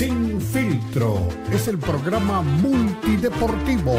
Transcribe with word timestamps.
Sin 0.00 0.40
filtro 0.40 1.28
es 1.52 1.68
el 1.68 1.78
programa 1.78 2.40
multideportivo. 2.40 3.92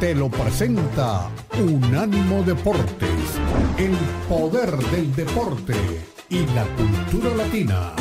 Te 0.00 0.14
lo 0.14 0.30
presenta 0.30 1.28
Unánimo 1.58 2.42
Deportes, 2.42 3.38
el 3.76 3.94
poder 4.30 4.74
del 4.78 5.14
deporte 5.14 5.74
y 6.30 6.46
la 6.54 6.64
cultura 6.74 7.34
latina. 7.36 7.92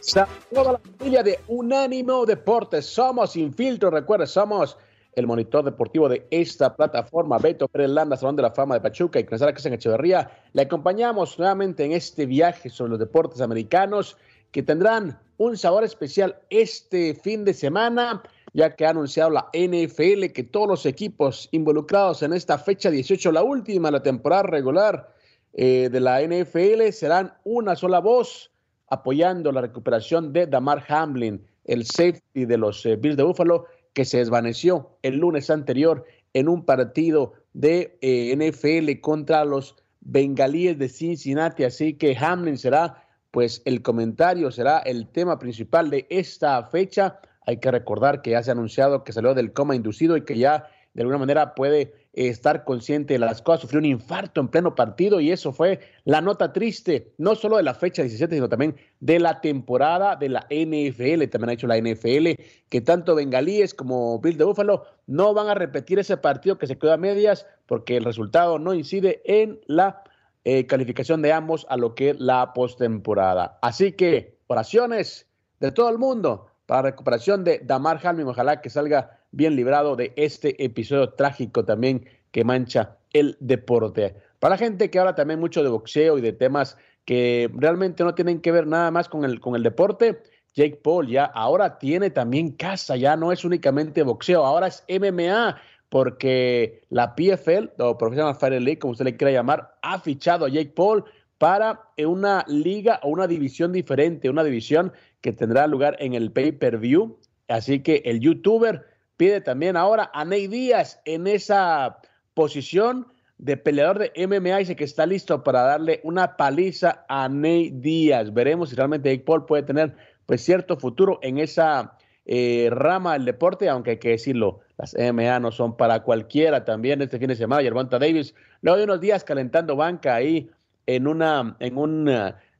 Saludos 0.00 0.68
a 0.68 0.72
la 0.72 0.78
familia 0.78 1.22
de 1.22 1.40
Unánimo 1.48 2.24
Deportes. 2.24 2.86
Somos 2.86 3.32
Sin 3.32 3.52
Filtro. 3.52 3.90
Recuerda, 3.90 4.26
somos 4.26 4.78
el 5.14 5.26
monitor 5.26 5.64
deportivo 5.64 6.08
de 6.08 6.26
esta 6.30 6.74
plataforma. 6.74 7.38
Beto 7.38 7.68
Pérez 7.68 7.90
Landa, 7.90 8.16
Salón 8.16 8.36
de 8.36 8.42
la 8.42 8.50
Fama 8.50 8.74
de 8.74 8.80
Pachuca 8.80 9.20
y 9.20 9.24
Cresara 9.24 9.54
en 9.64 9.72
Echeverría. 9.74 10.30
Le 10.52 10.62
acompañamos 10.62 11.38
nuevamente 11.38 11.84
en 11.84 11.92
este 11.92 12.26
viaje 12.26 12.70
sobre 12.70 12.90
los 12.90 12.98
deportes 12.98 13.40
americanos 13.40 14.16
que 14.50 14.62
tendrán 14.62 15.18
un 15.38 15.56
sabor 15.56 15.84
especial 15.84 16.36
este 16.50 17.14
fin 17.14 17.44
de 17.44 17.54
semana, 17.54 18.22
ya 18.52 18.74
que 18.76 18.86
ha 18.86 18.90
anunciado 18.90 19.30
la 19.30 19.48
NFL 19.52 20.26
que 20.32 20.44
todos 20.44 20.68
los 20.68 20.86
equipos 20.86 21.48
involucrados 21.52 22.22
en 22.22 22.32
esta 22.32 22.58
fecha 22.58 22.90
18, 22.90 23.32
la 23.32 23.42
última 23.42 23.88
de 23.88 23.92
la 23.92 24.02
temporada 24.02 24.44
regular 24.44 25.14
eh, 25.54 25.88
de 25.90 26.00
la 26.00 26.20
NFL, 26.22 26.90
serán 26.92 27.34
una 27.44 27.76
sola 27.76 27.98
voz 27.98 28.50
apoyando 28.88 29.52
la 29.52 29.62
recuperación 29.62 30.32
de 30.32 30.46
Damar 30.46 30.84
Hamlin, 30.88 31.44
el 31.64 31.86
safety 31.86 32.44
de 32.44 32.58
los 32.58 32.84
eh, 32.84 32.96
Bills 32.96 33.16
de 33.16 33.22
Buffalo, 33.22 33.66
que 33.92 34.04
se 34.04 34.18
desvaneció 34.18 34.96
el 35.02 35.18
lunes 35.18 35.50
anterior 35.50 36.04
en 36.34 36.48
un 36.48 36.64
partido 36.64 37.34
de 37.52 37.98
eh, 38.00 38.34
NFL 38.36 39.00
contra 39.00 39.44
los 39.44 39.76
bengalíes 40.00 40.78
de 40.78 40.88
Cincinnati. 40.88 41.64
Así 41.64 41.94
que 41.94 42.16
Hamlin 42.16 42.58
será, 42.58 43.06
pues, 43.30 43.62
el 43.64 43.82
comentario, 43.82 44.50
será 44.50 44.78
el 44.78 45.08
tema 45.08 45.38
principal 45.38 45.90
de 45.90 46.06
esta 46.10 46.62
fecha. 46.64 47.20
Hay 47.46 47.58
que 47.58 47.70
recordar 47.70 48.22
que 48.22 48.30
ya 48.30 48.42
se 48.42 48.50
ha 48.50 48.54
anunciado 48.54 49.04
que 49.04 49.12
salió 49.12 49.34
del 49.34 49.52
coma 49.52 49.76
inducido 49.76 50.16
y 50.16 50.24
que 50.24 50.38
ya 50.38 50.68
de 50.94 51.02
alguna 51.02 51.18
manera 51.18 51.54
puede 51.54 51.94
estar 52.12 52.64
consciente 52.64 53.14
de 53.14 53.18
las 53.18 53.40
cosas, 53.40 53.62
sufrió 53.62 53.78
un 53.78 53.86
infarto 53.86 54.40
en 54.40 54.48
pleno 54.48 54.74
partido 54.74 55.20
y 55.20 55.30
eso 55.30 55.52
fue 55.52 55.80
la 56.04 56.20
nota 56.20 56.52
triste, 56.52 57.12
no 57.16 57.34
solo 57.34 57.56
de 57.56 57.62
la 57.62 57.74
fecha 57.74 58.02
17, 58.02 58.34
sino 58.34 58.48
también 58.48 58.76
de 59.00 59.18
la 59.18 59.40
temporada 59.40 60.16
de 60.16 60.28
la 60.28 60.46
NFL, 60.50 61.24
también 61.30 61.50
ha 61.50 61.52
hecho 61.54 61.66
la 61.66 61.78
NFL, 61.78 62.42
que 62.68 62.80
tanto 62.82 63.14
bengalíes 63.14 63.72
como 63.72 64.18
Bill 64.20 64.36
de 64.36 64.44
Buffalo 64.44 64.84
no 65.06 65.32
van 65.32 65.48
a 65.48 65.54
repetir 65.54 65.98
ese 65.98 66.16
partido 66.18 66.58
que 66.58 66.66
se 66.66 66.76
quedó 66.76 66.92
a 66.92 66.98
medias 66.98 67.46
porque 67.66 67.96
el 67.96 68.04
resultado 68.04 68.58
no 68.58 68.74
incide 68.74 69.22
en 69.24 69.60
la 69.66 70.04
eh, 70.44 70.66
calificación 70.66 71.22
de 71.22 71.32
ambos 71.32 71.66
a 71.70 71.76
lo 71.76 71.94
que 71.94 72.10
es 72.10 72.20
la 72.20 72.52
postemporada. 72.52 73.58
Así 73.62 73.92
que 73.92 74.38
oraciones 74.48 75.28
de 75.60 75.72
todo 75.72 75.88
el 75.88 75.98
mundo 75.98 76.48
para 76.66 76.82
la 76.82 76.90
recuperación 76.90 77.44
de 77.44 77.60
Damar 77.64 78.00
Hamlin, 78.04 78.26
ojalá 78.26 78.60
que 78.60 78.68
salga 78.68 79.21
bien 79.32 79.56
librado 79.56 79.96
de 79.96 80.12
este 80.16 80.62
episodio 80.64 81.10
trágico 81.10 81.64
también 81.64 82.06
que 82.30 82.44
mancha 82.44 82.96
el 83.12 83.36
deporte. 83.40 84.14
Para 84.38 84.54
la 84.54 84.58
gente 84.58 84.90
que 84.90 84.98
habla 84.98 85.14
también 85.14 85.40
mucho 85.40 85.62
de 85.62 85.68
boxeo 85.68 86.18
y 86.18 86.20
de 86.20 86.32
temas 86.32 86.76
que 87.04 87.50
realmente 87.54 88.04
no 88.04 88.14
tienen 88.14 88.40
que 88.40 88.52
ver 88.52 88.66
nada 88.66 88.90
más 88.90 89.08
con 89.08 89.24
el, 89.24 89.40
con 89.40 89.56
el 89.56 89.62
deporte, 89.62 90.22
Jake 90.54 90.80
Paul 90.82 91.08
ya 91.08 91.24
ahora 91.24 91.78
tiene 91.78 92.10
también 92.10 92.52
casa, 92.52 92.96
ya 92.96 93.16
no 93.16 93.32
es 93.32 93.44
únicamente 93.44 94.02
boxeo, 94.02 94.44
ahora 94.44 94.68
es 94.68 94.84
MMA, 94.88 95.56
porque 95.88 96.82
la 96.90 97.14
PFL, 97.14 97.70
o 97.78 97.98
Professional 97.98 98.34
Fighting 98.34 98.64
League, 98.64 98.78
como 98.78 98.92
usted 98.92 99.04
le 99.04 99.16
quiera 99.16 99.32
llamar, 99.32 99.74
ha 99.82 99.98
fichado 99.98 100.46
a 100.46 100.48
Jake 100.48 100.72
Paul 100.74 101.04
para 101.38 101.80
una 101.98 102.44
liga 102.46 103.00
o 103.02 103.08
una 103.08 103.26
división 103.26 103.72
diferente, 103.72 104.30
una 104.30 104.44
división 104.44 104.92
que 105.20 105.32
tendrá 105.32 105.66
lugar 105.66 105.96
en 105.98 106.14
el 106.14 106.30
pay-per-view. 106.30 107.18
Así 107.48 107.80
que 107.80 108.02
el 108.04 108.20
youtuber 108.20 108.86
pide 109.22 109.40
también 109.40 109.76
ahora 109.76 110.10
a 110.12 110.24
Ney 110.24 110.48
Díaz 110.48 111.00
en 111.04 111.28
esa 111.28 112.00
posición 112.34 113.06
de 113.38 113.56
peleador 113.56 114.00
de 114.00 114.26
MMA. 114.26 114.58
Dice 114.58 114.74
que 114.74 114.82
está 114.82 115.06
listo 115.06 115.44
para 115.44 115.62
darle 115.62 116.00
una 116.02 116.36
paliza 116.36 117.04
a 117.08 117.28
Ney 117.28 117.70
Díaz. 117.70 118.34
Veremos 118.34 118.70
si 118.70 118.74
realmente 118.74 119.10
Jake 119.10 119.22
Paul 119.24 119.46
puede 119.46 119.62
tener 119.62 119.94
pues 120.26 120.44
cierto 120.44 120.76
futuro 120.76 121.20
en 121.22 121.38
esa 121.38 121.96
eh, 122.26 122.68
rama 122.72 123.12
del 123.12 123.24
deporte, 123.24 123.68
aunque 123.68 123.90
hay 123.90 123.98
que 123.98 124.08
decirlo, 124.08 124.58
las 124.76 124.96
MMA 124.98 125.38
no 125.38 125.52
son 125.52 125.76
para 125.76 126.02
cualquiera 126.02 126.64
también 126.64 127.00
este 127.00 127.20
fin 127.20 127.28
de 127.28 127.36
semana. 127.36 127.62
Yervonta 127.62 128.00
Davis, 128.00 128.34
luego 128.60 128.78
de 128.78 128.84
unos 128.86 129.00
días 129.00 129.22
calentando 129.22 129.76
banca 129.76 130.16
ahí 130.16 130.50
en 130.86 131.06
una, 131.06 131.54
en 131.60 131.78
un 131.78 132.08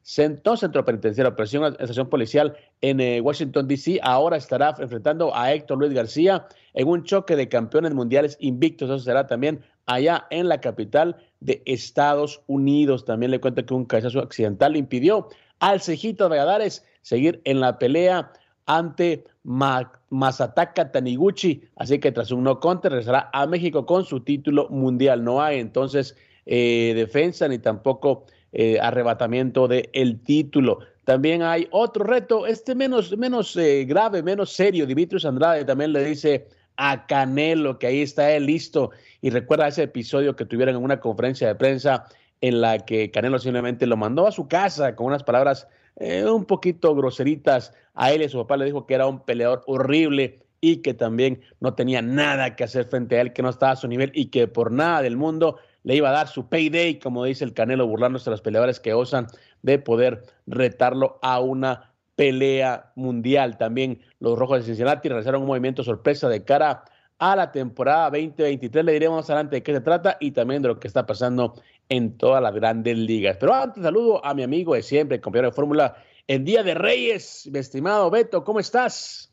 centro, 0.03 0.57
centro 0.57 0.85
penitenciario, 0.85 1.35
presión 1.35 1.75
estación 1.79 2.09
policial 2.09 2.55
en 2.81 2.99
eh, 2.99 3.21
Washington, 3.21 3.67
D.C. 3.67 3.99
Ahora 4.03 4.37
estará 4.37 4.75
enfrentando 4.77 5.35
a 5.35 5.53
Héctor 5.53 5.79
Luis 5.79 5.93
García 5.93 6.45
en 6.73 6.87
un 6.87 7.03
choque 7.03 7.35
de 7.35 7.49
campeones 7.49 7.93
mundiales 7.93 8.37
invictos. 8.39 8.89
Eso 8.89 8.99
será 8.99 9.25
también 9.25 9.61
allá 9.85 10.27
en 10.29 10.49
la 10.49 10.61
capital 10.61 11.15
de 11.39 11.63
Estados 11.65 12.41
Unidos. 12.47 13.05
También 13.05 13.31
le 13.31 13.39
cuento 13.39 13.65
que 13.65 13.73
un 13.73 13.85
cabezazo 13.85 14.19
accidental 14.19 14.75
impidió 14.75 15.29
al 15.59 15.81
Cejito 15.81 16.29
Valladares 16.29 16.85
seguir 17.01 17.41
en 17.45 17.61
la 17.61 17.79
pelea 17.79 18.31
ante 18.65 19.23
Masataka 19.43 20.91
Taniguchi. 20.91 21.63
Así 21.77 21.99
que 21.99 22.11
tras 22.11 22.31
un 22.31 22.43
no 22.43 22.59
contest 22.59 22.91
regresará 22.91 23.29
a 23.31 23.47
México 23.47 23.85
con 23.85 24.03
su 24.03 24.19
título 24.19 24.67
mundial. 24.69 25.23
No 25.23 25.41
hay 25.41 25.59
entonces 25.59 26.17
eh, 26.45 26.93
defensa 26.95 27.47
ni 27.47 27.59
tampoco 27.59 28.25
eh, 28.53 28.79
arrebatamiento 28.79 29.67
del 29.67 29.89
el 29.93 30.21
título. 30.21 30.79
También 31.05 31.41
hay 31.41 31.67
otro 31.71 32.05
reto, 32.05 32.47
este 32.47 32.75
menos, 32.75 33.17
menos 33.17 33.55
eh, 33.57 33.83
grave, 33.85 34.23
menos 34.23 34.53
serio. 34.53 34.85
Dimitrios 34.85 35.25
Andrade 35.25 35.65
también 35.65 35.91
le 35.91 36.03
dice 36.03 36.47
a 36.77 37.05
Canelo 37.05 37.77
que 37.77 37.87
ahí 37.87 38.01
está 38.01 38.31
él 38.31 38.45
listo. 38.45 38.91
Y 39.21 39.29
recuerda 39.29 39.67
ese 39.67 39.83
episodio 39.83 40.35
que 40.35 40.45
tuvieron 40.45 40.75
en 40.75 40.83
una 40.83 40.99
conferencia 40.99 41.47
de 41.47 41.55
prensa 41.55 42.05
en 42.41 42.61
la 42.61 42.79
que 42.79 43.11
Canelo 43.11 43.39
simplemente 43.39 43.85
lo 43.87 43.97
mandó 43.97 44.27
a 44.27 44.31
su 44.31 44.47
casa 44.47 44.95
con 44.95 45.07
unas 45.07 45.23
palabras 45.23 45.67
eh, 45.97 46.25
un 46.25 46.45
poquito 46.45 46.95
groseritas 46.95 47.73
a 47.93 48.11
él 48.11 48.21
y 48.21 48.25
a 48.25 48.29
su 48.29 48.37
papá 48.39 48.57
le 48.57 48.65
dijo 48.65 48.85
que 48.85 48.95
era 48.95 49.07
un 49.07 49.19
peleador 49.19 49.63
horrible 49.65 50.39
y 50.59 50.77
que 50.77 50.93
también 50.93 51.41
no 51.59 51.73
tenía 51.73 52.01
nada 52.01 52.55
que 52.55 52.63
hacer 52.63 52.85
frente 52.85 53.17
a 53.17 53.21
él, 53.21 53.33
que 53.33 53.41
no 53.41 53.49
estaba 53.49 53.73
a 53.73 53.75
su 53.75 53.87
nivel 53.87 54.11
y 54.15 54.27
que 54.27 54.47
por 54.47 54.71
nada 54.71 55.01
del 55.01 55.17
mundo 55.17 55.57
le 55.83 55.95
iba 55.95 56.09
a 56.09 56.13
dar 56.13 56.27
su 56.27 56.47
payday, 56.49 56.99
como 56.99 57.25
dice 57.25 57.43
el 57.43 57.53
Canelo, 57.53 57.87
burlándose 57.87 58.25
de 58.25 58.31
los 58.31 58.41
peleadores 58.41 58.79
que 58.79 58.93
osan 58.93 59.27
de 59.61 59.79
poder 59.79 60.23
retarlo 60.47 61.19
a 61.21 61.39
una 61.39 61.93
pelea 62.15 62.91
mundial. 62.95 63.57
También 63.57 63.99
los 64.19 64.37
Rojos 64.37 64.59
de 64.59 64.65
Cincinnati 64.65 65.09
realizaron 65.09 65.41
un 65.41 65.47
movimiento 65.47 65.83
sorpresa 65.83 66.29
de 66.29 66.43
cara 66.43 66.85
a 67.19 67.35
la 67.35 67.51
temporada 67.51 68.09
2023. 68.11 68.85
Le 68.85 68.93
diremos 68.93 69.17
más 69.17 69.29
adelante 69.29 69.57
de 69.57 69.63
qué 69.63 69.73
se 69.73 69.81
trata 69.81 70.17
y 70.19 70.31
también 70.31 70.61
de 70.61 70.69
lo 70.69 70.79
que 70.79 70.87
está 70.87 71.05
pasando 71.05 71.55
en 71.89 72.17
todas 72.17 72.41
las 72.41 72.53
grandes 72.53 72.97
ligas. 72.97 73.37
Pero 73.39 73.53
antes 73.53 73.83
saludo 73.83 74.25
a 74.25 74.33
mi 74.33 74.43
amigo 74.43 74.75
de 74.75 74.83
siempre, 74.83 75.19
compañero 75.21 75.49
de 75.49 75.55
Fórmula, 75.55 75.95
en 76.27 76.45
Día 76.45 76.63
de 76.63 76.73
Reyes, 76.73 77.49
mi 77.51 77.59
estimado 77.59 78.09
Beto, 78.09 78.43
¿cómo 78.43 78.59
estás? 78.59 79.32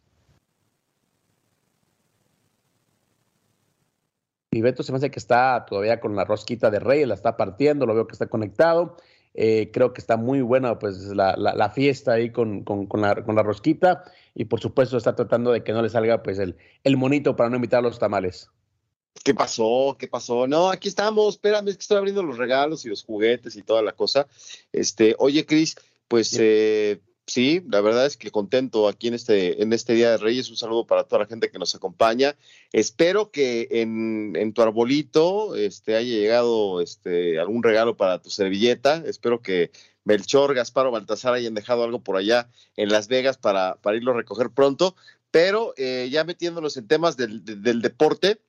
Y 4.53 4.63
Beto 4.63 4.83
se 4.83 4.91
me 4.91 4.99
hace 4.99 5.11
que 5.11 5.21
está 5.21 5.65
todavía 5.69 6.01
con 6.01 6.17
la 6.17 6.25
rosquita 6.25 6.71
de 6.71 6.81
Reyes, 6.81 7.07
la 7.07 7.15
está 7.15 7.37
partiendo, 7.37 7.87
lo 7.87 7.95
veo 7.95 8.09
que 8.09 8.15
está 8.15 8.27
conectado. 8.27 8.97
Eh, 9.35 9.71
creo 9.73 9.93
que 9.93 10.01
está 10.01 10.17
muy 10.17 10.41
buena 10.41 10.77
pues 10.81 10.99
la, 11.15 11.71
fiesta 11.73 12.15
ahí 12.15 12.33
con, 12.33 12.65
la, 12.95 13.43
rosquita 13.45 14.03
y 14.35 14.47
por 14.47 14.59
supuesto 14.59 14.97
está 14.97 15.15
tratando 15.15 15.53
de 15.53 15.63
que 15.63 15.73
no 15.73 15.83
le 15.83 15.89
salga 15.89 16.25
pues 16.25 16.41
el, 16.41 16.57
el 16.83 16.97
monito 16.97 17.37
para 17.37 17.49
no 17.49 17.57
invitar 17.57 17.81
los 17.81 18.01
tamales. 18.01 18.51
¿Qué 19.23 19.33
pasó? 19.33 19.97
¿Qué 19.97 20.09
pasó? 20.09 20.49
No, 20.49 20.69
aquí 20.69 20.89
estamos, 20.89 21.35
espérame, 21.35 21.69
es 21.69 21.77
que 21.77 21.83
estoy 21.83 21.99
abriendo 21.99 22.25
los 22.25 22.37
regalos 22.37 22.85
y 22.85 22.89
los 22.89 23.05
juguetes 23.05 23.55
y 23.55 23.63
toda 23.63 23.83
la 23.83 23.93
cosa. 23.93 24.27
Este, 24.73 25.15
oye, 25.19 25.47
Cris, 25.47 25.77
pues 26.09 26.37
eh, 26.41 27.01
sí, 27.31 27.63
la 27.69 27.81
verdad 27.81 28.07
es 28.07 28.17
que 28.17 28.31
contento 28.31 28.89
aquí 28.89 29.09
en 29.09 29.15
este, 29.15 29.63
en 29.63 29.73
este 29.73 29.95
Día 29.95 30.11
de 30.11 30.17
Reyes. 30.17 30.51
Un 30.51 30.57
saludo 30.57 30.87
para 30.87 31.05
toda 31.05 31.21
la 31.21 31.29
gente 31.29 31.51
que 31.51 31.59
nos 31.59 31.75
acompaña. 31.75 32.37
Espero 32.73 33.31
que 33.31 33.69
en, 33.71 34.35
en 34.37 34.53
tu 34.53 34.63
arbolito 34.63 35.55
este, 35.55 35.97
haya 35.97 36.17
llegado 36.17 36.81
este, 36.81 37.39
algún 37.39 37.63
regalo 37.63 37.97
para 37.97 38.21
tu 38.21 38.31
servilleta. 38.31 39.03
Espero 39.07 39.41
que 39.41 39.71
Melchor, 40.05 40.55
Gaspar 40.55 40.87
o 40.87 40.91
Baltasar 40.91 41.35
hayan 41.35 41.55
dejado 41.55 41.85
algo 41.85 42.03
por 42.03 42.17
allá 42.17 42.49
en 42.77 42.89
Las 42.89 43.07
Vegas 43.09 43.39
para, 43.39 43.77
para 43.77 43.97
irlo 43.97 44.13
a 44.13 44.17
recoger 44.17 44.51
pronto. 44.51 44.97
Pero 45.31 45.73
eh, 45.77 46.09
ya 46.11 46.25
metiéndonos 46.25 46.77
en 46.77 46.89
temas 46.89 47.17
del, 47.17 47.45
del, 47.45 47.81
deporte, 47.81 48.41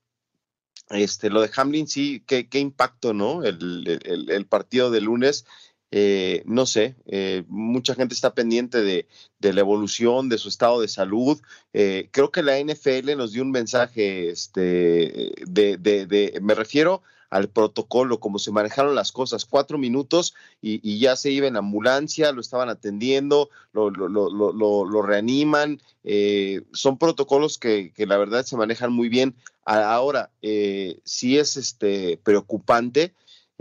este, 0.89 1.29
lo 1.29 1.41
de 1.41 1.51
Hamlin 1.55 1.87
sí, 1.87 2.23
qué, 2.25 2.49
qué 2.49 2.57
impacto, 2.57 3.13
¿no? 3.13 3.43
El, 3.43 3.99
el, 4.03 4.31
el 4.31 4.45
partido 4.47 4.89
de 4.89 5.01
lunes 5.01 5.45
eh, 5.91 6.43
no 6.45 6.65
sé, 6.65 6.95
eh, 7.05 7.43
mucha 7.47 7.95
gente 7.95 8.13
está 8.13 8.33
pendiente 8.33 8.81
de, 8.81 9.07
la 9.39 9.59
evolución 9.59 10.29
de 10.29 10.37
su 10.37 10.47
estado 10.47 10.81
de 10.81 10.87
salud. 10.87 11.39
Eh, 11.73 12.09
creo 12.11 12.31
que 12.31 12.43
la 12.43 12.59
NFL 12.59 13.17
nos 13.17 13.33
dio 13.33 13.43
un 13.43 13.51
mensaje, 13.51 14.29
este, 14.29 15.33
de, 15.45 15.77
de, 15.77 16.05
de, 16.05 16.39
me 16.41 16.55
refiero 16.55 17.01
al 17.31 17.49
protocolo, 17.49 18.19
cómo 18.19 18.39
se 18.39 18.51
manejaron 18.51 18.93
las 18.93 19.11
cosas, 19.13 19.45
cuatro 19.45 19.77
minutos 19.77 20.35
y, 20.61 20.81
y 20.83 20.99
ya 20.99 21.15
se 21.15 21.31
iba 21.31 21.47
en 21.47 21.55
ambulancia, 21.55 22.33
lo 22.33 22.41
estaban 22.41 22.67
atendiendo, 22.67 23.49
lo, 23.71 23.89
lo, 23.89 24.09
lo, 24.09 24.85
lo 24.85 25.01
reaniman. 25.01 25.81
Eh, 26.03 26.63
son 26.73 26.97
protocolos 26.97 27.57
que, 27.57 27.93
que, 27.93 28.05
la 28.05 28.17
verdad 28.17 28.43
se 28.43 28.57
manejan 28.57 28.91
muy 28.91 29.07
bien. 29.07 29.33
Ahora, 29.63 30.29
eh, 30.41 30.99
sí 31.05 31.37
es 31.37 31.55
este, 31.55 32.17
preocupante 32.17 33.13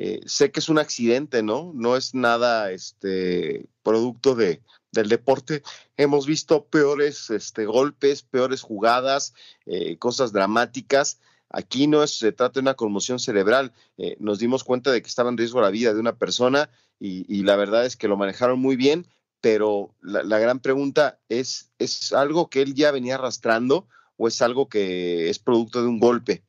eh, 0.02 0.22
sé 0.24 0.50
que 0.50 0.60
es 0.60 0.70
un 0.70 0.78
accidente, 0.78 1.42
¿no? 1.42 1.72
No 1.74 1.94
es 1.94 2.14
nada 2.14 2.72
este, 2.72 3.66
producto 3.82 4.34
de, 4.34 4.62
del 4.92 5.10
deporte. 5.10 5.62
Hemos 5.98 6.24
visto 6.24 6.64
peores 6.64 7.28
este, 7.28 7.66
golpes, 7.66 8.22
peores 8.22 8.62
jugadas, 8.62 9.34
eh, 9.66 9.98
cosas 9.98 10.32
dramáticas. 10.32 11.20
Aquí 11.50 11.86
no 11.86 12.02
es, 12.02 12.16
se 12.16 12.32
trata 12.32 12.54
de 12.54 12.60
una 12.60 12.76
conmoción 12.76 13.18
cerebral. 13.18 13.74
Eh, 13.98 14.16
nos 14.20 14.38
dimos 14.38 14.64
cuenta 14.64 14.90
de 14.90 15.02
que 15.02 15.08
estaba 15.08 15.28
en 15.28 15.36
riesgo 15.36 15.60
la 15.60 15.68
vida 15.68 15.92
de 15.92 16.00
una 16.00 16.16
persona 16.16 16.70
y, 16.98 17.26
y 17.28 17.42
la 17.42 17.56
verdad 17.56 17.84
es 17.84 17.98
que 17.98 18.08
lo 18.08 18.16
manejaron 18.16 18.58
muy 18.58 18.76
bien, 18.76 19.06
pero 19.42 19.94
la, 20.00 20.22
la, 20.22 20.38
gran 20.38 20.60
pregunta 20.60 21.20
es, 21.28 21.72
¿es 21.78 22.14
algo 22.14 22.48
que 22.48 22.62
él 22.62 22.72
ya 22.72 22.90
venía 22.90 23.16
arrastrando 23.16 23.86
o 24.16 24.28
es 24.28 24.40
algo 24.40 24.70
que 24.70 25.28
es 25.28 25.38
producto 25.38 25.82
de 25.82 25.88
un 25.88 26.00
golpe? 26.00 26.42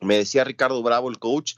Me 0.00 0.16
decía 0.16 0.42
Ricardo 0.42 0.82
Bravo, 0.82 1.08
el 1.08 1.18
coach, 1.18 1.54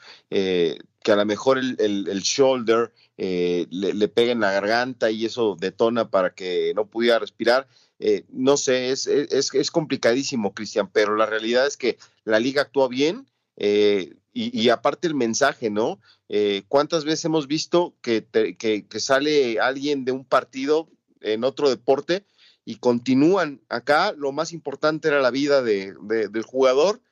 que 1.03 1.13
a 1.13 1.17
lo 1.17 1.25
mejor 1.25 1.59
el, 1.59 1.77
el, 1.79 2.21
shoulder 2.21 2.93
eh, 3.17 3.67
le, 3.71 3.95
le, 3.95 4.11
en 4.17 4.41
la 4.41 4.53
garganta 4.53 5.11
y 5.11 5.25
eso 5.25 5.57
detona 5.59 6.11
para 6.11 6.35
que 6.35 6.73
no 6.75 6.87
pudiera 6.87 7.19
respirar. 7.19 7.69
Eh, 7.99 8.25
no 8.31 8.57
sé, 8.57 8.91
es, 8.91 9.07
es, 9.07 9.55
es 9.55 9.71
complicadísimo, 9.71 10.55
Cristian, 10.55 10.91
pero 10.93 11.15
la 11.17 11.27
realidad 11.27 11.67
es 11.67 11.77
que 11.77 11.99
la 12.25 12.41
liga 12.41 12.63
actúa 12.63 12.89
bien 12.89 13.27
eh, 13.57 14.15
y, 14.33 14.59
y, 14.59 14.71
aparte 14.71 15.07
el 15.07 15.15
mensaje, 15.15 15.71
¿no? 15.71 16.01
Eh, 16.29 16.65
¿Cuántas 16.69 17.05
veces 17.05 17.27
hemos 17.27 17.47
visto 17.47 17.95
que, 18.01 18.27
que, 18.27 19.01
sale 19.01 19.61
alguien 19.61 20.05
de 20.07 20.13
un 20.13 20.25
partido 20.25 20.89
en 21.21 21.45
otro 21.45 21.69
deporte 21.69 22.25
y 22.65 22.77
continúan? 22.77 23.61
Acá 23.69 24.15
lo 24.17 24.33
más 24.33 24.53
importante 24.53 25.09
era 25.09 25.21
la 25.21 25.31
vida 25.31 25.63
de, 25.63 25.95
del 26.03 26.43
jugador 26.43 27.03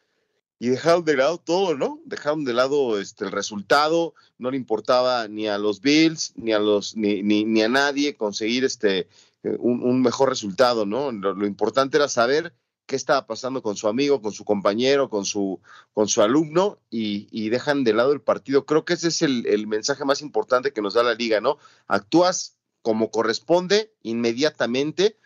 y 0.61 0.69
dejaron 0.69 1.05
de 1.07 1.17
lado 1.17 1.39
todo, 1.39 1.75
¿no? 1.75 2.01
Dejaron 2.05 2.45
de 2.45 2.53
lado 2.53 3.01
este, 3.01 3.25
el 3.25 3.33
resultado, 3.33 4.15
no 4.39 4.51
le 4.51 4.59
importaba 4.59 5.27
ni 5.27 5.49
a 5.49 5.57
los 5.57 5.81
Bills, 5.81 6.35
ni 6.37 6.53
a 6.53 6.59
los, 6.59 6.97
ni, 6.97 7.23
ni, 7.23 7.45
ni 7.45 7.62
a 7.62 7.69
nadie 7.69 8.15
conseguir 8.15 8.65
este 8.65 9.09
un, 9.43 9.83
un 9.83 10.03
mejor 10.03 10.29
resultado, 10.29 10.85
¿no? 10.85 11.12
Lo, 11.12 11.33
lo, 11.33 11.47
importante 11.47 11.97
era 11.97 12.09
saber 12.09 12.55
qué 12.85 12.95
estaba 12.95 13.27
pasando 13.27 13.62
con 13.62 13.77
su 13.77 13.89
amigo, 13.89 14.21
con 14.21 14.33
su 14.33 14.45
compañero, 14.45 15.09
con 15.09 15.25
su, 15.25 15.61
con 15.95 16.09
su 16.09 16.21
alumno, 16.21 16.79
y, 16.91 17.27
y 17.31 17.49
dejan 17.49 17.83
de 17.83 17.95
lado 17.95 18.12
el 18.12 18.21
partido. 18.21 18.67
Creo 18.67 18.85
que 18.85 18.93
ese 18.93 19.09
es 19.09 19.23
el, 19.23 19.47
el 19.47 19.67
mensaje 19.67 20.05
más 20.05 20.21
importante 20.21 20.75
que 20.75 20.83
nos 20.83 20.93
da 20.93 21.03
la 21.03 21.15
liga, 21.15 21.41
¿no? 21.41 21.57
Actúas 21.87 22.59
como 22.83 23.11
corresponde 23.11 23.95
inmediatamente, 24.03 25.17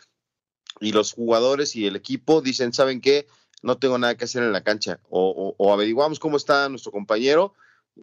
y 0.81 0.93
los 0.93 1.13
jugadores 1.13 1.75
y 1.75 1.87
el 1.87 1.97
equipo 1.97 2.41
dicen, 2.41 2.73
¿saben 2.73 3.01
qué? 3.01 3.27
No 3.65 3.79
tengo 3.79 3.99
nada 3.99 4.15
que 4.15 4.27
hacer 4.27 4.43
en 4.43 4.53
la 4.53 4.63
cancha. 4.63 5.01
O, 5.09 5.73
averiguamos 5.73 6.21
cómo 6.21 6.37
está 6.37 6.69
nuestro 6.69 6.93
compañero 6.93 7.55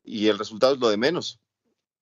y 0.04 0.28
el 0.28 0.40
resultado 0.40 0.74
es 0.74 0.80
lo 0.80 0.90
de 0.90 0.98
menos. 0.98 1.40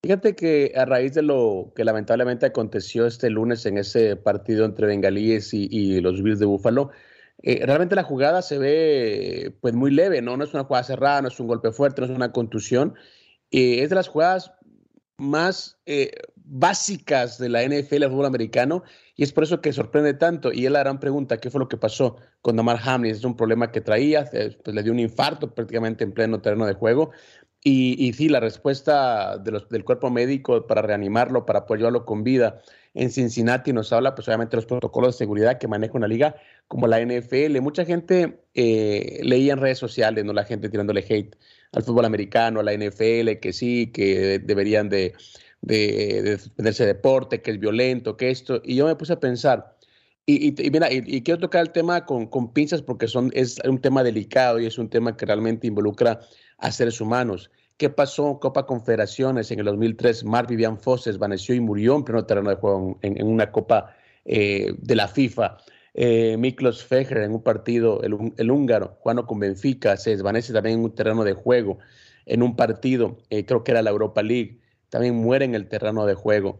Fíjate 0.01 0.33
que 0.33 0.71
a 0.75 0.85
raíz 0.85 1.13
de 1.13 1.21
lo 1.21 1.73
que 1.75 1.83
lamentablemente 1.83 2.45
aconteció 2.45 3.05
este 3.05 3.29
lunes 3.29 3.65
en 3.65 3.77
ese 3.77 4.15
partido 4.15 4.63
entre 4.63 4.87
bengalíes 4.87 5.53
y, 5.53 5.67
y 5.69 5.99
los 5.99 6.23
Bills 6.23 6.39
de 6.39 6.45
Búfalo, 6.45 6.91
eh, 7.41 7.65
realmente 7.65 7.95
la 7.95 8.03
jugada 8.03 8.41
se 8.41 8.57
ve 8.57 9.57
pues 9.59 9.73
muy 9.73 9.91
leve, 9.91 10.21
¿no? 10.21 10.37
No 10.37 10.45
es 10.45 10.53
una 10.53 10.63
jugada 10.63 10.85
cerrada, 10.85 11.21
no 11.21 11.27
es 11.27 11.39
un 11.39 11.47
golpe 11.47 11.71
fuerte, 11.71 12.01
no 12.01 12.07
es 12.07 12.15
una 12.15 12.31
contusión. 12.31 12.95
Eh, 13.51 13.83
es 13.83 13.89
de 13.89 13.95
las 13.95 14.07
jugadas 14.07 14.53
más 15.17 15.77
eh, 15.85 16.11
básicas 16.49 17.37
de 17.37 17.49
la 17.49 17.63
NFL, 17.63 18.03
el 18.03 18.09
fútbol 18.09 18.25
americano, 18.25 18.83
y 19.15 19.23
es 19.23 19.31
por 19.31 19.43
eso 19.43 19.61
que 19.61 19.71
sorprende 19.71 20.13
tanto. 20.13 20.51
Y 20.51 20.65
es 20.65 20.71
la 20.71 20.79
gran 20.79 20.99
pregunta, 20.99 21.37
¿qué 21.37 21.49
fue 21.49 21.59
lo 21.59 21.69
que 21.69 21.77
pasó 21.77 22.17
con 22.41 22.55
Damar 22.55 22.79
Hamlin? 22.83 23.11
Es 23.11 23.23
un 23.23 23.37
problema 23.37 23.71
que 23.71 23.81
traía, 23.81 24.25
pues 24.25 24.75
le 24.75 24.83
dio 24.83 24.91
un 24.91 24.99
infarto 24.99 25.53
prácticamente 25.53 26.03
en 26.03 26.11
pleno 26.13 26.41
terreno 26.41 26.65
de 26.65 26.73
juego. 26.73 27.11
Y, 27.63 27.95
y 28.03 28.13
sí, 28.13 28.29
la 28.29 28.39
respuesta 28.39 29.37
de 29.37 29.51
los, 29.51 29.69
del 29.69 29.83
cuerpo 29.83 30.09
médico 30.09 30.65
para 30.65 30.81
reanimarlo, 30.81 31.45
para 31.45 31.65
llevarlo 31.67 32.05
con 32.05 32.23
vida 32.23 32.61
en 32.93 33.11
Cincinnati 33.11 33.71
nos 33.71 33.93
habla, 33.93 34.15
pues 34.15 34.27
obviamente, 34.27 34.55
los 34.55 34.65
protocolos 34.65 35.15
de 35.15 35.19
seguridad 35.19 35.57
que 35.57 35.67
maneja 35.67 35.93
una 35.95 36.07
liga 36.07 36.35
como 36.67 36.87
la 36.87 36.99
NFL. 36.99 37.59
Mucha 37.61 37.85
gente 37.85 38.41
eh, 38.53 39.19
leía 39.23 39.53
en 39.53 39.59
redes 39.59 39.77
sociales, 39.77 40.25
¿no? 40.25 40.33
La 40.33 40.43
gente 40.43 40.69
tirándole 40.69 41.05
hate 41.07 41.35
al 41.71 41.83
fútbol 41.83 42.05
americano, 42.05 42.59
a 42.59 42.63
la 42.63 42.73
NFL, 42.73 43.39
que 43.41 43.53
sí, 43.53 43.91
que 43.91 44.39
deberían 44.39 44.89
de 44.89 45.13
de, 45.61 46.21
de 46.23 46.37
suspenderse 46.37 46.85
deporte, 46.85 47.41
que 47.41 47.51
es 47.51 47.59
violento, 47.59 48.17
que 48.17 48.29
esto, 48.29 48.61
y 48.63 48.75
yo 48.75 48.85
me 48.85 48.95
puse 48.95 49.13
a 49.13 49.19
pensar, 49.19 49.77
y, 50.29 50.49
y, 50.63 50.69
mira, 50.69 50.93
y, 50.93 51.23
quiero 51.23 51.39
tocar 51.39 51.61
el 51.61 51.71
tema 51.71 52.05
con, 52.05 52.27
con, 52.27 52.53
pinzas 52.53 52.83
porque 52.83 53.07
son, 53.07 53.31
es 53.33 53.57
un 53.67 53.81
tema 53.81 54.03
delicado 54.03 54.59
y 54.59 54.67
es 54.67 54.77
un 54.77 54.87
tema 54.87 55.17
que 55.17 55.25
realmente 55.25 55.65
involucra 55.65 56.19
a 56.59 56.71
seres 56.71 57.01
humanos. 57.01 57.49
¿Qué 57.77 57.89
pasó 57.89 58.29
en 58.29 58.35
Copa 58.35 58.67
Confederaciones 58.67 59.49
en 59.49 59.57
el 59.57 59.65
2003? 59.65 60.25
Mark 60.25 60.47
Vivian 60.47 60.79
Foss 60.79 61.03
se 61.03 61.09
desvaneció 61.09 61.55
y 61.55 61.61
murió 61.61 61.95
en 61.95 62.03
pleno 62.03 62.25
terreno 62.27 62.51
de 62.51 62.57
juego 62.57 62.99
en, 63.01 63.25
una 63.25 63.51
Copa 63.51 63.95
eh, 64.25 64.71
de 64.77 64.95
la 64.95 65.07
FIFA. 65.07 65.57
Eh, 65.95 66.37
Miklos 66.37 66.83
Fejer 66.83 67.17
en 67.19 67.31
un 67.31 67.41
partido, 67.41 68.03
el, 68.03 68.15
el, 68.37 68.51
húngaro, 68.51 68.97
jugando 68.99 69.25
con 69.25 69.39
Benfica, 69.39 69.97
se 69.97 70.11
desvanece 70.11 70.53
también 70.53 70.77
en 70.77 70.85
un 70.85 70.93
terreno 70.93 71.23
de 71.23 71.33
juego, 71.33 71.79
en 72.27 72.43
un 72.43 72.55
partido, 72.55 73.17
eh, 73.31 73.45
creo 73.45 73.63
que 73.63 73.71
era 73.71 73.81
la 73.81 73.89
Europa 73.89 74.21
League 74.21 74.58
también 74.89 75.15
muere 75.15 75.45
en 75.45 75.55
el 75.55 75.67
terreno 75.67 76.05
de 76.05 76.13
juego. 76.13 76.59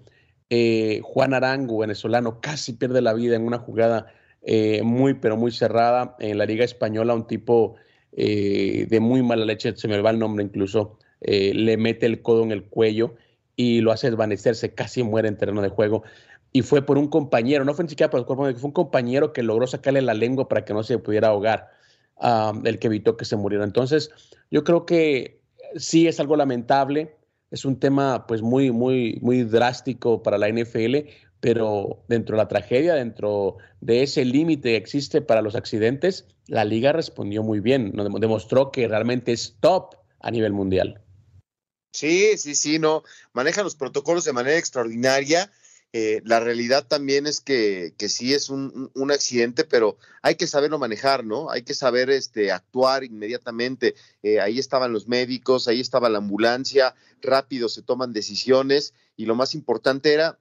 Eh, 0.50 1.01
Juan 1.03 1.33
Arango, 1.33 1.79
venezolano, 1.79 2.41
casi 2.41 2.74
pierde 2.74 3.01
la 3.01 3.13
vida 3.13 3.36
en 3.36 3.45
una 3.45 3.59
jugada 3.59 4.07
eh, 4.41 4.81
muy, 4.83 5.15
pero 5.15 5.38
muy 5.38 5.51
cerrada 5.51 6.15
en 6.19 6.38
la 6.38 6.45
Liga 6.45 6.63
Española, 6.63 7.13
un 7.13 7.27
tipo 7.27 7.75
eh, 8.13 8.88
de 8.89 9.00
muy 9.00 9.21
mala 9.21 9.45
leche, 9.45 9.75
se 9.75 9.88
me 9.88 10.01
va 10.01 10.12
el 10.12 10.19
nombre 10.19 10.43
incluso, 10.43 10.98
eh, 11.21 11.53
le 11.53 11.77
mete 11.77 12.05
el 12.05 12.21
codo 12.21 12.43
en 12.43 12.51
el 12.51 12.63
cuello 12.63 13.15
y 13.55 13.81
lo 13.81 13.91
hace 13.91 14.09
desvanecerse, 14.09 14.74
casi 14.74 15.03
muere 15.03 15.27
en 15.27 15.38
terreno 15.38 15.62
de 15.62 15.69
juego. 15.69 16.03
Y 16.51 16.62
fue 16.62 16.81
por 16.81 16.98
un 16.98 17.09
compañero, 17.09 17.65
no 17.65 17.74
fue 17.74 17.83
ni 17.83 17.89
siquiera 17.89 18.09
por 18.09 18.19
el 18.19 18.25
cuerpo, 18.25 18.45
fue 18.57 18.67
un 18.67 18.74
compañero 18.74 19.33
que 19.33 19.43
logró 19.43 19.67
sacarle 19.67 20.01
la 20.01 20.13
lengua 20.13 20.48
para 20.48 20.65
que 20.65 20.74
no 20.74 20.81
se 20.83 20.98
pudiera 20.98 21.27
ahogar, 21.27 21.69
um, 22.15 22.65
el 22.65 22.79
que 22.79 22.88
evitó 22.88 23.17
que 23.17 23.25
se 23.25 23.36
muriera. 23.36 23.63
Entonces, 23.65 24.09
yo 24.50 24.63
creo 24.63 24.86
que 24.86 25.41
sí 25.75 26.07
es 26.07 26.19
algo 26.19 26.36
lamentable, 26.38 27.15
es 27.51 27.65
un 27.65 27.79
tema 27.79 28.27
pues 28.27 28.41
muy, 28.41 28.71
muy, 28.71 29.19
muy 29.21 29.43
drástico 29.43 30.21
para 30.23 30.37
la 30.37 30.49
NFL, 30.49 31.09
pero 31.39 32.03
dentro 32.07 32.35
de 32.35 32.43
la 32.43 32.47
tragedia, 32.47 32.95
dentro 32.95 33.57
de 33.81 34.03
ese 34.03 34.25
límite 34.25 34.69
que 34.69 34.75
existe 34.75 35.21
para 35.21 35.41
los 35.41 35.55
accidentes, 35.55 36.25
la 36.47 36.65
liga 36.65 36.91
respondió 36.91 37.43
muy 37.43 37.59
bien, 37.59 37.93
demostró 38.19 38.71
que 38.71 38.87
realmente 38.87 39.31
es 39.31 39.55
top 39.59 39.95
a 40.19 40.31
nivel 40.31 40.53
mundial. 40.53 41.01
Sí, 41.93 42.37
sí, 42.37 42.55
sí, 42.55 42.77
no, 42.77 43.03
maneja 43.33 43.63
los 43.63 43.75
protocolos 43.75 44.25
de 44.25 44.33
manera 44.33 44.57
extraordinaria 44.57 45.51
eh, 45.91 46.22
la 46.24 46.39
realidad 46.39 46.86
también 46.88 47.25
es 47.25 47.41
que, 47.41 47.93
que 47.98 48.10
sí 48.10 48.34
es 48.34 48.50
un, 48.50 48.91
un, 48.93 49.12
accidente, 49.12 49.63
pero 49.63 49.98
hay 50.22 50.36
que 50.36 50.46
saberlo 50.46 50.77
manejar, 50.77 51.25
¿no? 51.25 51.50
Hay 51.50 51.63
que 51.63 51.74
saber 51.74 52.12
este, 52.12 52.51
actuar 52.51 53.03
inmediatamente. 53.03 53.96
Eh, 54.22 54.39
ahí 54.39 54.60
estaban 54.60 54.93
los 54.93 55.08
médicos, 55.08 55.67
ahí 55.67 55.79
estaba 55.79 56.10
la 56.10 56.19
ambulancia, 56.19 56.93
rápido 57.22 57.69
se 57.69 57.81
toman 57.81 58.13
decisiones 58.13 58.93
y 59.17 59.25
lo 59.25 59.34
más 59.34 59.55
importante 59.55 60.13
era 60.13 60.38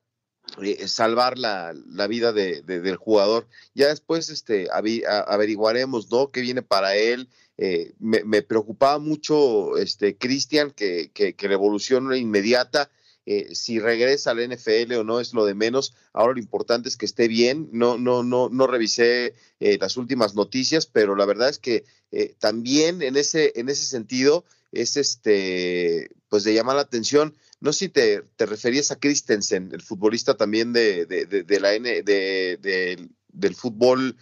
eh, 0.62 0.86
salvar 0.86 1.38
la, 1.38 1.74
la 1.86 2.06
vida 2.06 2.32
de, 2.32 2.60
de, 2.60 2.80
del 2.80 2.96
jugador. 2.96 3.48
Ya 3.74 3.88
después 3.88 4.28
este, 4.28 4.68
averiguaremos, 4.70 6.10
¿no? 6.10 6.30
¿Qué 6.30 6.42
viene 6.42 6.60
para 6.60 6.94
él? 6.94 7.28
Eh, 7.56 7.94
me, 7.98 8.42
preocupaba 8.42 8.98
mucho, 8.98 9.78
este, 9.78 10.16
Cristian, 10.16 10.70
que, 10.70 11.10
que, 11.12 11.34
que 11.34 11.48
la 11.48 11.54
evolución 11.54 12.14
inmediata 12.14 12.90
eh, 13.30 13.54
si 13.54 13.78
regresa 13.78 14.30
al 14.30 14.38
NFL 14.38 14.90
o 14.94 15.04
no 15.04 15.20
es 15.20 15.34
lo 15.34 15.44
de 15.44 15.54
menos. 15.54 15.92
Ahora 16.14 16.32
lo 16.32 16.38
importante 16.38 16.88
es 16.88 16.96
que 16.96 17.04
esté 17.04 17.28
bien. 17.28 17.68
No, 17.72 17.98
no, 17.98 18.22
no, 18.22 18.48
no 18.48 18.66
revisé 18.66 19.34
eh, 19.60 19.76
las 19.78 19.98
últimas 19.98 20.34
noticias, 20.34 20.86
pero 20.86 21.14
la 21.14 21.26
verdad 21.26 21.50
es 21.50 21.58
que 21.58 21.84
eh, 22.10 22.34
también 22.38 23.02
en 23.02 23.18
ese, 23.18 23.52
en 23.56 23.68
ese 23.68 23.84
sentido 23.84 24.46
es 24.72 24.96
este, 24.96 26.08
pues 26.30 26.42
de 26.42 26.54
llamar 26.54 26.76
la 26.76 26.82
atención. 26.82 27.36
No 27.60 27.74
sé 27.74 27.78
si 27.80 27.88
te, 27.90 28.22
te 28.36 28.46
referías 28.46 28.92
a 28.92 28.98
Christensen, 28.98 29.72
el 29.74 29.82
futbolista 29.82 30.34
también 30.38 30.72
de, 30.72 31.04
de, 31.04 31.26
de, 31.26 31.60
la 31.60 31.74
N, 31.74 32.02
de, 32.02 33.08
del 33.28 33.54
fútbol 33.54 34.16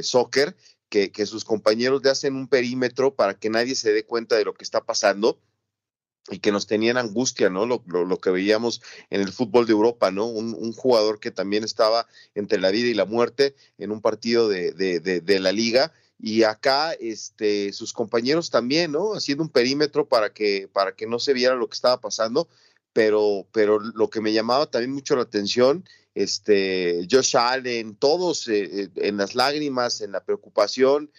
soccer, 0.00 0.56
que, 0.88 1.12
que, 1.12 1.26
sus 1.26 1.44
compañeros 1.44 2.02
le 2.02 2.08
hacen 2.08 2.36
un 2.36 2.48
perímetro 2.48 3.14
para 3.16 3.34
que 3.34 3.50
nadie 3.50 3.74
se 3.74 3.92
dé 3.92 4.06
cuenta 4.06 4.36
de 4.36 4.46
lo 4.46 4.54
que 4.54 4.64
está 4.64 4.82
pasando 4.82 5.38
y 6.30 6.38
que 6.38 6.52
nos 6.52 6.66
tenían 6.66 6.96
angustia, 6.96 7.50
¿no? 7.50 7.66
Lo, 7.66 7.82
lo, 7.86 8.18
que 8.18 8.30
veíamos 8.30 8.80
en 9.10 9.20
el 9.20 9.32
fútbol 9.32 9.66
de 9.66 9.72
Europa, 9.72 10.10
¿no? 10.10 10.26
Un, 10.26 10.54
un, 10.54 10.72
jugador 10.72 11.20
que 11.20 11.30
también 11.30 11.64
estaba 11.64 12.06
entre 12.34 12.60
la 12.60 12.70
vida 12.70 12.88
y 12.88 12.94
la 12.94 13.04
muerte 13.04 13.54
en 13.76 13.90
un 13.90 14.00
partido 14.00 14.48
de, 14.48 14.72
de, 14.72 15.00
de, 15.00 15.20
de, 15.20 15.40
la 15.40 15.52
liga. 15.52 15.92
Y 16.18 16.44
acá, 16.44 16.92
este, 16.94 17.72
sus 17.72 17.92
compañeros 17.92 18.50
también, 18.50 18.92
¿no? 18.92 19.14
Haciendo 19.14 19.44
un 19.44 19.50
perímetro 19.50 20.08
para 20.08 20.32
que, 20.32 20.68
para 20.72 20.94
que 20.96 21.06
no 21.06 21.18
se 21.18 21.34
viera 21.34 21.56
lo 21.56 21.68
que 21.68 21.74
estaba 21.74 22.00
pasando. 22.00 22.48
Pero, 22.94 23.46
pero 23.52 23.80
lo 23.80 24.08
que 24.08 24.20
me 24.20 24.32
llamaba 24.32 24.70
también 24.70 24.92
mucho 24.92 25.16
la 25.16 25.22
atención, 25.22 25.84
este, 26.14 27.06
Josh 27.10 27.36
Allen, 27.36 27.96
todos 27.96 28.46
eh, 28.48 28.84
eh 28.84 28.88
en 28.96 29.16
las 29.16 29.34
lágrimas, 29.34 30.00
en 30.00 30.12
la 30.12 30.24
preocupación, 30.24 31.10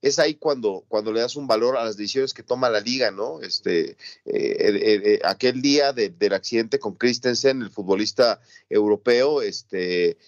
es 0.00 0.18
ahí 0.18 0.34
cuando, 0.34 0.84
cuando 0.88 1.12
le 1.12 1.20
das 1.20 1.36
un 1.36 1.46
valor 1.46 1.76
a 1.76 1.84
las 1.84 1.96
decisiones 1.96 2.34
que 2.34 2.42
toma 2.42 2.70
la 2.70 2.80
liga, 2.80 3.10
¿no? 3.10 3.40
Este, 3.40 3.90
eh, 3.90 3.96
eh, 4.26 5.02
eh, 5.04 5.20
aquel 5.24 5.60
día 5.60 5.92
del 5.92 6.32
accidente 6.32 6.78
con 6.78 6.94
Christensen, 6.94 7.62
el 7.62 7.70
futbolista 7.70 8.40
europeo, 8.68 9.42
este, 9.42 10.18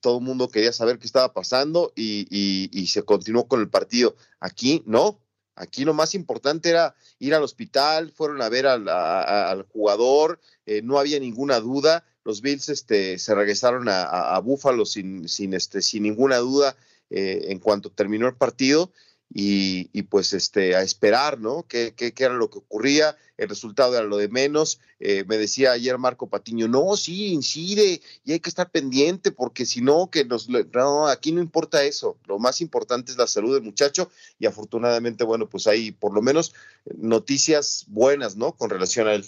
todo 0.00 0.18
el 0.18 0.24
mundo 0.24 0.48
quería 0.48 0.72
saber 0.72 0.98
qué 0.98 1.06
estaba 1.06 1.32
pasando 1.32 1.92
y, 1.94 2.26
y, 2.30 2.86
se 2.88 3.02
continuó 3.02 3.46
con 3.46 3.60
el 3.60 3.68
partido. 3.68 4.16
Aquí, 4.40 4.82
no. 4.86 5.20
Aquí 5.54 5.84
lo 5.84 5.92
más 5.92 6.14
importante 6.14 6.70
era 6.70 6.94
ir 7.18 7.34
al 7.34 7.42
hospital, 7.42 8.12
fueron 8.12 8.40
a 8.40 8.48
ver 8.48 8.66
al, 8.66 8.88
al 8.88 9.62
jugador, 9.64 10.40
no 10.82 10.98
había 10.98 11.20
ninguna 11.20 11.60
duda. 11.60 12.04
Los 12.24 12.40
Bills 12.40 12.70
este, 12.70 13.18
se 13.18 13.34
regresaron 13.34 13.88
a, 13.88 14.04
a, 14.04 14.36
a 14.36 14.40
Búfalo 14.40 14.86
sin, 14.86 15.28
sin, 15.28 15.52
este, 15.52 15.82
sin 15.82 16.04
ninguna 16.04 16.38
duda 16.38 16.76
en 17.10 17.58
cuanto 17.58 17.90
terminó 17.90 18.28
el 18.28 18.36
partido 18.36 18.92
y, 19.32 19.90
y, 19.92 20.02
pues 20.02 20.32
este, 20.32 20.74
a 20.74 20.82
esperar, 20.82 21.38
¿no? 21.38 21.64
¿Qué, 21.68 21.94
qué, 21.96 22.12
qué 22.12 22.24
era 22.24 22.34
lo 22.34 22.50
que 22.50 22.58
ocurría? 22.58 23.16
El 23.36 23.48
resultado 23.48 23.96
era 23.96 24.04
lo 24.04 24.16
de 24.16 24.28
menos. 24.28 24.80
Eh, 24.98 25.24
me 25.26 25.38
decía 25.38 25.72
ayer 25.72 25.96
Marco 25.98 26.28
Patiño, 26.28 26.66
no, 26.66 26.96
sí, 26.96 27.28
incide 27.28 28.00
y 28.24 28.32
hay 28.32 28.40
que 28.40 28.50
estar 28.50 28.70
pendiente 28.70 29.30
porque 29.30 29.66
si 29.66 29.82
no, 29.82 30.10
que 30.10 30.24
nos, 30.24 30.48
no, 30.48 31.06
aquí 31.06 31.30
no 31.30 31.40
importa 31.40 31.84
eso. 31.84 32.18
Lo 32.26 32.38
más 32.38 32.60
importante 32.60 33.12
es 33.12 33.18
la 33.18 33.28
salud 33.28 33.54
del 33.54 33.62
muchacho 33.62 34.10
y 34.38 34.46
afortunadamente, 34.46 35.22
bueno, 35.22 35.48
pues 35.48 35.68
hay 35.68 35.92
por 35.92 36.12
lo 36.12 36.22
menos 36.22 36.52
noticias 36.96 37.84
buenas, 37.86 38.36
¿no? 38.36 38.52
Con 38.52 38.68
relación 38.68 39.06
a 39.06 39.14
él. 39.14 39.24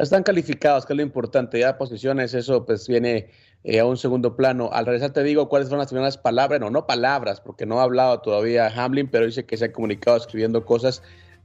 Están 0.00 0.22
calificados, 0.22 0.86
que 0.86 0.94
es 0.94 0.96
lo 0.96 1.02
importante. 1.02 1.60
Ya 1.60 1.76
posiciones, 1.76 2.32
eso 2.32 2.64
pues 2.64 2.88
viene 2.88 3.28
eh, 3.64 3.80
a 3.80 3.84
un 3.84 3.98
segundo 3.98 4.34
plano. 4.34 4.70
Al 4.72 4.86
regresar 4.86 5.10
te 5.10 5.22
digo 5.22 5.48
cuáles 5.50 5.68
fueron 5.68 5.80
las 5.80 5.88
primeras 5.88 6.16
palabras, 6.16 6.58
no, 6.58 6.70
no 6.70 6.86
palabras, 6.86 7.40
porque 7.42 7.66
no 7.66 7.80
ha 7.80 7.82
hablado 7.82 8.20
todavía 8.20 8.68
Hamlin, 8.68 9.08
pero 9.08 9.26
dice 9.26 9.44
que 9.44 9.58
se 9.58 9.66
ha 9.66 9.72
comunicado 9.72 10.16
escribiendo 10.16 10.64
cosas. 10.64 11.02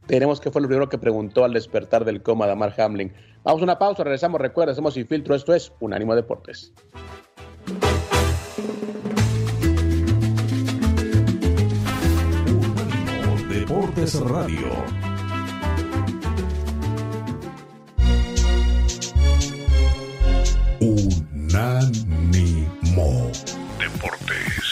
Tenemos 0.08 0.40
que 0.40 0.52
fue 0.52 0.62
lo 0.62 0.70
primero 0.70 0.88
que 0.88 0.98
preguntó 0.98 1.44
al 1.44 1.52
despertar 1.52 2.06
del 2.06 2.24
coma 2.24 2.46
de 2.46 2.54
Amar 2.54 2.74
Hamlin. 2.80 3.12
Vamos 3.44 3.62
a 3.62 3.64
una 3.66 3.78
pausa, 3.78 4.04
regresamos. 4.04 4.40
Recuerda, 4.40 4.72
hacemos 4.72 4.94
sin 4.94 5.06
filtro. 5.06 5.36
Esto 5.36 5.54
es 5.54 5.74
Unánimo 5.82 6.16
Deportes. 6.16 6.72
Unánimo 12.48 13.50
Deportes 13.50 14.20
Radio. 14.22 15.05
Unánimo 21.56 23.32
Deportes. 23.80 24.65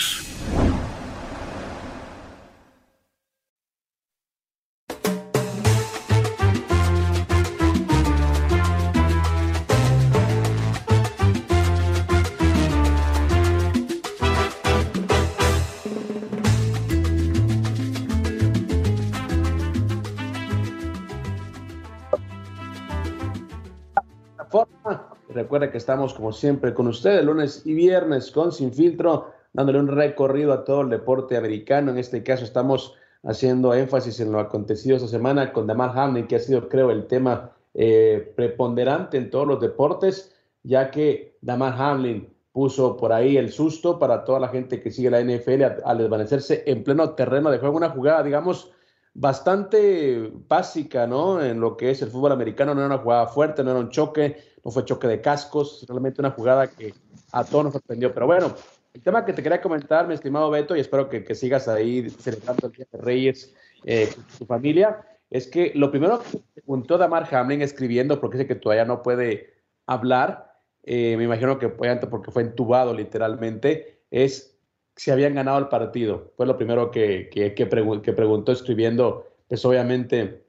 Recuerda 25.33 25.71
que 25.71 25.77
estamos 25.77 26.13
como 26.13 26.31
siempre 26.31 26.73
con 26.73 26.87
ustedes 26.87 27.25
lunes 27.25 27.63
y 27.65 27.73
viernes 27.73 28.31
con 28.31 28.51
Sin 28.51 28.71
Filtro, 28.73 29.31
dándole 29.53 29.79
un 29.79 29.87
recorrido 29.87 30.53
a 30.53 30.63
todo 30.63 30.81
el 30.81 30.89
deporte 30.89 31.37
americano. 31.37 31.91
En 31.91 31.97
este 31.97 32.23
caso 32.23 32.43
estamos 32.43 32.95
haciendo 33.23 33.73
énfasis 33.73 34.19
en 34.19 34.31
lo 34.31 34.39
acontecido 34.39 34.95
esta 34.95 35.07
semana 35.07 35.51
con 35.51 35.65
Damar 35.65 35.97
Hamlin, 35.97 36.27
que 36.27 36.35
ha 36.35 36.39
sido 36.39 36.69
creo 36.69 36.91
el 36.91 37.07
tema 37.07 37.51
eh, 37.73 38.31
preponderante 38.35 39.17
en 39.17 39.29
todos 39.29 39.47
los 39.47 39.59
deportes, 39.59 40.35
ya 40.63 40.91
que 40.91 41.37
Damar 41.41 41.73
Hamlin 41.77 42.29
puso 42.51 42.95
por 42.95 43.11
ahí 43.11 43.37
el 43.37 43.51
susto 43.51 43.97
para 43.97 44.23
toda 44.23 44.39
la 44.39 44.49
gente 44.49 44.79
que 44.79 44.91
sigue 44.91 45.09
la 45.09 45.21
NFL 45.21 45.81
al 45.83 45.97
desvanecerse 45.97 46.63
en 46.67 46.83
pleno 46.83 47.11
terreno 47.11 47.49
de 47.49 47.57
juego, 47.57 47.75
una 47.75 47.89
jugada, 47.89 48.21
digamos, 48.21 48.71
bastante 49.13 50.31
básica, 50.47 51.05
¿no? 51.07 51.43
En 51.43 51.59
lo 51.59 51.77
que 51.77 51.91
es 51.91 52.01
el 52.01 52.09
fútbol 52.09 52.31
americano, 52.31 52.73
no 52.73 52.81
era 52.81 52.87
una 52.87 53.03
jugada 53.03 53.27
fuerte, 53.27 53.63
no 53.63 53.71
era 53.71 53.79
un 53.79 53.89
choque, 53.89 54.37
no 54.63 54.71
fue 54.71 54.85
choque 54.85 55.07
de 55.07 55.21
cascos, 55.21 55.85
realmente 55.87 56.21
una 56.21 56.31
jugada 56.31 56.67
que 56.67 56.93
a 57.31 57.43
todos 57.43 57.65
nos 57.65 57.73
sorprendió. 57.73 58.13
Pero 58.13 58.25
bueno, 58.25 58.55
el 58.93 59.01
tema 59.01 59.25
que 59.25 59.33
te 59.33 59.43
quería 59.43 59.61
comentar, 59.61 60.07
mi 60.07 60.13
estimado 60.13 60.49
Beto, 60.49 60.75
y 60.75 60.79
espero 60.79 61.09
que, 61.09 61.35
sigas 61.35 61.67
ahí 61.67 62.09
celebrando 62.09 62.67
el 62.67 62.73
Día 62.73 62.87
de 62.91 62.97
Reyes 62.99 63.53
eh, 63.83 64.09
con 64.13 64.23
tu 64.37 64.45
familia, 64.45 65.05
es 65.29 65.47
que 65.47 65.71
lo 65.75 65.91
primero 65.91 66.19
que 66.19 66.39
preguntó 66.53 66.97
Damar 66.97 67.27
Hamlin 67.33 67.61
escribiendo, 67.61 68.19
porque 68.19 68.37
dice 68.37 68.47
que 68.47 68.55
todavía 68.55 68.85
no 68.85 69.01
puede 69.01 69.53
hablar, 69.87 70.53
eh, 70.83 71.15
me 71.17 71.23
imagino 71.23 71.59
que 71.59 71.69
porque 71.69 72.31
fue 72.31 72.43
entubado 72.43 72.93
literalmente, 72.93 74.03
es 74.11 74.52
si 74.95 75.11
habían 75.11 75.35
ganado 75.35 75.59
el 75.59 75.67
partido. 75.67 76.31
Fue 76.35 76.45
lo 76.45 76.57
primero 76.57 76.91
que, 76.91 77.29
que, 77.31 77.53
que, 77.53 77.65
preguntó 77.65 78.51
escribiendo, 78.51 79.27
pues 79.47 79.63
obviamente 79.65 80.45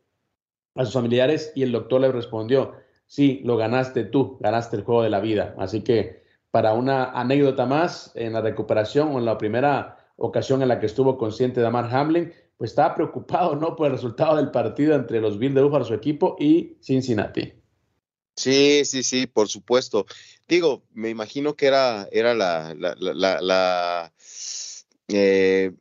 a 0.74 0.84
sus 0.84 0.94
familiares 0.94 1.52
y 1.54 1.62
el 1.62 1.72
doctor 1.72 2.00
le 2.00 2.12
respondió, 2.12 2.72
sí, 3.06 3.40
lo 3.44 3.56
ganaste 3.56 4.04
tú, 4.04 4.38
ganaste 4.40 4.76
el 4.76 4.84
juego 4.84 5.02
de 5.02 5.10
la 5.10 5.20
vida. 5.20 5.54
Así 5.58 5.82
que 5.82 6.24
para 6.50 6.74
una 6.74 7.10
anécdota 7.12 7.66
más, 7.66 8.12
en 8.14 8.32
la 8.32 8.40
recuperación 8.40 9.14
o 9.14 9.18
en 9.18 9.24
la 9.24 9.38
primera 9.38 9.96
ocasión 10.16 10.62
en 10.62 10.68
la 10.68 10.78
que 10.78 10.86
estuvo 10.86 11.18
consciente 11.18 11.60
de 11.60 11.66
Amar 11.66 11.92
Hamlin, 11.94 12.32
pues 12.56 12.70
estaba 12.70 12.94
preocupado 12.94 13.56
¿no? 13.56 13.74
por 13.74 13.86
el 13.86 13.92
resultado 13.92 14.36
del 14.36 14.50
partido 14.50 14.94
entre 14.94 15.20
los 15.20 15.38
Bills 15.38 15.54
de 15.54 15.62
Buffalo, 15.62 15.84
su 15.84 15.94
equipo, 15.94 16.36
y 16.38 16.76
Cincinnati. 16.80 17.63
Sí, 18.36 18.84
sí, 18.84 19.02
sí, 19.02 19.26
por 19.26 19.48
supuesto. 19.48 20.06
Digo, 20.48 20.84
me 20.92 21.10
imagino 21.10 21.54
que 21.56 21.66
era, 21.66 22.08
era 22.12 22.34
la, 22.34 22.74
la, 22.74 22.94
la, 22.98 23.40
la 23.40 24.12
eh, 25.08 25.72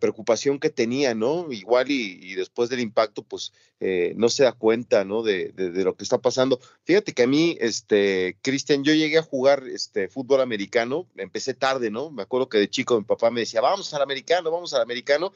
preocupación 0.00 0.58
que 0.58 0.70
tenía, 0.70 1.14
¿no? 1.14 1.50
Igual 1.52 1.90
y, 1.90 2.18
y 2.20 2.34
después 2.34 2.68
del 2.68 2.80
impacto, 2.80 3.22
pues 3.22 3.52
eh, 3.80 4.14
no 4.16 4.28
se 4.28 4.44
da 4.44 4.52
cuenta, 4.52 5.04
¿no? 5.04 5.22
De, 5.22 5.52
de, 5.52 5.70
de, 5.70 5.84
lo 5.84 5.96
que 5.96 6.04
está 6.04 6.18
pasando. 6.18 6.60
Fíjate 6.84 7.12
que 7.12 7.22
a 7.22 7.26
mí, 7.26 7.56
este, 7.60 8.36
Cristian, 8.42 8.84
yo 8.84 8.92
llegué 8.92 9.18
a 9.18 9.22
jugar 9.22 9.64
este 9.68 10.08
fútbol 10.08 10.40
americano, 10.40 11.08
empecé 11.16 11.54
tarde, 11.54 11.90
¿no? 11.90 12.10
Me 12.10 12.22
acuerdo 12.22 12.48
que 12.48 12.58
de 12.58 12.68
chico 12.68 12.98
mi 12.98 13.04
papá 13.04 13.30
me 13.30 13.40
decía, 13.40 13.60
vamos 13.60 13.92
al 13.94 14.02
americano, 14.02 14.50
vamos 14.50 14.74
al 14.74 14.82
americano, 14.82 15.32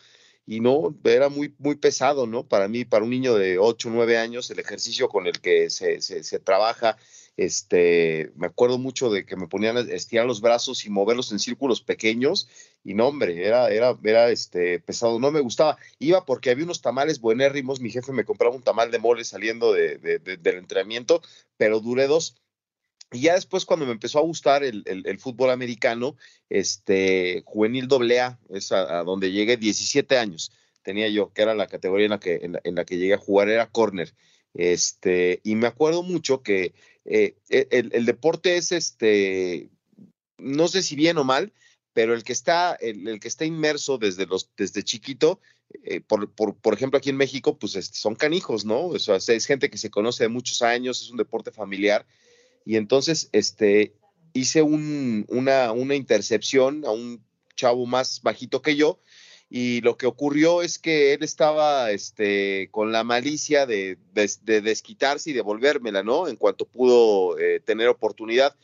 y 0.48 0.60
no, 0.60 0.96
era 1.04 1.28
muy, 1.28 1.54
muy 1.58 1.76
pesado, 1.76 2.26
¿no? 2.26 2.42
Para 2.42 2.68
mí, 2.68 2.84
para 2.84 3.04
un 3.04 3.10
niño 3.10 3.34
de 3.34 3.58
8, 3.58 3.90
9 3.92 4.18
años, 4.18 4.50
el 4.50 4.58
ejercicio 4.58 5.08
con 5.08 5.26
el 5.26 5.40
que 5.40 5.70
se, 5.70 6.00
se, 6.00 6.24
se 6.24 6.38
trabaja 6.40 6.96
este, 7.38 8.32
me 8.34 8.48
acuerdo 8.48 8.78
mucho 8.78 9.10
de 9.10 9.24
que 9.24 9.36
me 9.36 9.46
ponían 9.46 9.76
a 9.76 9.80
estirar 9.80 10.26
los 10.26 10.40
brazos 10.40 10.84
y 10.84 10.90
moverlos 10.90 11.30
en 11.30 11.38
círculos 11.38 11.80
pequeños 11.80 12.48
y 12.82 12.94
no, 12.94 13.06
hombre, 13.06 13.46
era, 13.46 13.70
era, 13.70 13.96
era 14.02 14.28
este, 14.30 14.80
pesado, 14.80 15.20
no 15.20 15.30
me 15.30 15.40
gustaba. 15.40 15.78
Iba 16.00 16.24
porque 16.24 16.50
había 16.50 16.64
unos 16.64 16.82
tamales 16.82 17.20
buenérrimos, 17.20 17.80
mi 17.80 17.90
jefe 17.90 18.12
me 18.12 18.24
compraba 18.24 18.56
un 18.56 18.62
tamal 18.62 18.90
de 18.90 18.98
mole 18.98 19.24
saliendo 19.24 19.72
de, 19.72 19.98
de, 19.98 20.18
de, 20.18 20.36
del 20.36 20.56
entrenamiento, 20.56 21.22
pero 21.56 21.78
duré 21.78 22.08
dos. 22.08 22.34
Y 23.12 23.20
ya 23.22 23.34
después, 23.34 23.64
cuando 23.64 23.86
me 23.86 23.92
empezó 23.92 24.18
a 24.18 24.22
gustar 24.22 24.62
el, 24.62 24.82
el, 24.86 25.06
el 25.06 25.18
fútbol 25.18 25.50
americano, 25.50 26.16
este, 26.50 27.42
juvenil 27.46 27.88
AA, 27.90 28.38
es 28.50 28.72
a, 28.72 29.02
donde 29.02 29.32
llegué, 29.32 29.56
17 29.56 30.18
años 30.18 30.52
tenía 30.88 31.08
yo, 31.08 31.32
que 31.34 31.42
era 31.42 31.54
la 31.54 31.66
categoría 31.66 32.06
en 32.06 32.12
la 32.12 32.20
que, 32.20 32.36
en 32.42 32.52
la, 32.52 32.60
en 32.64 32.74
la 32.74 32.84
que 32.86 32.96
llegué 32.96 33.12
a 33.12 33.18
jugar, 33.18 33.50
era 33.50 33.70
corner 33.70 34.14
Este, 34.54 35.40
y 35.44 35.54
me 35.54 35.66
acuerdo 35.66 36.02
mucho 36.02 36.42
que 36.42 36.72
eh, 37.04 37.36
e, 37.50 37.68
el, 37.70 38.06
deporte 38.06 38.56
es 38.56 38.72
este, 38.72 39.68
no 40.38 40.66
sé 40.68 40.82
si 40.82 40.96
bien 40.96 41.18
o 41.18 41.24
mal, 41.24 41.52
pero 41.92 42.14
el 42.14 42.24
que 42.24 42.32
está, 42.32 42.74
el, 42.74 43.20
que 43.20 43.28
está 43.28 43.44
inmerso 43.44 43.98
desde 43.98 44.24
los, 44.24 44.50
desde 44.56 44.82
chiquito, 44.82 45.40
eh, 45.84 46.00
por, 46.00 46.32
por, 46.32 46.72
ejemplo, 46.72 46.96
aquí 46.96 47.10
en 47.10 47.18
México, 47.18 47.58
pues 47.58 47.76
este, 47.76 47.98
son 47.98 48.14
canijos, 48.14 48.64
¿no? 48.64 48.86
O 48.86 48.98
sea, 48.98 49.16
es 49.16 49.46
gente 49.46 49.68
que 49.68 49.76
se 49.76 49.90
conoce 49.90 50.24
de 50.24 50.28
muchos 50.28 50.62
años, 50.62 51.02
es 51.02 51.10
un 51.10 51.18
deporte 51.18 51.50
familiar. 51.50 52.06
Y 52.68 52.76
entonces, 52.76 53.30
este, 53.32 53.94
hice 54.34 54.60
una, 54.60 55.72
una 55.72 55.94
intercepción 55.94 56.84
a 56.84 56.90
un 56.90 57.24
chavo 57.56 57.86
más 57.86 58.20
bajito 58.20 58.60
que 58.60 58.76
yo, 58.76 59.00
y 59.48 59.80
lo 59.80 59.96
que 59.96 60.06
ocurrió 60.06 60.60
es 60.60 60.78
que 60.78 61.14
él 61.14 61.22
estaba 61.22 61.90
este, 61.92 62.68
con 62.70 62.92
la 62.92 63.04
malicia 63.04 63.64
de, 63.64 63.96
desquitarse 64.12 65.30
y 65.30 65.32
devolvérmela, 65.32 66.02
¿no? 66.02 66.28
En 66.28 66.36
cuanto 66.36 66.66
pudo 66.66 67.38
eh, 67.38 67.60
tener 67.60 67.88
oportunidad. 67.88 68.54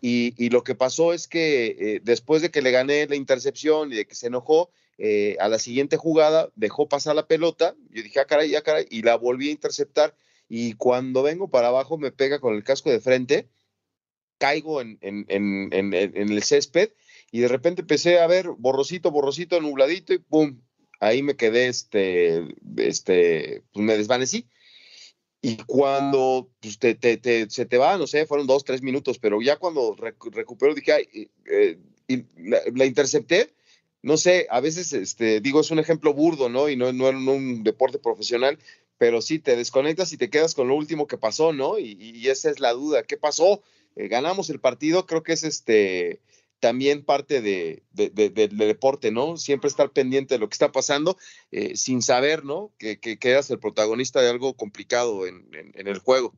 Y, 0.00 0.50
lo 0.50 0.64
que 0.64 0.74
pasó 0.74 1.12
es 1.12 1.28
que 1.28 1.76
eh, 1.78 2.00
después 2.02 2.42
de 2.42 2.50
que 2.50 2.60
le 2.60 2.72
gané 2.72 3.06
la 3.06 3.14
intercepción 3.14 3.92
y 3.92 3.96
de 3.98 4.06
que 4.08 4.16
se 4.16 4.26
enojó, 4.26 4.68
eh, 4.98 5.36
a 5.38 5.48
la 5.48 5.60
siguiente 5.60 5.96
jugada 5.96 6.50
dejó 6.56 6.88
pasar 6.88 7.14
la 7.14 7.28
pelota. 7.28 7.76
Yo 7.90 8.02
dije, 8.02 8.18
ah, 8.18 8.24
caray, 8.24 8.52
ah, 8.56 8.62
caray, 8.62 8.88
y 8.90 9.02
la 9.02 9.14
volví 9.14 9.48
a 9.48 9.52
interceptar. 9.52 10.16
Y 10.48 10.74
cuando 10.74 11.22
vengo 11.22 11.48
para 11.48 11.68
abajo 11.68 11.98
me 11.98 12.12
pega 12.12 12.40
con 12.40 12.54
el 12.54 12.64
casco 12.64 12.90
de 12.90 13.00
frente, 13.00 13.48
caigo 14.38 14.80
en, 14.80 14.98
en, 15.00 15.26
en, 15.28 15.72
en 15.72 16.28
el 16.30 16.42
césped 16.42 16.90
y 17.30 17.40
de 17.40 17.48
repente 17.48 17.82
empecé 17.82 18.20
a 18.20 18.26
ver 18.26 18.48
borrosito, 18.56 19.10
borrosito, 19.10 19.60
nubladito 19.60 20.14
y 20.14 20.18
pum, 20.18 20.60
ahí 21.00 21.22
me 21.22 21.36
quedé, 21.36 21.68
este, 21.68 22.46
este, 22.76 23.62
pues 23.72 23.84
me 23.84 23.96
desvanecí. 23.96 24.46
Y 25.40 25.56
cuando 25.56 26.50
pues, 26.60 26.78
te, 26.78 26.94
te, 26.94 27.48
se 27.48 27.66
te 27.66 27.78
va, 27.78 27.96
no 27.96 28.06
sé, 28.06 28.26
fueron 28.26 28.46
dos, 28.46 28.64
tres 28.64 28.82
minutos, 28.82 29.18
pero 29.18 29.40
ya 29.40 29.56
cuando 29.56 29.94
recupero 29.96 30.74
dije, 30.74 30.92
ay, 30.92 31.30
eh, 31.46 31.78
y 32.08 32.24
la, 32.74 32.84
intercepté, 32.84 33.54
no 34.02 34.16
sé, 34.16 34.46
a 34.50 34.60
veces, 34.60 34.92
este, 34.92 35.40
digo, 35.40 35.60
es 35.60 35.70
un 35.70 35.78
ejemplo 35.78 36.12
burdo, 36.12 36.48
¿no? 36.48 36.68
Y 36.68 36.76
no, 36.76 36.92
no, 36.92 37.12
no 37.12 37.32
un 37.32 37.62
deporte 37.62 37.98
profesional, 37.98 38.58
pero 38.98 39.22
sí, 39.22 39.38
te 39.38 39.56
desconectas 39.56 40.12
y 40.12 40.16
te 40.16 40.30
quedas 40.30 40.54
con 40.54 40.68
lo 40.68 40.74
último 40.74 41.06
que 41.06 41.18
pasó, 41.18 41.52
¿no? 41.52 41.78
Y, 41.78 41.96
y 41.98 42.28
esa 42.28 42.50
es 42.50 42.60
la 42.60 42.72
duda, 42.72 43.04
¿qué 43.04 43.16
pasó? 43.16 43.62
Eh, 43.98 44.08
ganamos 44.08 44.50
el 44.50 44.60
partido, 44.60 45.06
creo 45.06 45.22
que 45.22 45.32
es 45.32 45.42
este, 45.42 46.20
también 46.60 47.04
parte 47.04 47.40
de, 47.40 47.82
del 47.92 48.56
deporte, 48.56 49.10
¿no? 49.10 49.36
Siempre 49.36 49.68
estar 49.68 49.90
pendiente 49.90 50.34
de 50.34 50.38
lo 50.38 50.48
que 50.48 50.54
está 50.54 50.72
pasando 50.72 51.16
eh, 51.50 51.76
sin 51.76 52.02
saber, 52.02 52.44
¿no? 52.44 52.72
Que, 52.78 53.00
que, 53.00 53.18
eras 53.22 53.50
el 53.50 53.58
protagonista 53.58 54.20
de 54.20 54.30
algo 54.30 54.54
complicado 54.54 55.26
en, 55.26 55.48
el 55.74 55.98
juego. 55.98 56.34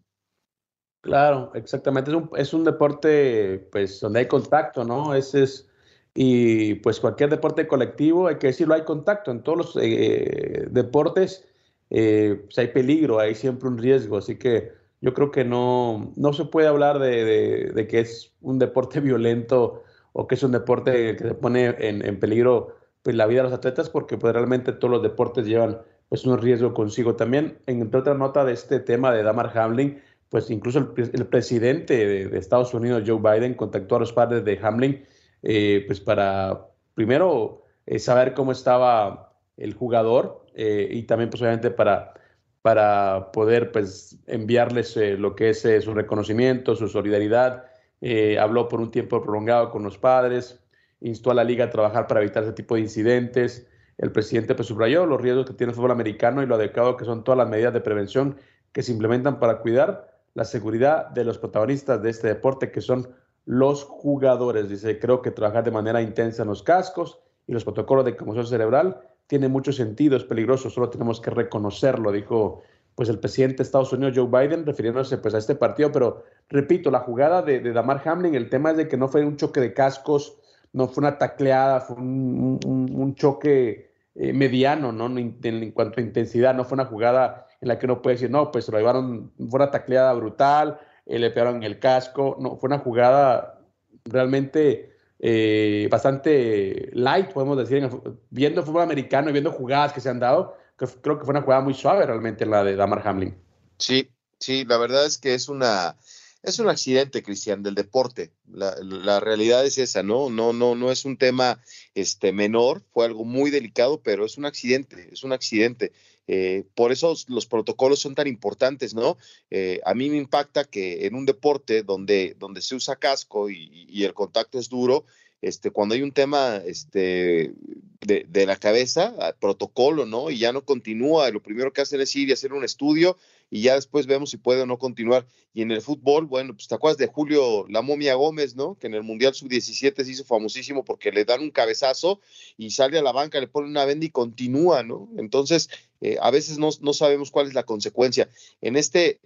Claro, 1.03 1.53
exactamente. 1.55 2.11
Es 2.11 2.17
un, 2.17 2.31
es 2.37 2.55
un, 2.55 2.65
deporte, 2.65 3.59
pues, 3.73 4.01
donde 4.01 4.21
hay 4.21 4.29
contacto, 4.29 4.85
¿no? 4.85 5.15
Ese 5.15 5.43
es, 5.43 5.69
y 6.15 6.75
pues 6.77 7.01
cualquier 7.01 7.31
deporte 7.31 7.67
colectivo, 7.67 8.27
hay 8.29 8.37
que 8.37 8.49
decirlo, 8.49 8.75
hay 8.75 8.85
contacto. 8.85 9.31
En 9.31 9.43
todos 9.43 9.59
los 9.59 9.79
eh, 9.81 10.67
deportes, 10.71 11.47
eh, 11.91 12.41
pues 12.45 12.59
hay 12.59 12.69
peligro, 12.69 13.19
hay 13.19 13.35
siempre 13.35 13.69
un 13.69 13.79
riesgo. 13.79 14.17
Así 14.17 14.37
que 14.37 14.73
yo 15.01 15.15
creo 15.15 15.31
que 15.31 15.45
no, 15.45 16.13
no 16.17 16.33
se 16.33 16.45
puede 16.45 16.69
hablar 16.69 16.99
de, 16.99 17.73
de 17.75 17.87
que 17.87 18.01
es 18.01 18.33
un 18.41 18.59
deporte 18.59 19.01
violento 19.01 19.83
o 20.13 20.27
que 20.27 20.35
es 20.35 20.43
un 20.43 20.53
deporte 20.53 21.17
que 21.17 21.25
se 21.25 21.35
pone 21.35 21.75
en, 21.79 22.19
peligro 22.19 22.75
pues, 23.03 23.15
la 23.17 23.27
vida 23.27 23.43
de 23.43 23.51
los 23.51 23.53
atletas 23.53 23.89
porque 23.91 24.19
pues, 24.19 24.33
realmente 24.33 24.73
todos 24.73 24.91
los 24.91 25.03
deportes 25.03 25.47
llevan 25.47 25.79
pues, 26.09 26.25
un 26.27 26.39
riesgo 26.39 26.75
consigo. 26.75 27.17
También, 27.17 27.59
entre 27.67 28.01
otra 28.01 28.15
nota 28.15 28.45
de 28.45 28.53
este 28.53 28.81
tema 28.81 29.13
de 29.13 29.23
Damar 29.23 29.57
Hamlin, 29.57 30.01
pues 30.29 30.51
incluso 30.51 30.79
el, 30.97 31.27
presidente 31.27 32.07
de, 32.07 32.39
Estados 32.39 32.73
Unidos, 32.73 33.03
Joe 33.07 33.19
Biden, 33.19 33.55
contactó 33.55 33.97
a 33.97 34.01
los 34.01 34.13
padres 34.13 34.45
de 34.45 34.59
Hamlin 34.63 35.05
eh, 35.43 35.85
pues 35.87 36.01
para 36.01 36.69
primero 36.95 37.63
eh, 37.87 37.99
saber 37.99 38.35
cómo 38.35 38.53
estaba 38.53 39.30
el 39.61 39.75
jugador 39.75 40.45
eh, 40.55 40.89
y 40.91 41.05
también 41.05 41.31
pues 41.31 41.41
obviamente 41.43 41.71
para, 41.71 42.15
para 42.63 43.31
poder 43.33 43.71
pues 43.71 44.19
enviarles 44.27 44.97
lo 44.97 45.37
que 45.37 45.51
es 45.51 45.61
su 45.61 45.95
reconocimiento, 45.95 46.75
su 46.75 46.89
solidaridad 46.89 47.71
eh, 48.01 48.39
habló 48.39 48.69
por 48.69 48.81
un 48.81 48.91
tiempo 48.91 49.23
prolongado 49.23 49.71
con 49.71 49.83
los 49.83 49.99
padres, 49.99 50.61
instó 51.01 51.31
a 51.31 51.35
la 51.35 51.45
liga 51.45 51.67
a 51.67 51.71
trabajar 51.71 52.07
para 52.07 52.21
evitar 52.21 52.43
ese 52.43 52.53
tipo 52.53 52.75
de 52.75 52.83
incidentes. 52.83 53.69
El 53.99 54.13
presidente 54.13 54.55
pues, 54.55 54.69
subrayó 54.69 55.05
los 55.07 55.21
riesgos 55.21 55.47
que 55.47 55.53
tiene 55.53 55.73
el 55.73 55.77
fútbol 55.77 55.91
americano 55.91 56.43
y 56.43 56.47
lo 56.47 56.55
adecuado 56.55 56.97
que 56.97 57.05
son 57.05 57.25
todas 57.25 57.39
las 57.39 57.49
medidas 57.49 57.75
de 57.75 57.81
prevención 57.81 58.37
que 58.73 58.83
se 58.83 58.93
implementan 58.93 59.39
para 59.39 59.59
cuidar 59.59 60.09
la 60.35 60.45
seguridad 60.45 61.09
de 61.09 61.25
los 61.25 61.39
protagonistas 61.39 62.03
de 62.03 62.11
este 62.11 62.29
deporte, 62.29 62.71
que 62.71 62.81
son 62.81 63.09
los 63.45 63.85
jugadores. 63.85 64.69
Dice, 64.69 64.99
creo 64.99 65.21
que 65.21 65.31
trabajar 65.31 65.65
de 65.65 65.73
manera 65.73 66.01
intensa 66.01 66.43
en 66.43 66.49
los 66.49 66.63
cascos 66.63 67.21
y 67.47 67.53
los 67.53 67.65
protocolos 67.65 68.05
de 68.05 68.17
conmoción 68.17 68.47
cerebral 68.47 69.01
tiene 69.31 69.47
mucho 69.47 69.73
sentido, 69.73 70.17
es 70.17 70.25
peligroso, 70.25 70.71
solo 70.71 70.91
tenemos 70.91 71.21
que 71.21 71.31
reconocerlo, 71.31 72.11
dijo 72.11 72.63
pues 72.97 73.09
el 73.09 73.21
presidente 73.21 73.59
de 73.59 73.63
Estados 73.63 73.93
Unidos, 73.93 74.15
Joe 74.17 74.27
Biden, 74.27 74.67
refiriéndose 74.67 75.19
pues 75.19 75.35
a 75.35 75.39
este 75.39 75.55
partido, 75.55 75.93
pero 75.93 76.25
repito, 76.49 76.91
la 76.91 76.99
jugada 76.99 77.41
de, 77.41 77.61
Damar 77.73 78.03
Hamlin, 78.05 78.35
el 78.35 78.51
tema 78.51 78.73
es 78.73 78.77
de 78.77 78.89
que 78.89 78.97
no 78.97 79.07
fue 79.07 79.25
un 79.25 79.37
choque 79.37 79.61
de 79.61 79.73
cascos, 79.73 80.37
no 80.73 80.89
fue 80.89 81.03
una 81.03 81.17
tacleada, 81.17 81.81
fue 81.81 81.95
un, 81.97 83.15
choque 83.15 83.93
eh, 84.17 84.33
mediano, 84.33 84.91
¿no? 84.91 85.07
En, 85.17 85.71
cuanto 85.71 86.01
a 86.01 86.03
intensidad, 86.03 86.53
no 86.53 86.65
fue 86.65 86.75
una 86.75 86.87
jugada 86.87 87.47
en 87.61 87.69
la 87.69 87.79
que 87.79 87.87
uno 87.87 88.03
puede 88.03 88.17
decir, 88.17 88.31
no, 88.33 88.51
pues 88.51 88.65
se 88.65 88.73
lo 88.73 88.79
llevaron, 88.79 89.31
fue 89.49 89.61
una 89.61 89.71
tacleada 89.71 90.13
brutal, 90.13 90.81
eh, 91.07 91.21
le 91.21 91.31
pegaron 91.31 91.63
el 91.63 91.79
casco, 91.79 92.37
no, 92.41 92.57
fue 92.57 92.67
una 92.67 92.81
jugada 92.81 93.61
realmente 94.07 94.91
eh, 95.21 95.87
bastante 95.91 96.91
light, 96.95 97.33
podemos 97.33 97.59
decir, 97.59 97.89
viendo 98.31 98.65
fútbol 98.65 98.83
americano 98.83 99.29
y 99.29 99.33
viendo 99.33 99.53
jugadas 99.53 99.93
que 99.93 100.01
se 100.01 100.09
han 100.09 100.19
dado, 100.19 100.57
creo 100.77 101.19
que 101.19 101.25
fue 101.25 101.33
una 101.33 101.43
jugada 101.43 101.63
muy 101.63 101.75
suave 101.75 102.07
realmente 102.07 102.47
la 102.47 102.65
de 102.65 102.75
Damar 102.75 103.07
Hamlin. 103.07 103.37
Sí, 103.79 104.11
sí, 104.39 104.65
la 104.65 104.79
verdad 104.79 105.05
es 105.05 105.19
que 105.19 105.35
es 105.35 105.49
una 105.49 105.97
es 106.43 106.59
un 106.59 106.71
accidente, 106.71 107.23
Cristian, 107.23 107.63
del 107.63 107.75
deporte. 107.75 108.33
La, 108.51 109.21
realidad 109.21 109.65
es 109.67 109.77
esa, 109.77 110.03
¿no? 110.03 110.31
No, 110.31 110.53
no, 110.53 110.75
no 110.75 110.91
es 110.91 111.05
un 111.05 111.19
tema 111.19 111.61
este, 111.95 112.33
menor, 112.33 112.83
fue 112.93 113.05
algo 113.05 113.25
muy 113.25 113.51
delicado, 113.51 114.01
pero 114.03 114.25
es 114.25 114.39
un 114.39 114.47
accidente, 114.47 115.11
es 115.13 115.23
un 115.23 115.33
accidente. 115.33 115.93
Eh, 116.27 116.65
por 116.75 116.93
eso 116.93 117.15
los 117.29 117.47
protocolos 117.47 117.99
son 117.99 118.15
tan 118.15 118.27
importantes, 118.27 118.95
¿no? 118.95 119.19
Eh, 119.51 119.81
a 119.85 119.95
mí 119.95 120.11
me 120.11 120.17
impacta 120.17 120.65
que 120.65 121.07
en 121.07 121.15
un 121.15 121.27
deporte 121.27 121.83
donde, 121.83 122.37
donde 122.39 122.63
se 122.63 122.75
usa 122.75 122.97
casco 122.97 123.51
y 123.51 124.05
el 124.05 124.15
contacto 124.15 124.59
es 124.59 124.69
duro, 124.69 125.05
este, 125.43 125.71
cuando 125.71 125.95
hay 125.95 126.03
un 126.03 126.13
tema 126.13 126.57
este, 126.67 127.55
de, 128.01 128.47
la 128.47 128.57
cabeza, 128.57 129.15
protocolo, 129.41 130.05
¿no? 130.05 130.31
Y 130.31 130.39
ya 130.39 130.53
no 130.53 130.65
continúa, 130.65 131.31
lo 131.31 131.43
primero 131.43 131.73
que 131.73 131.81
hacen 131.81 132.01
es 132.01 132.15
ir 132.15 132.29
y 132.29 132.33
hacer 132.33 132.53
un 132.53 132.65
estudio 132.65 133.17
y 133.51 133.63
ya 133.63 133.75
después 133.75 134.07
vemos 134.07 134.31
si 134.31 134.37
puede 134.37 134.63
o 134.63 134.67
no 134.67 134.79
continuar. 134.79 135.27
Y 135.53 135.63
en 135.63 135.73
el 135.73 135.83
fútbol, 135.83 136.27
bueno, 136.27 136.55
pues 136.55 136.69
te 136.69 136.75
acuerdas 136.75 136.99
de 136.99 137.09
Julio 137.09 137.67
La 137.69 137.83
Momia 137.83 138.15
Gómez, 138.15 138.55
¿no? 138.55 138.79
Que 138.79 138.87
en 138.87 138.95
el 138.95 139.03
Mundial 139.03 139.35
Sub-17 139.35 140.05
se 140.05 140.11
hizo 140.11 140.25
famosísimo 140.25 140.85
porque 140.85 141.11
le 141.11 141.25
dan 141.25 141.41
un 141.41 141.51
cabezazo 141.51 142.21
y 142.57 142.71
sale 142.71 142.99
a 142.99 143.03
la 143.03 143.13
banca, 143.13 143.41
le 143.41 143.49
ponen 143.49 143.71
una 143.71 143.85
venda 143.85 144.07
y 144.07 144.11
continúa, 144.11 144.85
¿no? 144.85 145.11
Entonces, 145.19 145.69
eh, 146.01 146.17
a 146.23 146.31
veces 146.31 146.59
no, 146.59 146.71
no 146.81 146.93
sabemos 146.93 147.31
cuál 147.31 147.49
es 147.49 147.55
la 147.55 147.65
consecuencia. 147.65 148.31
En 148.61 148.77
este, 148.77 149.21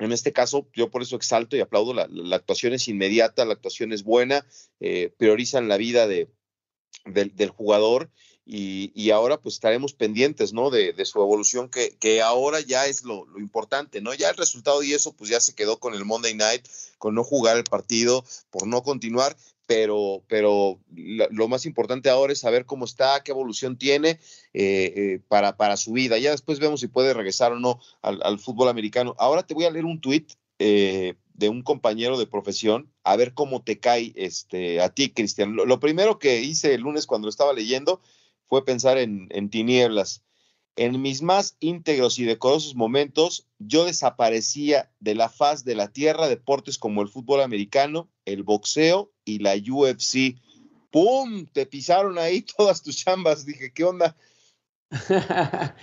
en 0.00 0.10
este 0.10 0.32
caso, 0.32 0.66
yo 0.74 0.90
por 0.90 1.02
eso 1.02 1.14
exalto 1.14 1.56
y 1.56 1.60
aplaudo, 1.60 1.94
la, 1.94 2.36
actuación 2.36 2.72
es 2.72 2.88
inmediata, 2.88 3.44
la 3.44 3.54
actuación 3.54 3.92
es 3.92 4.02
buena, 4.02 4.44
eh, 4.80 5.12
priorizan 5.16 5.68
la 5.68 5.76
vida 5.76 6.08
de, 6.08 6.28
del, 7.04 7.50
jugador 7.50 8.10
y, 8.46 9.10
ahora 9.10 9.40
pues 9.40 9.54
estaremos 9.54 9.94
pendientes, 9.94 10.52
¿no? 10.52 10.70
De, 10.70 10.94
su 11.04 11.20
evolución, 11.20 11.70
que, 11.70 12.22
ahora 12.22 12.60
ya 12.60 12.86
es 12.86 13.02
lo, 13.02 13.26
importante, 13.38 14.00
¿no? 14.00 14.12
Ya 14.14 14.30
el 14.30 14.36
resultado 14.36 14.82
y 14.82 14.92
eso 14.92 15.12
pues 15.12 15.30
ya 15.30 15.40
se 15.40 15.54
quedó 15.54 15.78
con 15.78 15.94
el 15.94 16.04
Monday 16.04 16.34
Night, 16.34 16.66
con 16.98 17.14
no 17.14 17.24
jugar 17.24 17.56
el 17.56 17.64
partido, 17.64 18.24
por 18.50 18.66
no 18.66 18.82
continuar, 18.82 19.36
pero, 19.66 20.22
pero 20.28 20.78
lo 20.90 21.48
más 21.48 21.64
importante 21.64 22.10
ahora 22.10 22.34
es 22.34 22.40
saber 22.40 22.66
cómo 22.66 22.84
está, 22.84 23.22
qué 23.22 23.32
evolución 23.32 23.78
tiene 23.78 24.20
eh, 24.52 24.92
eh, 24.96 25.20
para, 25.28 25.56
para 25.56 25.78
su 25.78 25.92
vida. 25.92 26.18
Ya 26.18 26.32
después 26.32 26.58
vemos 26.58 26.80
si 26.80 26.88
puede 26.88 27.14
regresar 27.14 27.52
o 27.52 27.60
no 27.60 27.80
al, 28.02 28.38
fútbol 28.38 28.68
americano. 28.68 29.14
Ahora 29.18 29.46
te 29.46 29.54
voy 29.54 29.64
a 29.64 29.70
leer 29.70 29.86
un 29.86 30.00
tuit 30.00 30.32
eh, 30.58 31.14
de 31.32 31.48
un 31.48 31.62
compañero 31.62 32.18
de 32.18 32.26
profesión, 32.26 32.92
a 33.02 33.16
ver 33.16 33.34
cómo 33.34 33.62
te 33.62 33.80
cae 33.80 34.12
este, 34.16 34.80
a 34.80 34.90
ti, 34.90 35.10
Cristian. 35.10 35.56
Lo, 35.56 35.80
primero 35.80 36.18
que 36.18 36.40
hice 36.40 36.74
el 36.74 36.82
lunes 36.82 37.06
cuando 37.06 37.26
lo 37.26 37.30
estaba 37.30 37.52
leyendo 37.52 38.00
fue 38.48 38.64
pensar 38.64 38.98
en, 38.98 39.28
tinieblas. 39.50 40.22
En 40.76 41.00
mis 41.00 41.22
más 41.22 41.56
íntegros 41.60 42.18
y 42.18 42.24
decorosos 42.24 42.74
momentos, 42.74 43.46
yo 43.58 43.84
desaparecía 43.84 44.90
de 44.98 45.14
la 45.14 45.28
faz 45.28 45.64
de 45.64 45.76
la 45.76 45.92
tierra 45.92 46.28
deportes 46.28 46.78
como 46.78 47.02
el 47.02 47.08
fútbol 47.08 47.42
americano, 47.42 48.10
el 48.24 48.42
boxeo 48.42 49.12
y 49.24 49.38
la 49.38 49.54
UFC. 49.54 50.40
¡Pum! 50.90 51.46
Te 51.52 51.66
pisaron 51.66 52.18
ahí 52.18 52.42
todas 52.56 52.82
tus 52.82 52.96
chambas. 52.96 53.46
Dije, 53.46 53.72
¿qué 53.72 53.84
onda? 53.84 54.16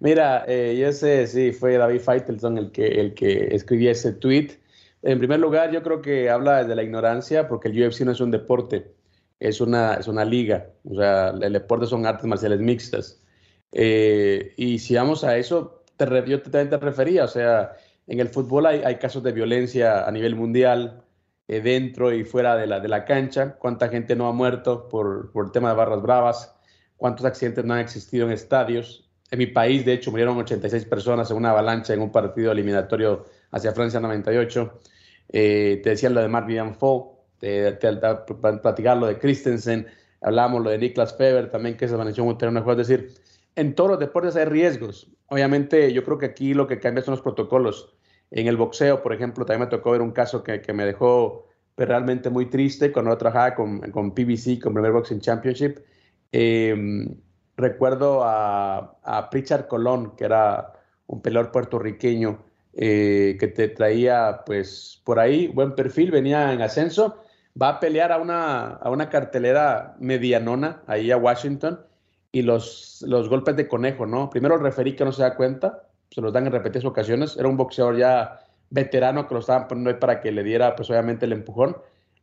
Mira, 0.00 0.44
eh, 0.46 0.78
yo 0.80 0.92
sé, 0.92 1.26
sí, 1.26 1.52
fue 1.52 1.76
David 1.76 2.00
Feitelson 2.00 2.58
el 2.58 2.70
que, 2.70 2.86
el 2.86 3.14
que 3.14 3.54
escribía 3.54 3.92
ese 3.92 4.12
tweet. 4.12 4.58
En 5.02 5.18
primer 5.18 5.40
lugar, 5.40 5.72
yo 5.72 5.82
creo 5.82 6.02
que 6.02 6.30
habla 6.30 6.64
de 6.64 6.74
la 6.74 6.82
ignorancia, 6.82 7.48
porque 7.48 7.68
el 7.68 7.86
UFC 7.86 8.00
no 8.00 8.12
es 8.12 8.20
un 8.20 8.30
deporte, 8.30 8.94
es 9.40 9.60
una, 9.60 9.94
es 9.94 10.08
una 10.08 10.24
liga. 10.24 10.70
O 10.84 10.94
sea, 10.94 11.30
el 11.30 11.52
deporte 11.52 11.86
son 11.86 12.06
artes 12.06 12.26
marciales 12.26 12.60
mixtas. 12.60 13.22
Eh, 13.72 14.54
y 14.56 14.78
si 14.78 14.94
vamos 14.94 15.24
a 15.24 15.36
eso, 15.36 15.84
te, 15.96 16.06
yo 16.26 16.42
también 16.42 16.70
te 16.70 16.78
refería, 16.78 17.24
o 17.24 17.28
sea, 17.28 17.76
en 18.06 18.20
el 18.20 18.28
fútbol 18.28 18.66
hay, 18.66 18.82
hay 18.82 18.96
casos 18.96 19.22
de 19.22 19.32
violencia 19.32 20.06
a 20.06 20.10
nivel 20.10 20.34
mundial, 20.36 21.04
eh, 21.48 21.60
dentro 21.60 22.12
y 22.12 22.24
fuera 22.24 22.56
de 22.56 22.66
la, 22.66 22.80
de 22.80 22.88
la 22.88 23.04
cancha, 23.04 23.56
cuánta 23.58 23.88
gente 23.88 24.16
no 24.16 24.28
ha 24.28 24.32
muerto 24.32 24.88
por, 24.88 25.32
por 25.32 25.46
el 25.46 25.52
tema 25.52 25.70
de 25.70 25.76
barras 25.76 26.02
bravas, 26.02 26.54
cuántos 26.96 27.26
accidentes 27.26 27.64
no 27.64 27.74
han 27.74 27.80
existido 27.80 28.26
en 28.26 28.32
estadios, 28.32 29.08
en 29.30 29.38
mi 29.38 29.46
país, 29.46 29.84
de 29.84 29.92
hecho, 29.92 30.10
murieron 30.10 30.38
86 30.38 30.86
personas 30.86 31.30
en 31.30 31.36
una 31.36 31.50
avalancha 31.50 31.92
en 31.92 32.00
un 32.00 32.10
partido 32.10 32.52
eliminatorio 32.52 33.26
hacia 33.50 33.72
Francia 33.72 34.00
98. 34.00 34.80
Eh, 35.30 35.80
te 35.82 35.90
decía 35.90 36.08
lo 36.08 36.22
de 36.22 36.28
Mark 36.28 36.46
Vivian 36.46 36.74
te, 37.38 37.72
platicar 38.62 38.96
lo 38.96 39.06
de 39.06 39.18
Christensen, 39.18 39.86
hablamos 40.20 40.62
lo 40.62 40.70
de 40.70 40.78
Niklas 40.78 41.16
Feber 41.16 41.50
también, 41.50 41.76
que 41.76 41.86
se 41.86 41.92
desvaneció 41.92 42.24
un 42.24 42.38
terreno 42.38 42.60
de 42.60 42.64
juego. 42.64 42.80
Es 42.80 42.88
decir, 42.88 43.14
en 43.56 43.74
todos 43.74 43.90
los 43.90 43.98
deportes 44.00 44.36
hay 44.36 44.44
riesgos. 44.44 45.10
Obviamente, 45.28 45.92
yo 45.92 46.04
creo 46.04 46.18
que 46.18 46.26
aquí 46.26 46.54
lo 46.54 46.66
que 46.66 46.78
cambia 46.78 47.02
son 47.02 47.12
los 47.12 47.22
protocolos. 47.22 47.94
En 48.30 48.46
el 48.46 48.56
boxeo, 48.56 49.02
por 49.02 49.12
ejemplo, 49.12 49.44
también 49.44 49.68
me 49.68 49.76
tocó 49.76 49.92
ver 49.92 50.02
un 50.02 50.12
caso 50.12 50.42
que, 50.42 50.60
que 50.60 50.72
me 50.72 50.84
dejó 50.84 51.48
pues, 51.74 51.88
realmente 51.88 52.30
muy 52.30 52.46
triste 52.46 52.92
cuando 52.92 53.12
yo 53.12 53.18
trabajaba 53.18 53.54
con, 53.54 53.80
con 53.90 54.14
PBC, 54.14 54.60
con 54.62 54.74
Premier 54.74 54.92
Boxing 54.92 55.20
Championship. 55.20 55.78
Eh, 56.32 56.76
recuerdo 57.56 58.22
a, 58.22 58.98
a 59.02 59.30
Pritchard 59.30 59.66
Colón, 59.66 60.14
que 60.16 60.24
era 60.24 60.72
un 61.06 61.22
peleador 61.22 61.50
puertorriqueño 61.50 62.38
eh, 62.80 63.36
que 63.40 63.48
te 63.48 63.68
traía, 63.68 64.42
pues, 64.46 65.00
por 65.04 65.18
ahí, 65.18 65.48
buen 65.48 65.74
perfil, 65.74 66.12
venía 66.12 66.52
en 66.52 66.62
ascenso, 66.62 67.22
va 67.60 67.68
a 67.70 67.80
pelear 67.80 68.12
a 68.12 68.18
una, 68.18 68.74
a 68.74 68.90
una 68.90 69.08
cartelera 69.08 69.96
medianona, 69.98 70.82
ahí 70.86 71.10
a 71.10 71.16
Washington, 71.16 71.80
y 72.30 72.42
los, 72.42 73.04
los 73.06 73.28
golpes 73.28 73.56
de 73.56 73.68
conejo, 73.68 74.06
¿no? 74.06 74.30
Primero 74.30 74.56
el 74.56 74.62
referí 74.62 74.94
que 74.94 75.04
no 75.04 75.12
se 75.12 75.22
da 75.22 75.34
cuenta, 75.34 75.82
se 76.10 76.20
los 76.20 76.32
dan 76.32 76.46
en 76.46 76.52
repetidas 76.52 76.84
ocasiones, 76.84 77.36
era 77.36 77.48
un 77.48 77.56
boxeador 77.56 77.96
ya 77.96 78.40
veterano 78.70 79.26
que 79.26 79.34
lo 79.34 79.40
estaban 79.40 79.66
poniendo 79.66 79.90
ahí 79.90 79.96
para 79.96 80.20
que 80.20 80.30
le 80.30 80.42
diera, 80.42 80.76
pues, 80.76 80.90
obviamente, 80.90 81.26
el 81.26 81.32
empujón. 81.32 81.76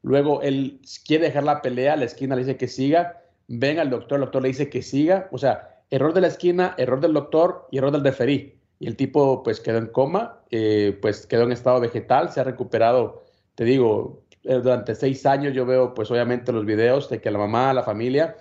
Luego 0.04 0.42
él 0.42 0.80
quiere 1.06 1.26
dejar 1.26 1.44
la 1.44 1.62
pelea, 1.62 1.96
la 1.96 2.06
esquina 2.06 2.36
le 2.36 2.44
dice 2.44 2.58
que 2.58 2.68
siga, 2.68 3.22
ven 3.48 3.80
al 3.80 3.90
doctor, 3.90 4.18
el 4.18 4.26
doctor 4.26 4.44
le 4.44 4.50
dice 4.50 4.70
que 4.70 4.82
siga, 4.82 5.28
o 5.32 5.38
sea, 5.38 5.82
error 5.90 6.14
de 6.14 6.22
la 6.22 6.28
esquina, 6.28 6.76
error 6.78 7.00
del 7.00 7.14
doctor 7.14 7.68
y 7.72 7.80
error 7.80 7.92
del 7.92 8.04
referí. 8.04 8.60
Y 8.80 8.88
el 8.88 8.96
tipo 8.96 9.42
pues 9.42 9.60
quedó 9.60 9.78
en 9.78 9.88
coma, 9.88 10.40
eh, 10.52 10.98
pues 11.02 11.26
quedó 11.26 11.44
en 11.44 11.52
estado 11.52 11.80
vegetal, 11.80 12.30
se 12.30 12.42
ha 12.42 12.44
recuperado, 12.44 13.24
te 13.56 13.64
digo, 13.64 14.22
eh, 14.46 14.60
durante 14.62 14.96
seis 14.96 15.26
años 15.26 15.54
yo 15.54 15.66
veo 15.66 15.94
pues 15.94 16.10
obviamente 16.12 16.52
los 16.52 16.66
videos 16.66 17.10
de 17.10 17.20
que 17.20 17.32
la 17.32 17.40
mamá, 17.40 17.74
la 17.74 17.84
familia, 17.84 18.36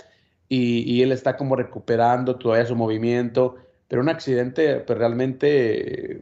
y, 0.48 1.02
él 1.02 1.10
está 1.10 1.36
como 1.36 1.56
recuperando 1.56 2.36
todavía 2.36 2.66
su 2.66 2.76
movimiento, 2.76 3.56
pero 3.88 4.02
un 4.02 4.08
accidente 4.08 4.76
pues 4.80 4.98
realmente 4.98 6.20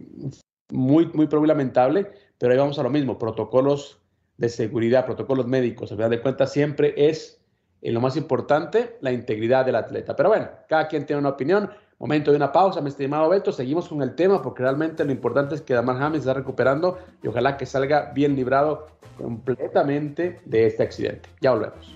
muy, 0.71 1.07
muy 1.13 1.29
lamentable, 1.47 2.11
pero 2.39 2.53
ahí 2.53 2.59
vamos 2.59 2.79
a 2.79 2.83
lo 2.83 2.91
mismo, 2.91 3.19
protocolos 3.19 4.01
de 4.39 4.49
seguridad, 4.49 5.05
protocolos 5.05 5.47
médicos, 5.47 5.91
al 5.91 5.99
final 5.99 6.11
de 6.11 6.23
cuentas 6.23 6.53
siempre 6.53 6.95
es 6.97 7.43
en 7.83 7.95
lo 7.95 8.01
más 8.01 8.17
importante, 8.17 8.97
la 9.01 9.13
integridad 9.13 9.67
del 9.67 9.75
atleta. 9.75 10.15
Pero 10.15 10.29
bueno, 10.29 10.49
cada 10.69 10.87
quien 10.87 11.05
tiene 11.05 11.21
una 11.21 11.31
opinión. 11.31 11.69
Momento 12.03 12.33
de 12.33 12.37
una 12.37 12.51
pausa, 12.51 12.81
mi 12.81 12.89
estimado 12.89 13.29
Beto. 13.29 13.53
Seguimos 13.53 13.89
con 13.89 14.03
el 14.03 14.17
tema 14.17 14.43
porque 14.43 14.65
realmente 14.65 15.05
lo 15.05 15.13
importante 15.13 15.55
es 15.55 15.61
que 15.61 15.73
Damar 15.73 16.11
se 16.11 16.19
está 16.19 16.35
recuperando 16.35 16.99
y 17.23 17.29
ojalá 17.29 17.57
que 17.57 17.65
salga 17.65 18.11
bien 18.13 18.35
librado 18.35 18.89
completamente 19.17 20.41
de 20.45 20.67
este 20.67 20.83
accidente. 20.83 21.29
Ya 21.41 21.53
volvemos. 21.53 21.95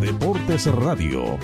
Deportes 0.00 0.72
Radio. 0.76 1.38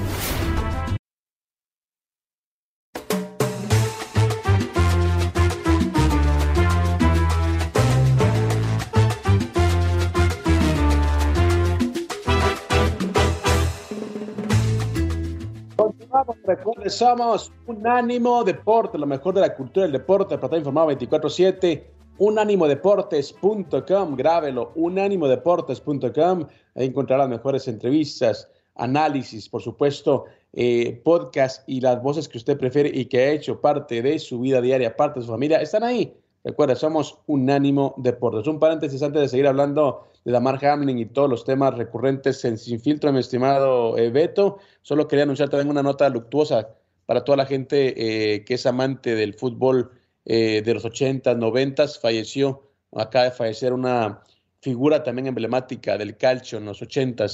Somos 16.89 17.53
Unánimo 17.67 18.45
Deporte, 18.45 18.99
lo 18.99 19.07
mejor 19.07 19.35
de 19.35 19.41
la 19.41 19.55
cultura 19.55 19.85
del 19.85 19.93
deporte, 19.93 20.37
para 20.37 20.47
estar 20.47 20.59
informado 20.59 20.91
24-7. 20.91 21.85
Unánimodeportes.com, 22.19 24.17
grábelo, 24.17 24.73
unánimodeportes.com. 24.75 26.47
Ahí 26.75 26.87
encontrará 26.87 27.25
las 27.25 27.31
mejores 27.31 27.69
entrevistas, 27.69 28.49
análisis, 28.75 29.49
por 29.49 29.63
supuesto, 29.63 30.27
eh, 30.53 31.01
podcast 31.05 31.69
y 31.69 31.81
las 31.81 32.03
voces 32.03 32.29
que 32.29 32.39
usted 32.39 32.59
prefiere 32.59 32.91
y 32.93 33.07
que 33.07 33.19
ha 33.19 33.31
hecho 33.31 33.61
parte 33.61 34.03
de 34.03 34.19
su 34.19 34.41
vida 34.41 34.61
diaria, 34.61 34.97
parte 34.97 35.21
de 35.21 35.27
su 35.27 35.33
familia, 35.33 35.61
están 35.61 35.83
ahí. 35.83 36.15
Recuerda, 36.45 36.75
somos 36.75 37.19
Unánimo 37.27 37.95
Deportes. 37.99 38.49
Un 38.49 38.59
paréntesis 38.59 39.01
antes 39.03 39.23
de 39.23 39.29
seguir 39.29 39.47
hablando 39.47 40.09
de 40.25 40.33
Damar 40.33 40.65
Hamlin 40.65 40.99
y 40.99 41.07
todos 41.07 41.31
los 41.31 41.45
temas 41.45 41.75
recurrentes 41.77 42.45
en 42.45 42.59
Sin 42.59 42.81
Filtro, 42.81 43.13
mi 43.13 43.21
estimado 43.21 43.97
eh, 43.97 44.11
Beto. 44.11 44.59
Solo 44.83 45.07
quería 45.07 45.23
anunciar 45.23 45.51
también 45.51 45.71
una 45.71 45.85
nota 45.85 46.09
luctuosa 46.09 46.75
para 47.07 47.23
toda 47.23 47.37
la 47.37 47.47
gente 47.47 47.95
eh, 48.35 48.45
que 48.45 48.55
es 48.55 48.67
amante 48.67 49.15
del 49.15 49.35
fútbol 49.35 49.93
eh, 50.25 50.63
de 50.65 50.75
los 50.75 50.85
80, 50.85 51.33
90. 51.35 51.87
Falleció, 52.01 52.71
acaba 52.91 53.27
de 53.27 53.31
fallecer 53.31 53.73
una 53.73 54.25
figura 54.61 55.05
también 55.05 55.29
emblemática 55.29 55.97
del 55.97 56.17
calcio 56.17 56.59
en 56.59 56.65
los 56.65 56.83
80 56.83 57.27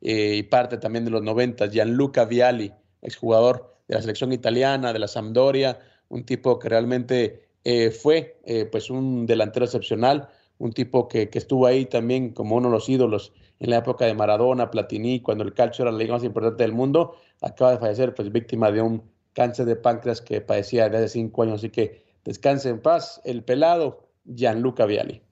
y 0.00 0.42
parte 0.44 0.78
también 0.78 1.04
de 1.04 1.12
los 1.12 1.22
90, 1.22 1.68
Gianluca 1.68 2.24
Vialli, 2.24 2.72
exjugador 3.02 3.76
de 3.86 3.94
la 3.94 4.00
selección 4.00 4.32
italiana, 4.32 4.92
de 4.92 4.98
la 4.98 5.06
Sampdoria, 5.06 5.78
un 6.08 6.24
tipo 6.24 6.58
que 6.58 6.68
realmente 6.68 7.51
eh, 7.64 7.90
fue 7.90 8.40
eh, 8.44 8.66
pues 8.66 8.90
un 8.90 9.26
delantero 9.26 9.64
excepcional, 9.64 10.28
un 10.58 10.72
tipo 10.72 11.08
que, 11.08 11.28
estuvo 11.32 11.66
ahí 11.66 11.86
también 11.86 12.32
como 12.32 12.56
uno 12.56 12.68
de 12.68 12.74
los 12.74 12.88
ídolos 12.88 13.32
en 13.60 13.70
la 13.70 13.78
época 13.78 14.04
de 14.04 14.14
Maradona, 14.14 14.70
Platini, 14.70 15.20
cuando 15.20 15.44
el 15.44 15.54
calcio 15.54 15.82
era 15.82 15.92
la 15.92 15.98
liga 15.98 16.14
más 16.14 16.24
importante 16.24 16.62
del 16.64 16.72
mundo, 16.72 17.16
acaba 17.40 17.72
de 17.72 17.78
fallecer 17.78 18.14
pues 18.14 18.32
víctima 18.32 18.70
de 18.72 18.82
un 18.82 19.02
cáncer 19.32 19.66
de 19.66 19.76
páncreas 19.76 20.20
que 20.20 20.40
padecía 20.40 20.84
desde 20.84 20.98
hace 20.98 21.08
cinco 21.08 21.42
años, 21.42 21.56
así 21.56 21.70
que 21.70 22.04
descanse 22.24 22.68
en 22.68 22.80
paz 22.80 23.20
el 23.24 23.44
pelado 23.44 24.08
Gianluca 24.24 24.86
Viali. 24.86 25.22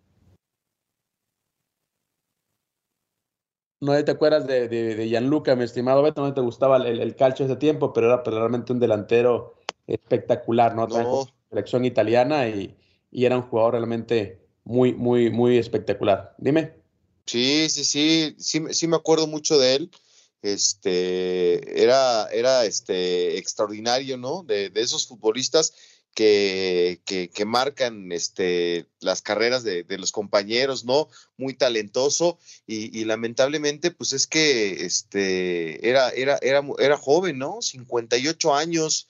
No 3.82 4.04
te 4.04 4.10
acuerdas 4.10 4.46
de, 4.46 4.68
de, 4.68 5.08
Gianluca, 5.08 5.56
mi 5.56 5.64
estimado 5.64 6.02
Beto, 6.02 6.22
no 6.22 6.34
te 6.34 6.42
gustaba 6.42 6.76
el, 6.76 7.00
el 7.00 7.16
calcio 7.16 7.46
ese 7.46 7.56
tiempo, 7.56 7.94
pero 7.94 8.08
era 8.08 8.22
realmente 8.22 8.72
un 8.72 8.78
delantero 8.78 9.54
espectacular, 9.86 10.74
no 10.74 10.86
selección 11.50 11.84
italiana 11.84 12.48
y, 12.48 12.76
era 13.12 13.36
un 13.36 13.42
jugador 13.42 13.74
realmente 13.74 14.38
muy, 14.64 14.94
muy, 14.94 15.30
muy 15.30 15.58
espectacular. 15.58 16.32
Dime. 16.38 16.74
Sí, 17.26 17.68
sí, 17.68 17.84
sí, 17.84 18.36
sí, 18.38 18.62
sí 18.70 18.86
me 18.86 18.96
acuerdo 18.96 19.26
mucho 19.26 19.58
de 19.58 19.74
él. 19.74 19.90
Este, 20.42 21.82
era, 21.82 22.28
era 22.32 22.64
este, 22.64 23.36
extraordinario, 23.36 24.16
¿no? 24.16 24.44
De, 24.44 24.70
esos 24.76 25.08
futbolistas 25.08 25.74
que, 26.14 27.00
que, 27.04 27.44
marcan 27.44 28.12
este, 28.12 28.86
las 29.00 29.22
carreras 29.22 29.64
de, 29.64 29.84
los 29.98 30.12
compañeros, 30.12 30.84
¿no? 30.84 31.08
Muy 31.36 31.54
talentoso 31.54 32.38
y, 32.68 32.96
y, 32.96 33.04
lamentablemente, 33.04 33.90
pues 33.90 34.12
es 34.12 34.28
que 34.28 34.84
este, 34.84 35.88
era, 35.88 36.10
era, 36.10 36.38
era, 36.42 36.62
era 36.78 36.96
joven, 36.96 37.38
¿no? 37.38 37.60
58 37.60 38.54
años, 38.54 39.08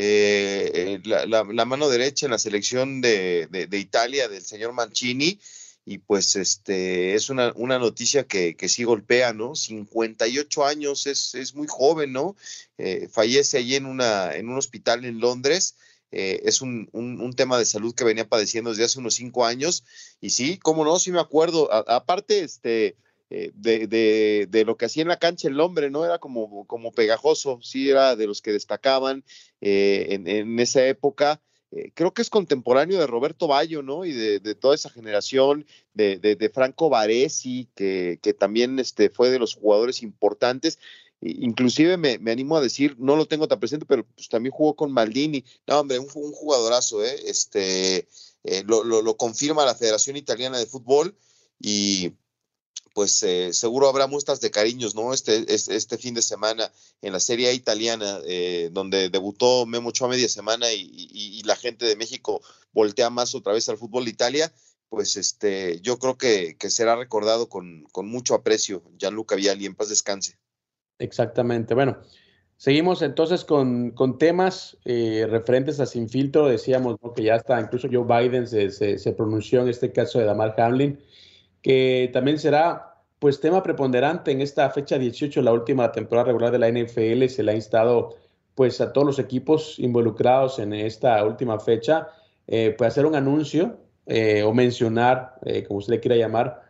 eh, 0.00 1.00
la, 1.02 1.64
mano 1.64 1.88
derecha 1.88 2.26
en 2.26 2.30
la 2.30 2.38
selección 2.38 3.00
de, 3.00 3.48
Italia 3.72 4.28
del 4.28 4.42
señor 4.42 4.72
Mancini. 4.72 5.40
Y 5.84 5.98
pues 5.98 6.36
este 6.36 7.14
es 7.14 7.30
una, 7.30 7.52
una 7.56 7.78
noticia 7.78 8.24
que, 8.24 8.54
que, 8.54 8.68
sí 8.68 8.84
golpea, 8.84 9.32
¿no? 9.32 9.56
58 9.56 10.66
años, 10.66 11.06
es, 11.06 11.34
es 11.34 11.54
muy 11.54 11.66
joven, 11.66 12.12
¿no? 12.12 12.36
Eh, 12.76 13.08
fallece 13.10 13.58
allí 13.58 13.74
en, 13.74 13.86
una, 13.86 14.34
en 14.34 14.48
un 14.48 14.58
hospital 14.58 15.04
en 15.04 15.18
Londres. 15.18 15.74
Eh, 16.12 16.42
es 16.44 16.60
un, 16.60 16.88
un, 16.92 17.32
tema 17.32 17.58
de 17.58 17.64
salud 17.64 17.94
que 17.94 18.04
venía 18.04 18.28
padeciendo 18.28 18.70
desde 18.70 18.84
hace 18.84 19.00
unos 19.00 19.14
cinco 19.14 19.46
años. 19.46 19.82
Y 20.20 20.30
sí, 20.30 20.58
cómo 20.58 20.84
no, 20.84 20.98
sí 20.98 21.10
me 21.10 21.20
acuerdo. 21.20 21.72
aparte, 21.72 22.44
este, 22.44 22.94
eh, 23.30 23.52
de, 23.54 24.46
de, 24.48 24.64
lo 24.64 24.76
que 24.76 24.86
hacía 24.86 25.02
en 25.02 25.08
la 25.08 25.18
cancha 25.18 25.48
el 25.48 25.60
hombre, 25.60 25.90
¿no? 25.90 26.04
Era 26.04 26.18
como, 26.18 26.66
como 26.66 26.92
pegajoso, 26.92 27.58
sí, 27.62 27.90
era 27.90 28.16
de 28.16 28.26
los 28.26 28.40
que 28.40 28.52
destacaban 28.52 29.24
eh, 29.60 30.06
en, 30.10 30.58
esa 30.58 30.86
época. 30.86 31.40
eh, 31.70 31.92
creo 31.94 32.14
que 32.14 32.22
es 32.22 32.30
contemporáneo 32.30 32.98
de 32.98 33.06
Roberto 33.06 33.46
Bayo, 33.46 33.82
¿no? 33.82 34.04
Y 34.04 34.12
de, 34.12 34.54
toda 34.54 34.74
esa 34.74 34.90
generación 34.90 35.66
de, 35.94 36.50
Franco 36.54 36.88
Baresi, 36.88 37.68
que, 37.74 38.18
que, 38.22 38.32
también 38.32 38.78
este, 38.78 39.10
fue 39.10 39.30
de 39.30 39.38
los 39.38 39.54
jugadores 39.54 40.02
importantes. 40.02 40.78
Inclusive 41.20 41.96
me, 41.96 42.18
animo 42.30 42.56
a 42.56 42.62
decir, 42.62 42.96
no 42.98 43.16
lo 43.16 43.26
tengo 43.26 43.48
tan 43.48 43.58
presente, 43.58 43.86
pero 43.86 44.04
pues 44.06 44.28
también 44.28 44.52
jugó 44.52 44.76
con 44.76 44.92
Maldini. 44.92 45.44
No, 45.66 45.80
hombre, 45.80 45.98
un, 45.98 46.08
un 46.14 46.32
jugadorazo, 46.32 47.04
¿eh? 47.04 47.14
Este, 47.26 48.06
eh, 48.44 48.62
lo, 48.66 48.84
lo, 48.84 49.16
confirma 49.16 49.64
la 49.64 49.74
Federación 49.74 50.16
Italiana 50.16 50.58
de 50.58 50.66
Fútbol 50.66 51.16
y 51.60 52.12
pues 52.98 53.22
eh, 53.22 53.52
seguro 53.52 53.88
habrá 53.88 54.08
muestras 54.08 54.40
de 54.40 54.50
cariños, 54.50 54.96
¿no? 54.96 55.14
Este, 55.14 55.54
este, 55.54 55.98
fin 55.98 56.14
de 56.14 56.20
semana 56.20 56.68
en 57.00 57.12
la 57.12 57.20
Serie 57.20 57.52
italiana, 57.52 58.18
eh, 58.26 58.70
donde 58.72 59.08
debutó 59.08 59.66
Memo 59.66 59.90
Ochoa 59.90 60.08
media 60.08 60.28
semana 60.28 60.66
y, 60.72 61.40
la 61.44 61.54
gente 61.54 61.86
de 61.86 61.94
México 61.94 62.42
voltea 62.72 63.08
más 63.08 63.36
otra 63.36 63.52
vez 63.52 63.68
al 63.68 63.78
fútbol 63.78 64.06
de 64.06 64.10
Italia, 64.10 64.52
pues 64.88 65.16
este, 65.16 65.80
yo 65.80 66.00
creo 66.00 66.18
que, 66.18 66.56
será 66.70 66.96
recordado 66.96 67.48
con, 67.48 67.84
con, 67.92 68.08
mucho 68.08 68.34
aprecio 68.34 68.82
Gianluca 68.98 69.36
Vialli, 69.36 69.66
en 69.66 69.76
paz 69.76 69.90
descanse. 69.90 70.36
Exactamente, 70.98 71.74
bueno. 71.74 71.98
Seguimos 72.56 73.02
entonces 73.02 73.44
con, 73.44 73.92
con 73.92 74.18
temas 74.18 74.76
eh, 74.84 75.24
referentes 75.30 75.78
a 75.78 75.86
Sin 75.86 76.08
Filtro. 76.08 76.48
Decíamos 76.48 76.96
que 77.14 77.22
ya 77.22 77.36
está, 77.36 77.60
incluso 77.60 77.86
Joe 77.88 78.04
Biden 78.04 78.48
se, 78.48 78.70
se, 78.98 79.12
pronunció 79.12 79.62
en 79.62 79.68
este 79.68 79.92
caso 79.92 80.18
de 80.18 80.24
Damar 80.24 80.56
Hamlin, 80.58 80.98
que 81.62 82.10
también 82.12 82.40
será 82.40 82.87
pues 83.18 83.40
tema 83.40 83.62
preponderante 83.62 84.30
en 84.30 84.40
esta 84.40 84.68
fecha 84.70 84.98
18, 84.98 85.42
la 85.42 85.52
última 85.52 85.90
temporada 85.92 86.26
regular 86.28 86.52
de 86.52 86.58
la 86.58 86.68
NFL. 86.70 87.26
Se 87.26 87.42
le 87.42 87.52
ha 87.52 87.54
instado 87.54 88.16
pues 88.54 88.80
a 88.80 88.92
todos 88.92 89.06
los 89.06 89.18
equipos 89.18 89.78
involucrados 89.78 90.58
en 90.58 90.72
esta 90.72 91.24
última 91.24 91.60
fecha, 91.60 92.08
eh, 92.46 92.74
pues 92.76 92.88
hacer 92.88 93.06
un 93.06 93.14
anuncio 93.14 93.78
eh, 94.06 94.42
o 94.42 94.52
mencionar, 94.52 95.34
como 95.66 95.78
usted 95.78 95.94
le 95.94 96.00
quiera 96.00 96.16
llamar, 96.16 96.62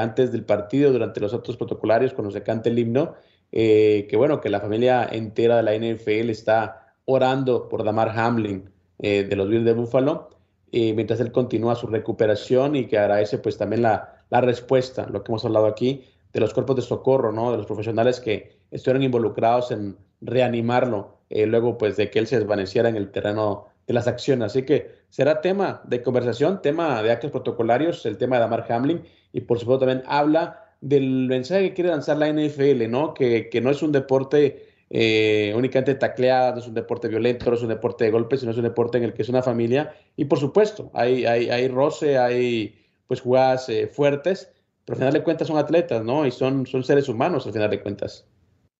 antes 0.00 0.32
del 0.32 0.44
partido, 0.44 0.92
durante 0.92 1.20
los 1.20 1.32
actos 1.32 1.56
protocolarios, 1.56 2.12
cuando 2.12 2.32
se 2.32 2.42
cante 2.42 2.68
el 2.68 2.78
himno, 2.78 3.14
eh, 3.52 4.06
que 4.08 4.16
bueno, 4.16 4.40
que 4.40 4.48
la 4.48 4.60
familia 4.60 5.06
entera 5.12 5.56
de 5.58 5.62
la 5.62 5.74
NFL 5.74 6.30
está 6.30 6.94
orando 7.04 7.68
por 7.68 7.84
Damar 7.84 8.18
Hamlin 8.18 8.70
eh, 8.98 9.24
de 9.24 9.36
los 9.36 9.48
Bills 9.48 9.66
de 9.66 9.74
Buffalo, 9.74 10.30
eh, 10.72 10.94
mientras 10.94 11.20
él 11.20 11.32
continúa 11.32 11.74
su 11.74 11.86
recuperación 11.86 12.76
y 12.76 12.86
que 12.86 12.98
agradece 12.98 13.36
pues 13.36 13.58
también 13.58 13.82
la, 13.82 14.11
la, 14.32 14.40
respuesta, 14.40 15.06
lo 15.10 15.22
que 15.22 15.30
hemos 15.30 15.44
hablado 15.44 15.66
aquí, 15.66 16.04
de 16.32 16.40
los 16.40 16.54
cuerpos 16.54 16.76
de 16.76 16.82
socorro, 16.82 17.32
¿no? 17.32 17.50
De 17.50 17.58
los 17.58 17.66
profesionales 17.66 18.20
que 18.20 18.56
estuvieron 18.70 19.02
involucrados 19.02 19.70
en 19.70 19.96
reanimarlo 20.20 21.18
luego 21.30 21.78
pues 21.78 21.96
de 21.96 22.10
que 22.10 22.18
él 22.18 22.26
se 22.26 22.38
desvaneciera 22.38 22.88
en 22.88 22.96
el 22.96 23.10
terreno 23.10 23.66
de 23.86 23.94
las 23.94 24.06
acciones. 24.06 24.46
Así 24.46 24.64
que 24.64 24.90
será 25.08 25.40
tema 25.40 25.82
de 25.84 26.02
conversación, 26.02 26.62
tema 26.62 27.02
de 27.02 27.10
actos 27.10 27.30
protocolarios, 27.30 28.04
el 28.06 28.18
tema 28.18 28.36
de 28.36 28.40
Damar 28.40 28.66
Hamlin 28.70 29.02
y 29.32 29.40
por 29.42 29.58
supuesto 29.58 29.86
también 29.86 30.04
habla 30.06 30.64
del 30.80 31.28
mensaje 31.28 31.68
que 31.68 31.74
quiere 31.74 31.90
lanzar 31.90 32.16
la 32.18 32.28
NFL, 32.28 32.90
¿no? 32.90 33.14
Que, 33.14 33.48
no 33.62 33.70
es 33.70 33.82
un 33.82 33.92
deporte 33.92 34.66
eh, 34.90 35.54
únicamente 35.56 35.94
tacleado, 35.94 36.56
no 36.56 36.60
es 36.60 36.66
un 36.66 36.74
deporte 36.74 37.08
violento, 37.08 37.48
no 37.48 37.56
es 37.56 37.62
un 37.62 37.68
deporte 37.68 38.04
de 38.04 38.10
golpes, 38.10 38.40
sino 38.40 38.52
es 38.52 38.58
un 38.58 38.64
deporte 38.64 38.98
en 38.98 39.04
el 39.04 39.14
que 39.14 39.22
es 39.22 39.28
una 39.28 39.42
familia. 39.42 39.94
Y 40.16 40.24
por 40.24 40.38
supuesto, 40.38 40.90
hay, 40.92 41.24
hay, 41.24 41.50
hay 41.50 41.68
roce, 41.68 42.18
hay 42.18 42.81
pues 43.12 43.20
jugadas 43.20 43.68
eh, 43.68 43.88
fuertes, 43.88 44.48
pero 44.86 44.94
al 44.94 44.98
final 45.00 45.12
de 45.12 45.22
cuentas 45.22 45.46
son 45.46 45.58
atletas, 45.58 46.02
¿no? 46.02 46.26
Y 46.26 46.30
son, 46.30 46.66
son 46.66 46.82
seres 46.82 47.10
humanos 47.10 47.44
al 47.44 47.52
final 47.52 47.68
de 47.68 47.82
cuentas. 47.82 48.24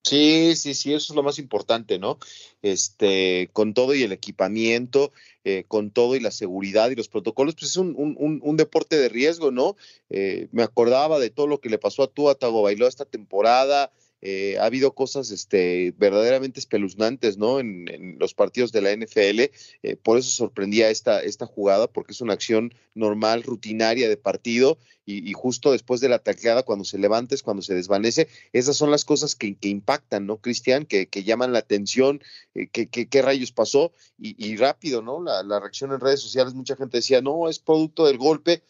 Sí, 0.02 0.56
sí, 0.56 0.72
sí, 0.72 0.94
eso 0.94 1.12
es 1.12 1.14
lo 1.14 1.22
más 1.22 1.38
importante, 1.38 1.98
¿no? 1.98 2.18
Este, 2.62 3.50
con 3.52 3.74
todo 3.74 3.94
y 3.94 4.02
el 4.04 4.12
equipamiento, 4.12 5.12
eh, 5.44 5.64
con 5.68 5.90
todo 5.90 6.16
y 6.16 6.20
la 6.20 6.30
seguridad 6.30 6.88
y 6.88 6.94
los 6.94 7.10
protocolos, 7.10 7.56
pues 7.56 7.72
es 7.72 7.76
un, 7.76 7.94
un, 7.94 8.40
un 8.42 8.56
deporte 8.56 8.96
de 8.96 9.10
riesgo, 9.10 9.50
¿no? 9.50 9.76
Eh, 10.08 10.48
me 10.50 10.62
acordaba 10.62 11.18
de 11.18 11.28
todo 11.28 11.46
lo 11.46 11.60
que 11.60 11.68
le 11.68 11.76
pasó 11.76 12.02
a 12.02 12.10
Tua 12.10 12.34
Tagovailoa 12.34 12.88
esta 12.88 13.04
temporada, 13.04 13.92
eh, 14.24 14.56
ha 14.60 14.66
habido 14.66 14.94
cosas 14.94 15.32
este, 15.32 15.92
verdaderamente 15.98 16.60
espeluznantes 16.60 17.38
¿no? 17.38 17.58
En, 17.58 18.16
los 18.20 18.34
partidos 18.34 18.70
de 18.70 18.80
la 18.80 18.96
NFL. 18.96 19.50
Eh, 19.82 19.96
por 20.00 20.16
eso 20.16 20.30
sorprendía 20.30 20.90
esta, 20.90 21.20
esta 21.20 21.44
jugada, 21.44 21.88
porque 21.88 22.12
es 22.12 22.20
una 22.20 22.32
acción 22.32 22.72
normal, 22.94 23.42
rutinaria 23.42 24.08
de 24.08 24.16
partido. 24.16 24.78
Y, 25.04 25.32
justo 25.32 25.72
después 25.72 26.00
de 26.00 26.08
la 26.08 26.20
tacleada, 26.20 26.62
cuando 26.62 26.84
se 26.84 26.96
levanta, 26.96 27.34
es 27.34 27.42
cuando 27.42 27.62
se 27.62 27.74
desvanece. 27.74 28.28
Esas 28.52 28.76
son 28.76 28.92
las 28.92 29.04
cosas 29.04 29.34
que, 29.34 29.56
impactan, 29.62 30.26
¿no, 30.26 30.36
Cristian? 30.36 30.86
Que, 30.86 31.08
llaman 31.24 31.52
la 31.52 31.58
atención, 31.58 32.22
eh, 32.54 32.68
que, 32.68 32.88
qué 32.88 33.22
rayos 33.22 33.50
pasó. 33.50 33.92
Y, 34.18 34.56
rápido, 34.56 35.02
¿no? 35.02 35.20
La, 35.20 35.42
la 35.42 35.58
reacción 35.58 35.92
en 35.92 35.98
redes 35.98 36.20
sociales, 36.20 36.54
mucha 36.54 36.76
gente 36.76 36.98
decía, 36.98 37.20
no, 37.20 37.48
es 37.48 37.58
producto 37.58 38.06
del 38.06 38.18
golpe 38.18 38.62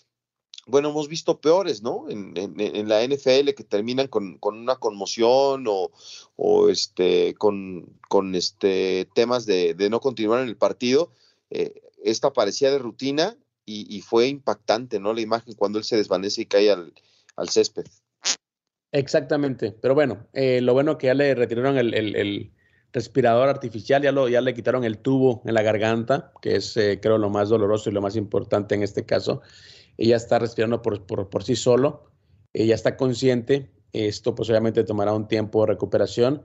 bueno, 0.67 0.91
hemos 0.91 1.09
visto 1.09 1.41
peores, 1.41 1.83
¿no? 1.83 2.07
En, 2.09 2.89
la 2.89 3.05
NFL 3.05 3.51
que 3.57 3.65
terminan 3.69 4.07
con, 4.07 4.39
una 4.41 4.77
conmoción 4.77 5.65
o, 5.67 6.69
este, 6.69 7.35
con, 7.35 7.99
con 8.09 8.35
este, 8.35 9.09
temas 9.15 9.45
de, 9.47 9.75
no 9.91 10.01
continuar 10.01 10.43
en 10.43 10.49
el 10.49 10.57
partido. 10.57 11.13
Eh, 11.51 11.83
esta 12.05 12.33
parecía 12.33 12.71
de 12.71 12.79
rutina 12.79 13.37
y, 13.65 14.01
fue 14.03 14.27
impactante, 14.29 15.01
¿no? 15.01 15.15
La 15.15 15.21
imagen 15.21 15.55
cuando 15.55 15.79
él 15.79 15.85
se 15.85 15.97
desvanece 15.97 16.43
y 16.43 16.47
cae 16.47 16.71
al, 16.71 16.93
césped. 17.49 17.85
Exactamente, 18.93 19.73
pero 19.73 19.95
bueno, 19.95 20.27
eh, 20.35 20.61
lo 20.61 20.75
bueno 20.75 20.99
que 20.99 21.07
ya 21.07 21.15
le 21.15 21.35
retiraron 21.35 21.79
el, 21.79 22.53
respirador 22.93 23.49
artificial, 23.49 24.03
ya, 24.03 24.13
lo, 24.13 24.29
ya 24.29 24.43
le 24.43 24.53
quitaron 24.53 24.85
el 24.85 24.99
tubo 24.99 25.43
en 25.47 25.55
la 25.55 25.63
garganta, 25.63 26.33
que 26.43 26.57
es 26.57 26.77
eh, 26.77 27.01
creo 27.01 27.17
lo 27.17 27.31
más 27.31 27.49
doloroso 27.49 27.89
y 27.89 27.95
lo 27.95 28.03
más 28.03 28.17
importante 28.17 28.75
en 28.75 28.83
este 28.83 29.07
caso 29.07 29.41
ella 29.99 30.17
está 30.17 30.39
respirando 30.39 30.83
por, 30.83 31.05
por, 31.07 31.45
sí 31.45 31.57
solo, 31.57 32.11
ella 32.53 32.75
está 32.75 32.97
consciente, 32.97 33.71
esto 33.93 34.35
pues 34.35 34.49
obviamente 34.51 34.85
tomará 34.85 35.13
un 35.13 35.29
tiempo 35.29 35.61
de 35.63 35.73
recuperación. 35.73 36.43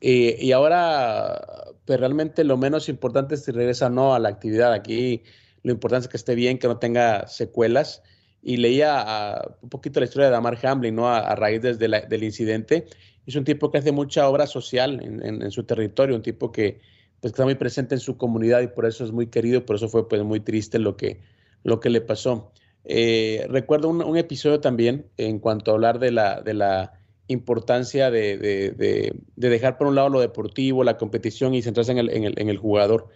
Eh, 0.00 0.36
y 0.40 0.52
ahora, 0.52 1.40
pues 1.84 2.00
realmente 2.00 2.42
lo 2.44 2.56
menos 2.56 2.88
importante 2.88 3.34
es 3.34 3.44
si 3.44 3.52
regresa 3.52 3.90
no 3.90 4.14
a 4.14 4.18
la 4.18 4.28
actividad. 4.28 4.72
Aquí 4.72 5.22
lo 5.62 5.72
importante 5.72 6.06
es 6.06 6.10
que 6.10 6.16
esté 6.16 6.34
bien, 6.34 6.58
que 6.58 6.68
no 6.68 6.78
tenga 6.78 7.26
secuelas. 7.26 8.02
Y 8.42 8.56
leía 8.56 9.42
un 9.60 9.68
poquito 9.68 10.00
la 10.00 10.06
historia 10.06 10.26
de 10.26 10.32
Damar 10.32 10.58
Hamlin, 10.62 10.94
¿no? 10.94 11.08
A, 11.08 11.34
raíz 11.34 11.60
desde 11.60 11.88
del 11.88 12.24
incidente. 12.24 12.86
Es 13.26 13.36
un 13.36 13.44
tipo 13.44 13.70
que 13.70 13.78
hace 13.78 13.92
mucha 13.92 14.28
obra 14.28 14.46
social 14.46 15.00
en, 15.02 15.42
en, 15.42 15.50
su 15.50 15.64
territorio, 15.64 16.16
un 16.16 16.22
tipo 16.22 16.50
que, 16.50 16.80
pues, 17.20 17.32
está 17.32 17.44
muy 17.44 17.54
presente 17.54 17.94
en 17.94 18.00
su 18.00 18.16
comunidad 18.16 18.62
y 18.62 18.68
por 18.68 18.86
eso 18.86 19.04
es 19.04 19.12
muy 19.12 19.26
querido, 19.26 19.66
por 19.66 19.76
eso 19.76 19.90
fue 19.90 20.08
pues, 20.08 20.22
muy 20.24 20.40
triste 20.40 20.78
lo 20.78 20.96
que, 20.96 21.20
lo 21.62 21.80
que 21.80 21.90
le 21.90 22.00
pasó. 22.00 22.50
Eh, 22.84 23.46
recuerdo 23.48 23.88
un, 23.88 24.16
episodio 24.16 24.60
también 24.60 25.10
en 25.16 25.38
cuanto 25.38 25.70
a 25.70 25.74
hablar 25.74 25.98
de 25.98 26.10
la, 26.12 26.92
importancia 27.26 28.10
de, 28.10 29.14
dejar 29.36 29.78
por 29.78 29.86
un 29.86 29.94
lado 29.94 30.08
lo 30.08 30.20
deportivo, 30.20 30.82
la 30.82 30.96
competición 30.96 31.54
y 31.54 31.62
centrarse 31.62 31.92
en 31.92 31.98
el, 31.98 32.10
en 32.10 32.48
el, 32.48 32.56
jugador. 32.56 33.08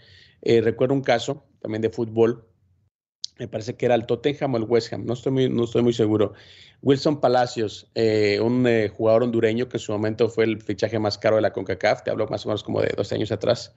Eh, 0.43 0.61
recuerdo 0.61 0.95
un 0.95 1.03
caso 1.03 1.47
también 1.61 1.83
de 1.83 1.91
fútbol, 1.91 2.47
me 3.39 3.49
parece 3.49 3.75
que 3.77 3.87
era 3.87 3.97
el 3.97 4.07
Tottenham 4.07 4.55
o 4.55 4.57
el 4.59 4.65
West 4.65 4.93
Ham, 4.93 5.05
no 5.05 5.15
estoy 5.15 5.33
muy, 5.33 5.49
no 5.49 5.65
estoy 5.65 5.83
muy 5.83 5.93
seguro. 5.93 6.35
Wilson 6.83 7.21
Palacios, 7.21 7.91
eh, 7.95 8.39
un 8.41 8.69
jugador 8.91 9.25
hondureño 9.25 9.69
que 9.69 9.79
en 9.79 9.81
su 9.81 9.91
momento 9.91 10.29
fue 10.29 10.45
el 10.45 10.61
fichaje 10.61 10.99
más 10.99 11.19
caro 11.19 11.37
de 11.37 11.43
la 11.43 11.53
CONCACAF, 11.53 12.05
te 12.05 12.11
hablo 12.11 12.29
más 12.29 12.45
o 12.45 12.51
menos 12.51 12.63
como 12.63 12.83
de 12.83 12.93
12 12.97 13.15
años 13.17 13.33
atrás, 13.33 13.75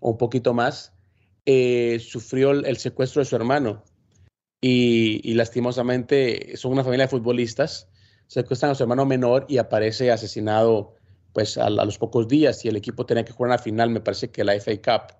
o 0.00 0.10
un 0.10 0.18
poquito 0.18 0.52
más, 0.52 0.92
sufrió 2.00 2.50
el 2.50 2.76
secuestro 2.76 3.20
de 3.20 3.26
su 3.26 3.36
hermano 3.36 3.84
y, 4.60 5.34
lastimosamente 5.34 6.56
son 6.56 6.72
una 6.72 6.84
familia 6.84 7.06
de 7.06 7.10
futbolistas, 7.10 7.88
secuestran 8.26 8.72
a 8.72 8.74
su 8.74 8.82
hermano 8.82 9.06
menor 9.06 9.46
y 9.48 9.58
aparece 9.58 10.10
asesinado 10.10 10.94
pues 11.32 11.56
a, 11.56 11.70
los 11.70 11.98
pocos 11.98 12.28
días 12.28 12.64
y 12.64 12.68
el 12.68 12.76
equipo 12.76 13.06
tenía 13.06 13.24
que 13.24 13.32
jugar 13.32 13.50
una 13.50 13.58
final, 13.58 13.90
me 13.90 14.00
parece 14.00 14.30
que 14.30 14.44
la 14.44 14.54
FA 14.54 14.76
Cup. 14.76 15.16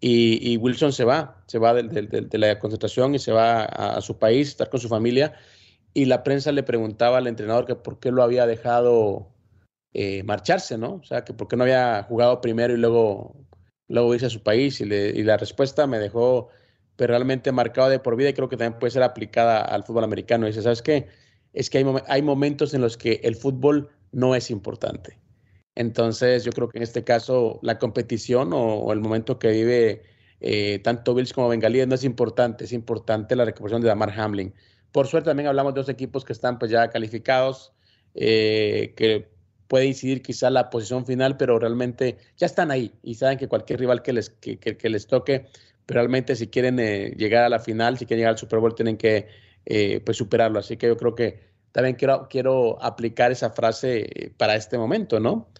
Y, 0.00 0.58
Wilson 0.58 0.92
se 0.92 1.04
va, 1.04 1.42
se 1.46 1.58
va 1.58 1.72
de, 1.72 2.38
la 2.38 2.58
concentración 2.58 3.14
y 3.14 3.18
se 3.18 3.32
va 3.32 3.64
a, 3.64 4.00
su 4.02 4.18
país, 4.18 4.48
estar 4.48 4.68
con 4.68 4.78
su 4.78 4.88
familia. 4.88 5.32
Y 5.94 6.04
la 6.04 6.22
prensa 6.22 6.52
le 6.52 6.62
preguntaba 6.62 7.18
al 7.18 7.26
entrenador 7.26 7.64
que 7.64 7.74
por 7.76 8.00
qué 8.00 8.10
lo 8.10 8.22
había 8.22 8.46
dejado 8.46 9.28
eh, 9.94 10.22
marcharse, 10.24 10.76
¿no? 10.76 10.96
O 10.96 11.04
sea, 11.04 11.24
que 11.24 11.32
por 11.32 11.48
qué 11.48 11.56
no 11.56 11.62
había 11.62 12.02
jugado 12.02 12.42
primero 12.42 12.74
y 12.74 12.76
luego, 12.76 13.34
luego 13.88 14.14
irse 14.14 14.26
a 14.26 14.30
su 14.30 14.42
país. 14.42 14.78
Y, 14.82 14.84
y 14.84 15.22
la 15.22 15.38
respuesta 15.38 15.86
me 15.86 15.98
dejó 15.98 16.50
pero 16.96 17.12
realmente 17.12 17.52
marcado 17.52 17.88
de 17.88 17.98
por 17.98 18.16
vida 18.16 18.28
y 18.28 18.34
creo 18.34 18.48
que 18.48 18.56
también 18.56 18.78
puede 18.78 18.92
ser 18.92 19.02
aplicada 19.02 19.60
al 19.60 19.84
fútbol 19.84 20.04
americano. 20.04 20.46
Dice, 20.46 20.62
¿sabes 20.62 20.82
qué? 20.82 21.08
Es 21.52 21.70
que 21.70 21.78
hay, 21.78 21.84
hay 22.08 22.22
momentos 22.22 22.74
en 22.74 22.80
los 22.80 22.96
que 22.96 23.20
el 23.24 23.36
fútbol 23.36 23.90
no 24.12 24.34
es 24.34 24.50
importante. 24.50 25.18
Entonces, 25.74 26.44
yo 26.44 26.52
creo 26.52 26.68
que 26.68 26.78
en 26.78 26.82
este 26.84 27.04
caso 27.04 27.58
la 27.62 27.78
competición 27.78 28.52
o, 28.52 28.92
el 28.92 29.00
momento 29.00 29.38
que 29.38 29.50
vive 29.50 30.02
eh, 30.40 30.78
tanto 30.84 31.14
Bills 31.14 31.32
como 31.32 31.48
Bengalíes 31.48 31.88
no 31.88 31.94
es 31.94 32.04
importante, 32.04 32.64
es 32.64 32.72
importante 32.72 33.34
la 33.34 33.44
recuperación 33.44 33.82
de 33.82 33.88
Damar 33.88 34.18
Hamlin. 34.18 34.54
Por 34.92 35.08
suerte 35.08 35.30
también 35.30 35.48
hablamos 35.48 35.74
de 35.74 35.80
dos 35.80 35.88
equipos 35.88 36.24
que 36.24 36.32
están 36.32 36.58
pues 36.58 36.70
ya 36.70 36.88
calificados, 36.90 37.72
eh, 38.14 38.94
que 38.96 39.28
puede 39.66 39.86
incidir 39.86 40.22
quizá 40.22 40.50
la 40.50 40.70
posición 40.70 41.04
final, 41.06 41.36
pero 41.36 41.58
realmente 41.58 42.18
ya 42.36 42.46
están 42.46 42.70
ahí 42.70 42.92
y 43.02 43.14
saben 43.16 43.38
que 43.38 43.48
cualquier 43.48 43.80
rival 43.80 44.02
que 44.02 44.12
les, 44.12 44.30
que 44.30 44.88
les 44.88 45.06
toque 45.08 45.46
pero 45.86 46.00
realmente 46.00 46.36
si 46.36 46.48
quieren 46.48 46.78
eh, 46.78 47.14
llegar 47.16 47.44
a 47.44 47.48
la 47.48 47.58
final, 47.58 47.98
si 47.98 48.06
quieren 48.06 48.20
llegar 48.20 48.32
al 48.32 48.38
Super 48.38 48.58
Bowl, 48.58 48.74
tienen 48.74 48.96
que 48.96 49.28
eh, 49.64 50.00
pues 50.04 50.16
superarlo. 50.16 50.58
Así 50.58 50.76
que 50.76 50.86
yo 50.86 50.96
creo 50.96 51.14
que 51.14 51.40
también 51.72 51.96
quiero, 51.96 52.28
quiero 52.28 52.82
aplicar 52.82 53.32
esa 53.32 53.50
frase 53.50 54.32
para 54.36 54.56
este 54.56 54.78
momento, 54.78 55.20
¿no? 55.20 55.50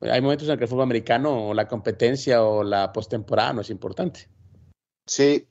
Hay 0.00 0.20
momentos 0.20 0.48
en 0.48 0.58
que 0.58 0.64
el 0.64 0.68
fútbol 0.68 0.84
americano 0.84 1.48
o 1.48 1.54
la 1.54 1.68
competencia 1.68 2.42
o 2.42 2.64
la 2.64 2.92
postemporada 2.92 3.52
no 3.52 3.60
es 3.60 3.70
importante. 3.70 4.28
Sí, 5.06 5.46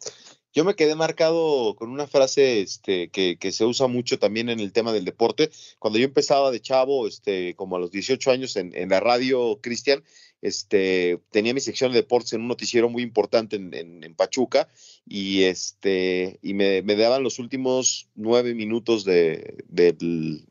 yo 0.53 0.65
me 0.65 0.75
quedé 0.75 0.95
marcado 0.95 1.75
con 1.75 1.89
una 1.89 2.07
frase 2.07 2.61
este, 2.61 3.09
que, 3.09 3.51
se 3.51 3.65
usa 3.65 3.87
mucho 3.87 4.19
también 4.19 4.49
en 4.49 4.59
el 4.59 4.73
tema 4.73 4.91
del 4.91 5.05
deporte. 5.05 5.49
Cuando 5.79 5.97
yo 5.97 6.05
empezaba 6.05 6.51
de 6.51 6.59
chavo, 6.59 7.07
este, 7.07 7.55
como 7.55 7.77
a 7.77 7.79
los 7.79 7.91
18 7.91 8.31
años 8.31 8.57
en, 8.57 8.89
la 8.89 8.99
radio, 8.99 9.59
Cristian, 9.61 10.03
este, 10.41 11.19
tenía 11.32 11.54
mi 11.54 11.60
sección 11.60 11.91
de 11.91 11.99
deportes 11.99 12.34
en 12.34 12.41
un 12.41 12.47
noticiero 12.47 12.89
muy 12.89 13.04
importante 13.04 13.56
en, 13.56 14.15
Pachuca 14.15 14.67
y, 15.06 15.43
este, 15.43 16.39
y 16.41 16.54
me, 16.54 16.82
daban 16.95 17.23
los 17.23 17.39
últimos 17.39 18.10
nueve 18.15 18.54
minutos 18.54 19.06
de, 19.06 19.63
del, 19.69 20.45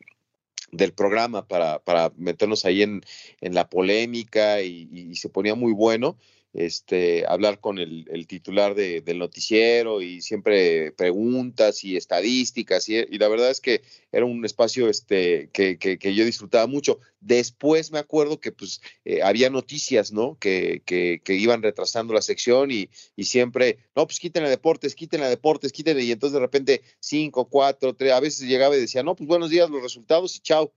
programa 0.95 1.47
para, 1.47 2.13
meternos 2.17 2.65
ahí 2.65 2.83
en, 2.83 3.03
la 3.41 3.69
polémica 3.69 4.63
y, 4.63 5.15
se 5.17 5.29
ponía 5.29 5.55
muy 5.55 5.73
bueno 5.73 6.17
este, 6.53 7.25
hablar 7.27 7.61
con 7.61 7.79
el, 7.79 8.27
titular 8.27 8.75
del 8.75 9.19
noticiero 9.19 10.03
y 10.03 10.21
siempre 10.21 10.93
preguntas 10.93 11.85
y 11.85 11.97
estadísticas 11.97 12.89
y, 12.89 13.19
la 13.19 13.29
verdad 13.29 13.51
es 13.51 13.61
que 13.61 13.83
era 14.13 14.25
un 14.25 14.45
espacio 14.45 14.89
este, 14.89 15.49
que, 15.53 15.99
yo 16.15 16.25
disfrutaba 16.25 16.67
mucho. 16.67 16.99
Después 17.21 17.93
me 17.93 17.99
acuerdo 17.99 18.41
que 18.41 18.53
pues 18.53 18.81
eh, 19.05 19.23
había 19.23 19.51
noticias, 19.51 20.13
¿no? 20.13 20.39
Que, 20.39 20.83
que, 20.85 21.35
iban 21.35 21.63
retrasando 21.63 22.13
la 22.13 22.23
sección 22.23 22.71
y, 22.71 22.89
y 23.17 23.25
siempre, 23.25 23.79
no, 23.95 24.07
pues 24.07 24.19
quiten 24.19 24.45
a 24.45 24.49
deportes, 24.49 24.95
quiten 24.95 25.23
a 25.23 25.29
deportes, 25.29 25.73
quiten 25.73 26.01
y 26.01 26.11
entonces 26.11 26.35
de 26.35 26.41
repente 26.41 26.83
cinco, 26.99 27.49
cuatro, 27.49 27.95
tres, 27.95 28.13
a 28.13 28.21
veces 28.21 28.49
llegaba 28.49 28.77
y 28.77 28.81
decía, 28.81 29.03
no, 29.03 29.15
pues 29.15 29.29
buenos 29.29 29.51
días 29.51 29.71
los 29.71 29.83
resultados 29.83 30.37
y 30.37 30.41
chao 30.41 30.73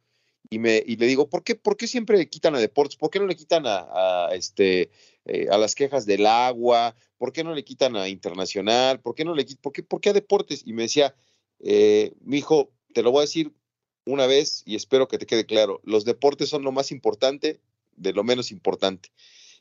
y 0.49 0.59
me 0.59 0.83
y 0.86 0.97
le 0.97 1.07
digo, 1.07 1.29
¿por 1.29 1.43
qué, 1.43 1.55
por 1.55 1.77
qué 1.77 1.88
siempre 1.88 2.27
quitan 2.29 2.55
a 2.55 2.59
deportes? 2.59 2.97
¿Por 2.97 3.09
qué 3.09 3.19
no 3.19 3.27
le 3.27 3.36
quitan 3.36 3.63
a, 3.65 4.29
este 4.33 4.89
eh, 5.25 5.47
a 5.51 5.57
las 5.57 5.75
quejas 5.75 6.05
del 6.05 6.25
agua? 6.25 6.95
¿Por 7.17 7.31
qué 7.31 7.43
no 7.43 7.53
le 7.53 7.63
quitan 7.63 7.95
a 7.95 8.09
internacional? 8.09 8.99
¿Por 8.99 9.15
qué 9.15 9.25
no 9.25 9.33
le 9.36 9.45
por 9.62 9.73
qué, 9.73 9.83
por 9.83 10.01
qué 10.01 10.09
a 10.09 10.13
deportes? 10.13 10.63
Y 10.65 10.73
me 10.73 10.83
decía, 10.83 11.15
eh, 11.59 12.13
mi 12.21 12.38
hijo, 12.38 12.71
te 12.93 13.01
lo 13.01 13.12
voy 13.12 13.19
a 13.19 13.21
decir 13.21 13.53
una 14.05 14.27
vez 14.27 14.63
y 14.65 14.75
espero 14.75 15.07
que 15.07 15.17
te 15.17 15.25
quede 15.25 15.45
claro, 15.45 15.79
los 15.83 16.05
deportes 16.05 16.49
son 16.49 16.63
lo 16.63 16.71
más 16.71 16.91
importante 16.91 17.59
de 17.95 18.13
lo 18.13 18.23
menos 18.23 18.51
importante. 18.51 19.09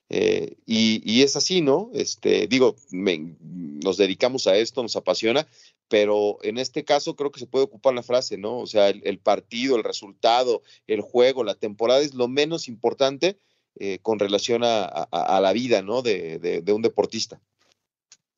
Eh, 0.08 0.56
y, 0.66 1.22
es 1.22 1.36
así, 1.36 1.62
¿no? 1.62 1.90
Este, 1.94 2.46
digo, 2.46 2.76
nos 2.90 3.96
dedicamos 3.96 4.46
a 4.46 4.56
esto, 4.56 4.82
nos 4.82 4.96
apasiona, 4.96 5.46
pero 5.88 6.38
en 6.42 6.58
este 6.58 6.84
caso 6.84 7.16
creo 7.16 7.30
que 7.30 7.40
se 7.40 7.46
puede 7.46 7.64
ocupar 7.64 7.94
la 7.94 8.02
frase, 8.02 8.36
¿no? 8.36 8.58
O 8.58 8.66
sea, 8.66 8.88
el, 8.88 9.18
partido, 9.18 9.76
el 9.76 9.84
resultado, 9.84 10.62
el 10.86 11.00
juego, 11.00 11.44
la 11.44 11.54
temporada 11.54 12.00
es 12.00 12.14
lo 12.14 12.28
menos 12.28 12.68
importante 12.68 13.38
eh, 13.78 13.98
con 14.02 14.18
relación 14.18 14.62
a, 14.64 15.40
la 15.40 15.52
vida, 15.52 15.82
¿no? 15.82 16.02
De, 16.02 16.62
un 16.74 16.82
deportista. 16.82 17.40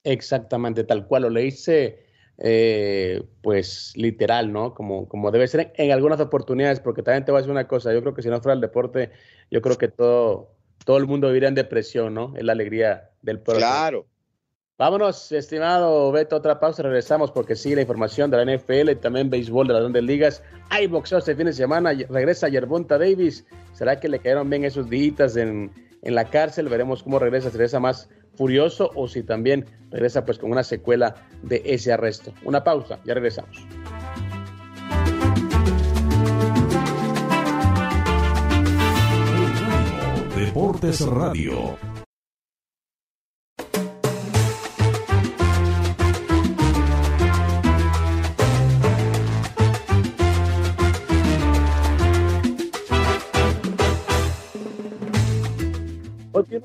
Exactamente, 0.05 0.85
tal 0.85 1.07
cual 1.07 1.23
lo 1.23 1.31
leíste, 1.31 2.07
eh, 2.38 3.23
pues 3.42 3.92
literal, 3.97 4.53
¿no? 4.53 4.75
Como, 4.75 5.09
como 5.09 5.31
debe 5.31 5.49
ser 5.49 5.73
en, 5.77 5.87
en, 5.87 5.92
algunas 5.92 6.20
oportunidades, 6.20 6.81
porque 6.81 7.03
también 7.03 7.25
te 7.25 7.33
voy 7.33 7.38
a 7.38 7.42
decir 7.42 7.53
una 7.53 7.66
cosa, 7.66 7.92
yo 7.92 8.01
creo 8.01 8.14
que 8.14 8.23
si 8.23 8.29
no 8.29 8.40
fuera 8.40 8.55
el 8.55 8.61
deporte, 8.61 9.11
yo 9.51 9.61
creo 9.62 9.77
que 9.77 9.88
todo, 9.88 10.55
todo 10.85 10.99
el 10.99 11.07
mundo 11.07 11.29
viviría 11.29 11.49
en 11.49 11.55
depresión, 11.55 12.14
¿no? 12.14 12.35
Es 12.37 12.44
la 12.44 12.53
alegría 12.53 13.11
del 13.23 13.40
pueblo. 13.40 13.61
Claro. 13.61 14.07
Vámonos, 14.76 15.30
estimado 15.30 16.10
Beto, 16.10 16.34
otra 16.34 16.58
pausa, 16.58 16.82
regresamos 16.82 17.30
porque 17.30 17.54
sigue 17.54 17.76
la 17.76 17.82
información 17.82 18.28
de 18.28 18.44
la 18.44 18.56
NFL 18.56 18.90
y 18.90 18.96
también 18.96 19.30
béisbol 19.30 19.68
de 19.68 19.72
las 19.72 19.82
grandes 19.82 20.02
ligas. 20.02 20.42
Hay 20.68 20.88
boxeo 20.88 21.18
este 21.18 21.37
fin 21.37 21.46
de 21.46 21.52
semana, 21.52 21.92
regresa 22.08 22.48
Yerbonta 22.48 22.98
Davis. 22.98 23.46
¿Será 23.72 24.00
que 24.00 24.08
le 24.08 24.18
cayeron 24.18 24.50
bien 24.50 24.64
esos 24.64 24.90
días 24.90 25.37
en, 25.37 25.70
en 26.02 26.14
la 26.16 26.24
cárcel? 26.24 26.68
Veremos 26.68 27.04
cómo 27.04 27.20
regresa, 27.20 27.50
si 27.50 27.56
regresa 27.56 27.78
más 27.78 28.08
furioso 28.34 28.90
o 28.96 29.06
si 29.06 29.22
también 29.22 29.64
regresa 29.92 30.24
pues 30.24 30.40
con 30.40 30.50
una 30.50 30.64
secuela 30.64 31.14
de 31.44 31.62
ese 31.64 31.92
arresto. 31.92 32.32
Una 32.42 32.64
pausa, 32.64 32.98
ya 33.04 33.14
regresamos. 33.14 33.64
Deportes 40.34 41.06
Radio. 41.06 41.93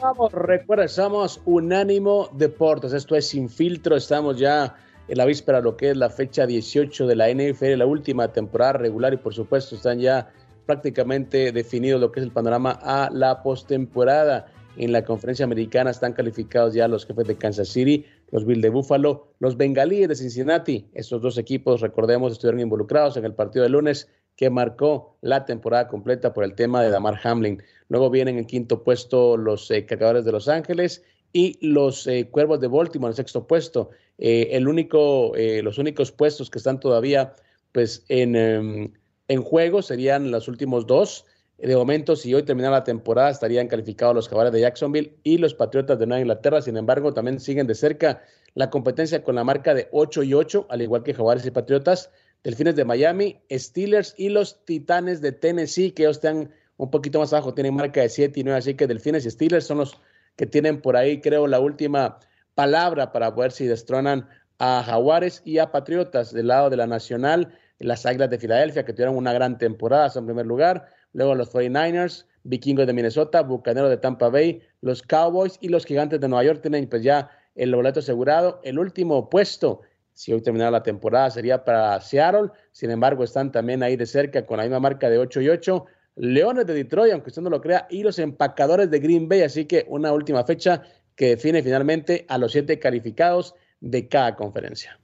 Continuamos, 0.10 0.48
recuerda, 0.48 0.88
somos 0.88 1.40
Unánimo 1.46 2.30
Deportes, 2.34 2.94
esto 2.94 3.16
es 3.16 3.28
Sin 3.28 3.48
Filtro, 3.48 3.96
estamos 3.96 4.40
ya 4.40 4.76
en 5.08 5.18
la 5.20 5.26
víspera 5.26 5.62
lo 5.62 5.78
que 5.78 5.92
es 5.92 5.98
la 5.98 6.10
fecha 6.10 6.48
18 6.48 7.06
de 7.06 7.16
la 7.16 7.30
NFL, 7.30 7.78
la 7.78 7.86
última 7.86 8.34
temporada 8.34 8.74
regular 8.74 9.14
y 9.14 9.18
por 9.18 9.36
supuesto 9.36 9.76
están 9.76 10.00
ya 10.00 10.32
prácticamente 10.66 11.52
definido 11.52 12.00
lo 12.00 12.12
que 12.12 12.22
es 12.22 12.26
el 12.26 12.32
panorama 12.32 12.80
a 12.82 13.12
la 13.14 13.44
postemporada. 13.44 14.48
En 14.78 14.92
la 14.92 15.04
conferencia 15.04 15.46
americana 15.46 15.92
están 15.92 16.14
calificados 16.14 16.74
ya 16.74 16.88
los 16.88 17.06
jefes 17.06 17.28
de 17.28 17.38
Kansas 17.38 17.68
City, 17.68 18.04
los 18.32 18.48
Bills 18.48 18.64
de 18.64 18.70
Buffalo, 18.70 19.36
los 19.38 19.58
Bengalíes 19.58 20.10
de 20.10 20.16
Cincinnati. 20.16 20.90
Estos 20.96 21.22
dos 21.22 21.38
equipos, 21.38 21.82
recordemos, 21.82 22.32
estuvieron 22.32 22.62
involucrados 22.62 23.16
en 23.18 23.26
el 23.26 23.36
partido 23.36 23.62
de 23.62 23.70
lunes 23.70 24.10
que 24.40 24.50
marcó 24.50 25.18
la 25.20 25.44
temporada 25.44 25.90
completa 25.90 26.32
por 26.32 26.46
el 26.46 26.56
tema 26.56 26.82
de 26.82 26.90
Damar 26.90 27.20
Hamlin. 27.26 27.62
Luego 27.90 28.10
vienen 28.10 28.38
en 28.38 28.46
quinto 28.46 28.86
puesto 28.86 29.36
los 29.36 29.70
eh, 29.70 29.86
Cargadores 29.86 30.24
de 30.24 30.32
Los 30.32 30.48
Ángeles 30.48 31.04
y 31.34 31.58
los 31.60 32.08
eh, 32.08 32.30
Cuervos 32.32 32.62
de 32.62 32.70
Baltimore 32.70 33.12
en 33.12 33.18
sexto 33.18 33.46
puesto. 33.46 33.90
Eh, 34.18 34.48
el 34.52 34.70
único, 34.70 35.34
los 35.36 35.78
únicos 35.78 36.14
puestos 36.14 36.50
que 36.50 36.58
están 36.58 36.80
todavía 36.80 37.36
pues 37.74 38.06
en, 38.08 38.38
em, 38.38 38.94
en 39.28 39.44
juego 39.44 39.82
serían 39.82 40.32
los 40.32 40.48
últimos 40.48 40.88
dos. 40.88 41.26
De 41.58 41.76
momento, 41.76 42.16
si 42.16 42.34
hoy 42.34 42.44
terminara 42.44 42.78
la 42.78 42.84
temporada, 42.86 43.32
estarían 43.32 43.68
calificados 43.68 44.16
los 44.16 44.30
Jaguares 44.30 44.54
de 44.54 44.62
Jacksonville 44.62 45.18
y 45.24 45.38
los 45.38 45.54
Patriotas 45.54 46.00
de 46.00 46.08
Nueva 46.08 46.22
Inglaterra. 46.22 46.62
Sin 46.62 46.78
embargo, 46.78 47.14
también 47.14 47.42
siguen 47.42 47.68
de 47.68 47.76
cerca 47.76 48.24
la 48.54 48.70
competencia 48.70 49.22
con 49.22 49.36
la 49.36 49.44
marca 49.44 49.74
de 49.74 49.90
8 49.92 50.24
y 50.24 50.34
8, 50.34 50.68
al 50.70 50.82
igual 50.82 51.04
que 51.04 51.14
Jaguares 51.14 51.46
y 51.46 51.52
Patriotas, 51.52 52.10
Delfines 52.44 52.76
de 52.76 52.86
Miami, 52.86 53.42
Steelers 53.52 54.14
y 54.18 54.30
los 54.30 54.64
Titanes 54.66 55.22
de 55.22 55.32
Tennessee, 55.32 55.92
que 55.92 56.04
ellos 56.04 56.18
están 56.18 56.52
un 56.78 56.90
poquito 56.90 57.20
más 57.20 57.34
abajo, 57.34 57.54
tienen 57.54 57.76
marca 57.76 58.02
de 58.02 58.10
7 58.10 58.40
y 58.40 58.44
9, 58.44 58.58
así 58.58 58.74
que 58.76 58.88
Delfines 58.88 59.26
y 59.26 59.32
Steelers 59.32 59.66
son 59.66 59.80
los 59.80 60.00
que 60.36 60.46
tienen 60.46 60.82
por 60.82 60.96
ahí, 60.96 61.20
creo, 61.20 61.48
la 61.48 61.60
última 61.60 62.20
palabra 62.56 63.12
para 63.12 63.32
ver 63.32 63.52
si 63.52 63.68
destronan 63.68 64.30
a 64.58 64.84
Jaguares 64.86 65.42
y 65.44 65.58
a 65.58 65.72
Patriotas 65.72 66.34
del 66.34 66.48
lado 66.48 66.70
de 66.70 66.78
la 66.78 66.88
Nacional 66.88 67.54
las 67.80 68.06
Águilas 68.06 68.30
de 68.30 68.38
Filadelfia, 68.38 68.86
que 68.86 68.94
tuvieron 68.94 69.16
una 69.16 69.34
gran 69.34 69.58
temporada, 69.58 70.12
en 70.16 70.26
primer 70.26 70.46
lugar, 70.46 70.88
luego 71.14 71.36
los 71.36 71.52
49ers, 71.52 72.26
Vikingos 72.44 72.88
de 72.88 72.94
Minnesota, 72.94 73.42
Bucaneros 73.42 73.90
de 73.90 73.98
Tampa 73.98 74.30
Bay, 74.30 74.62
los 74.82 75.02
Cowboys 75.02 75.58
y 75.62 75.70
los 75.70 75.86
Gigantes 75.86 76.20
de 76.20 76.28
Nueva 76.28 76.44
York 76.44 76.62
tienen 76.62 76.88
pues 76.88 77.04
ya 77.04 77.30
el 77.56 77.74
boleto 77.76 78.00
asegurado. 78.00 78.62
El 78.64 78.80
último 78.80 79.30
puesto, 79.30 79.82
si 80.20 80.34
hoy 80.34 80.42
terminara 80.42 80.70
la 80.70 80.84
temporada, 80.84 81.30
sería 81.30 81.64
para 81.64 82.02
Seattle, 82.02 82.50
sin 82.74 82.92
embargo 82.92 83.24
están 83.24 83.54
también 83.54 83.82
ahí 83.84 83.96
de 83.96 84.06
cerca 84.06 84.46
con 84.46 84.58
la 84.58 84.64
misma 84.64 84.82
marca 84.82 85.10
de 85.10 85.18
8 85.18 85.40
y 85.40 85.48
8. 85.48 85.86
Leones 86.18 86.66
de 86.66 86.74
Detroit, 86.74 87.14
aunque 87.14 87.30
usted 87.30 87.42
no 87.42 87.50
lo 87.50 87.62
crea, 87.62 87.88
y 87.90 88.04
los 88.04 88.20
empacadores 88.20 88.92
de 88.92 89.00
Green 89.00 89.30
Bay, 89.30 89.44
así 89.44 89.64
que 89.64 89.86
una 89.88 90.12
última 90.12 90.44
fecha 90.44 90.84
que 91.16 91.28
define 91.28 91.64
finalmente 91.64 92.26
a 92.28 92.38
los 92.38 92.52
siete 92.52 92.80
calificados 92.80 93.56
de 93.80 94.10
cada 94.10 94.36
conferencia. 94.36 95.00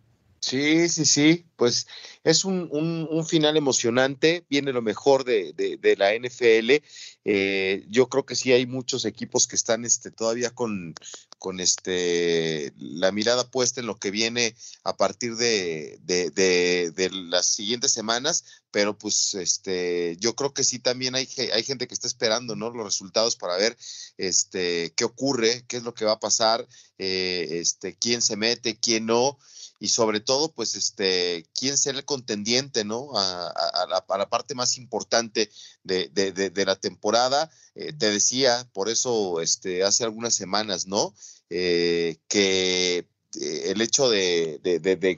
Sí, 0.47 0.89
sí, 0.89 1.05
sí, 1.05 1.47
pues 1.55 1.87
es 2.23 2.45
un, 2.45 2.69
un, 2.71 3.25
final 3.25 3.57
emocionante, 3.57 4.45
viene 4.47 4.73
lo 4.73 4.83
mejor 4.83 5.23
de, 5.23 5.53
de, 5.53 5.95
la 5.97 6.13
NFL. 6.13 6.83
Eh, 7.23 7.83
yo 7.89 8.09
creo 8.09 8.27
que 8.27 8.35
sí 8.35 8.53
hay 8.53 8.67
muchos 8.67 9.05
equipos 9.05 9.47
que 9.47 9.55
están 9.55 9.85
este, 9.85 10.11
todavía 10.11 10.51
con, 10.51 10.93
con 11.39 11.59
este, 11.59 12.71
la 12.77 13.11
mirada 13.11 13.49
puesta 13.49 13.81
en 13.81 13.87
lo 13.87 13.97
que 13.97 14.11
viene 14.11 14.55
a 14.83 14.95
partir 14.95 15.35
de, 15.35 15.97
de, 16.03 17.09
las 17.11 17.47
siguientes 17.47 17.91
semanas, 17.91 18.45
pero 18.69 18.95
pues 18.95 19.33
este, 19.33 20.15
yo 20.19 20.35
creo 20.35 20.53
que 20.53 20.63
sí 20.63 20.77
también 20.77 21.15
hay, 21.15 21.27
hay 21.53 21.63
gente 21.63 21.87
que 21.87 21.95
está 21.95 22.07
esperando 22.07 22.55
¿no? 22.55 22.69
los 22.69 22.85
resultados 22.85 23.35
para 23.35 23.57
ver 23.57 23.75
este, 24.17 24.93
qué 24.95 25.05
ocurre, 25.05 25.65
qué 25.67 25.77
es 25.77 25.83
lo 25.83 25.95
que 25.95 26.05
va 26.05 26.11
a 26.11 26.19
pasar, 26.19 26.67
eh, 26.99 27.47
este, 27.49 27.95
quién 27.95 28.21
se 28.21 28.35
mete, 28.35 28.79
quién 28.79 29.07
no 29.07 29.39
y 29.85 29.87
sobre 29.87 30.19
todo, 30.19 30.51
pues, 30.51 30.73
este, 30.73 31.45
quién 31.53 31.77
será 31.77 31.99
el 31.99 32.05
contendiente, 32.05 32.83
¿no? 32.83 33.11
A, 33.13 33.53
la, 33.87 34.27
parte 34.27 34.55
más 34.55 34.77
importante 34.79 35.51
de, 35.83 36.63
la 36.65 36.75
temporada. 36.75 37.51
Eh, 37.75 37.93
te 37.93 38.09
decía, 38.09 38.67
por 38.73 38.89
eso, 38.89 39.41
este, 39.41 39.83
hace 39.83 40.03
algunas 40.03 40.33
semanas, 40.33 40.87
¿no? 40.87 41.13
Eh, 41.51 42.17
que 42.27 43.05
el 43.39 43.79
hecho 43.81 44.09
de, 44.09 44.59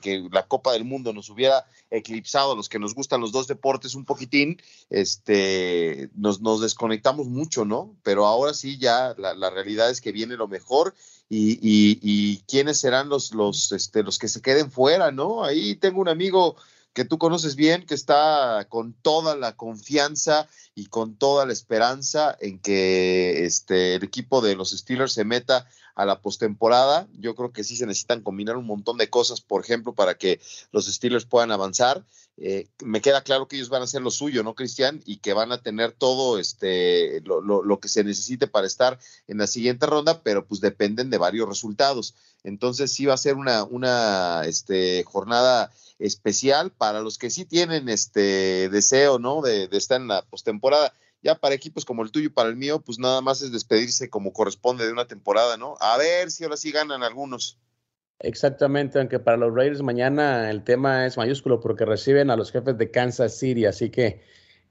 que 0.01 0.27
la 0.31 0.47
Copa 0.47 0.73
del 0.73 0.83
Mundo 0.83 1.13
nos 1.13 1.29
hubiera 1.29 1.65
eclipsado 1.89 2.51
a 2.51 2.55
los 2.55 2.67
que 2.67 2.79
nos 2.79 2.93
gustan 2.93 3.21
los 3.21 3.31
dos 3.31 3.47
deportes 3.47 3.95
un 3.95 4.03
poquitín, 4.03 4.61
este, 4.89 6.09
nos 6.15 6.61
desconectamos 6.61 7.27
mucho, 7.27 7.63
¿no? 7.63 7.95
Pero 8.03 8.25
ahora 8.25 8.53
sí 8.53 8.77
ya 8.77 9.15
la, 9.17 9.49
realidad 9.49 9.89
es 9.89 10.01
que 10.01 10.11
viene 10.11 10.35
lo 10.35 10.49
mejor 10.49 10.93
y, 11.29 11.59
y, 11.61 12.37
quiénes 12.47 12.79
serán 12.79 13.09
los, 13.09 13.33
los, 13.33 13.71
este, 13.71 14.03
los 14.03 14.17
que 14.17 14.27
se 14.27 14.41
queden 14.41 14.71
fuera, 14.71 15.11
¿no? 15.11 15.43
Ahí 15.43 15.75
tengo 15.75 15.99
un 15.99 16.07
amigo 16.07 16.55
que 16.93 17.05
tú 17.05 17.17
conoces 17.17 17.55
bien, 17.55 17.85
que 17.85 17.93
está 17.93 18.65
con 18.69 18.93
toda 18.93 19.35
la 19.35 19.55
confianza 19.55 20.47
y 20.73 20.87
con 20.87 21.15
toda 21.15 21.45
la 21.45 21.53
esperanza 21.53 22.35
en 22.39 22.59
que 22.59 23.45
este, 23.45 23.95
el 23.95 24.03
equipo 24.03 24.41
de 24.41 24.55
los 24.55 24.71
Steelers 24.71 25.13
se 25.13 25.25
meta 25.25 25.67
a 25.97 26.05
la 26.05 26.21
postemporada. 26.21 27.07
Yo 27.19 27.33
creo 27.33 27.51
que 27.51 27.63
sí 27.63 27.75
se 27.75 27.87
necesitan 27.87 28.21
combinar 28.21 28.55
un 28.55 28.67
montón 28.67 28.99
de 28.99 29.09
cosas, 29.09 29.41
por 29.41 29.63
ejemplo, 29.63 29.93
para 29.93 30.15
que 30.15 30.39
los 30.71 30.85
Steelers 30.85 31.25
puedan 31.25 31.51
avanzar. 31.51 32.05
Eh, 32.37 32.67
me 32.83 33.01
queda 33.01 33.23
claro 33.23 33.47
que 33.47 33.55
ellos 33.55 33.69
van 33.69 33.81
a 33.81 33.85
hacer 33.85 34.03
lo 34.03 34.11
suyo, 34.11 34.43
¿no, 34.43 34.53
Cristian? 34.53 35.01
Y 35.07 35.17
que 35.17 35.33
van 35.33 35.51
a 35.51 35.63
tener 35.63 35.91
todo 35.93 36.37
este, 36.37 37.21
lo, 37.21 37.41
lo, 37.41 37.79
que 37.79 37.89
se 37.89 38.03
necesite 38.03 38.45
para 38.45 38.67
estar 38.67 38.99
en 39.27 39.39
la 39.39 39.47
siguiente 39.47 39.87
ronda, 39.87 40.21
pero 40.21 40.45
pues 40.45 40.61
dependen 40.61 41.09
de 41.09 41.17
varios 41.17 41.49
resultados. 41.49 42.13
Entonces 42.43 42.93
sí 42.93 43.07
va 43.07 43.15
a 43.15 43.17
ser 43.17 43.33
una, 43.33 43.63
una 43.63 44.43
este, 44.45 45.03
jornada 45.03 45.71
especial 45.97 46.69
para 46.69 47.01
los 47.01 47.17
que 47.17 47.31
sí 47.31 47.43
tienen 47.43 47.89
este 47.89 48.69
deseo, 48.69 49.17
¿no? 49.17 49.41
De, 49.41 49.67
de 49.67 49.77
estar 49.79 49.99
en 49.99 50.09
la 50.09 50.21
postemporada 50.21 50.93
ya 51.27 51.35
para 51.35 51.55
equipos 51.55 51.83
como 51.83 52.03
el 52.03 52.11
tuyo 52.11 52.27
y 52.27 52.29
para 52.29 52.47
el 52.47 52.55
mío, 52.55 52.79
pues 52.79 52.99
nada 52.99 53.19
más 53.19 53.41
es 53.41 53.51
despedirse 53.51 54.09
como 54.09 54.31
corresponde 54.31 54.85
de 54.85 54.93
una 54.93 55.07
temporada, 55.07 55.57
¿no? 55.57 55.75
A 55.81 55.97
ver 55.97 56.31
si 56.31 56.45
ahora 56.45 56.55
sí 56.55 56.71
ganan 56.71 57.03
algunos. 57.03 57.59
Exactamente, 58.19 58.97
aunque 58.97 59.19
para 59.19 59.35
los 59.35 59.53
Raiders 59.53 59.81
mañana 59.81 60.49
el 60.49 60.63
tema 60.63 61.05
es 61.05 61.17
mayúsculo 61.17 61.59
porque 61.59 61.83
reciben 61.83 62.29
a 62.29 62.37
los 62.37 62.49
jefes 62.49 62.77
de 62.77 62.91
Kansas 62.91 63.37
City, 63.37 63.65
así 63.65 63.89
que 63.89 64.23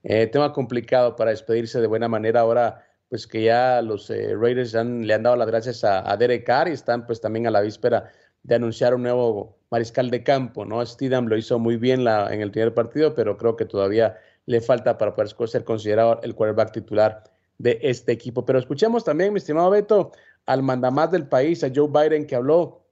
eh, 0.03 0.29
tema 0.29 0.55
complicado 0.55 1.15
para 1.15 1.31
despedirse 1.31 1.79
de 1.79 1.87
buena 1.87 2.09
manera 2.09 2.41
ahora, 2.41 2.87
pues 3.11 3.27
que 3.27 3.43
ya 3.43 3.83
los 3.83 4.09
eh, 4.09 4.35
Raiders 4.35 4.73
le 4.73 5.13
han 5.13 5.23
dado 5.23 5.37
las 5.37 5.49
gracias 5.49 5.85
a, 5.85 6.17
Derek 6.17 6.47
Carr 6.47 6.69
y 6.69 6.73
están 6.73 7.07
pues 7.07 7.21
también 7.21 7.47
a 7.47 7.51
la 7.51 7.61
víspera 7.61 8.11
de 8.43 8.55
anunciar 8.55 8.95
un 8.95 9.03
nuevo 9.03 9.59
mariscal 9.71 10.11
de 10.11 10.23
campo, 10.23 10.65
¿no? 10.65 10.85
Steedham 10.85 11.27
lo 11.27 11.37
hizo 11.37 11.59
muy 11.59 11.77
bien 11.77 12.07
en 12.09 12.41
el 12.41 12.51
primer 12.51 12.73
partido, 12.73 13.15
pero 13.15 13.37
creo 13.37 13.57
que 13.57 13.67
todavía 13.67 14.17
le 14.47 14.61
falta 14.61 14.97
para 14.97 15.15
poder 15.15 15.49
ser 15.49 15.65
considerado 15.65 16.21
el 16.23 16.35
quarterback 16.35 16.73
titular 16.73 17.25
de 17.59 17.79
este 17.83 18.13
equipo. 18.13 18.45
Pero 18.45 18.59
escuchemos 18.59 19.05
también, 19.05 19.33
mi 19.33 19.39
estimado 19.39 19.71
Beto, 19.71 20.13
al 20.47 20.63
mandamás 20.63 21.11
del 21.11 21.27
país, 21.27 21.63
a 21.65 21.71
Joe 21.75 21.89
Biden, 21.89 22.27
que 22.27 22.37
habló 22.37 22.87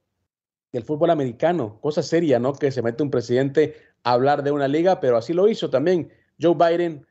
del 0.72 0.82
fútbol 0.82 1.10
americano. 1.10 1.78
Cosa 1.80 2.02
seria, 2.02 2.38
¿no? 2.38 2.52
Que 2.52 2.72
se 2.72 2.82
mete 2.82 3.02
un 3.02 3.10
presidente 3.10 3.76
a 4.02 4.12
hablar 4.12 4.42
de 4.42 4.50
una 4.50 4.66
liga, 4.66 5.00
pero 5.00 5.16
así 5.16 5.32
lo 5.32 5.48
hizo 5.48 5.70
también 5.70 6.12
Joe 6.40 6.54
Biden 6.54 7.06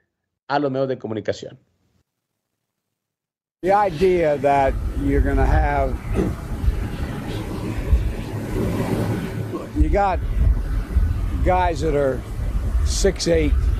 a 0.50 0.60
los 0.60 0.70
medios 0.70 0.90
de 0.90 0.98
comunicación. 0.98 1.58
The 3.62 3.72
idea 3.72 4.36
that 4.40 4.74
you're 5.06 5.22
have 5.22 5.96
you 9.78 9.90
got 9.90 10.20
guys 11.46 11.80
that 11.80 11.96
are 11.96 12.20
6'8 12.84 13.73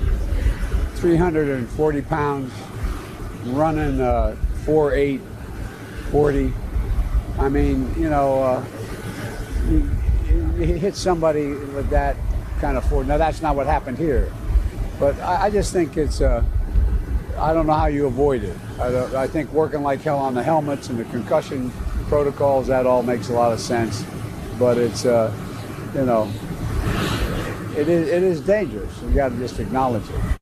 340 1.04 2.00
pounds, 2.00 2.50
running 3.48 4.00
uh, 4.00 4.34
4'8", 4.64 5.20
40. 6.10 6.50
I 7.38 7.48
mean, 7.50 7.94
you 7.98 8.08
know, 8.08 8.42
uh, 8.42 8.64
you, 9.68 9.90
you, 10.56 10.64
hit 10.76 10.96
somebody 10.96 11.48
with 11.48 11.90
that 11.90 12.16
kind 12.58 12.78
of 12.78 12.88
force. 12.88 13.06
Now, 13.06 13.18
that's 13.18 13.42
not 13.42 13.54
what 13.54 13.66
happened 13.66 13.98
here. 13.98 14.32
But 14.98 15.20
I, 15.20 15.44
I 15.44 15.50
just 15.50 15.74
think 15.74 15.98
it's, 15.98 16.22
uh, 16.22 16.42
I 17.36 17.52
don't 17.52 17.66
know 17.66 17.74
how 17.74 17.88
you 17.88 18.06
avoid 18.06 18.42
it. 18.42 18.56
I, 18.80 19.24
I 19.24 19.26
think 19.26 19.52
working 19.52 19.82
like 19.82 20.00
hell 20.00 20.18
on 20.18 20.32
the 20.32 20.42
helmets 20.42 20.88
and 20.88 20.98
the 20.98 21.04
concussion 21.04 21.70
protocols, 22.08 22.68
that 22.68 22.86
all 22.86 23.02
makes 23.02 23.28
a 23.28 23.34
lot 23.34 23.52
of 23.52 23.60
sense. 23.60 24.06
But 24.58 24.78
it's, 24.78 25.04
uh, 25.04 25.30
you 25.94 26.06
know, 26.06 26.32
it 27.76 27.90
is, 27.90 28.08
it 28.08 28.22
is 28.22 28.40
dangerous. 28.40 29.02
You 29.02 29.10
got 29.10 29.32
to 29.32 29.36
just 29.36 29.60
acknowledge 29.60 30.08
it. 30.08 30.40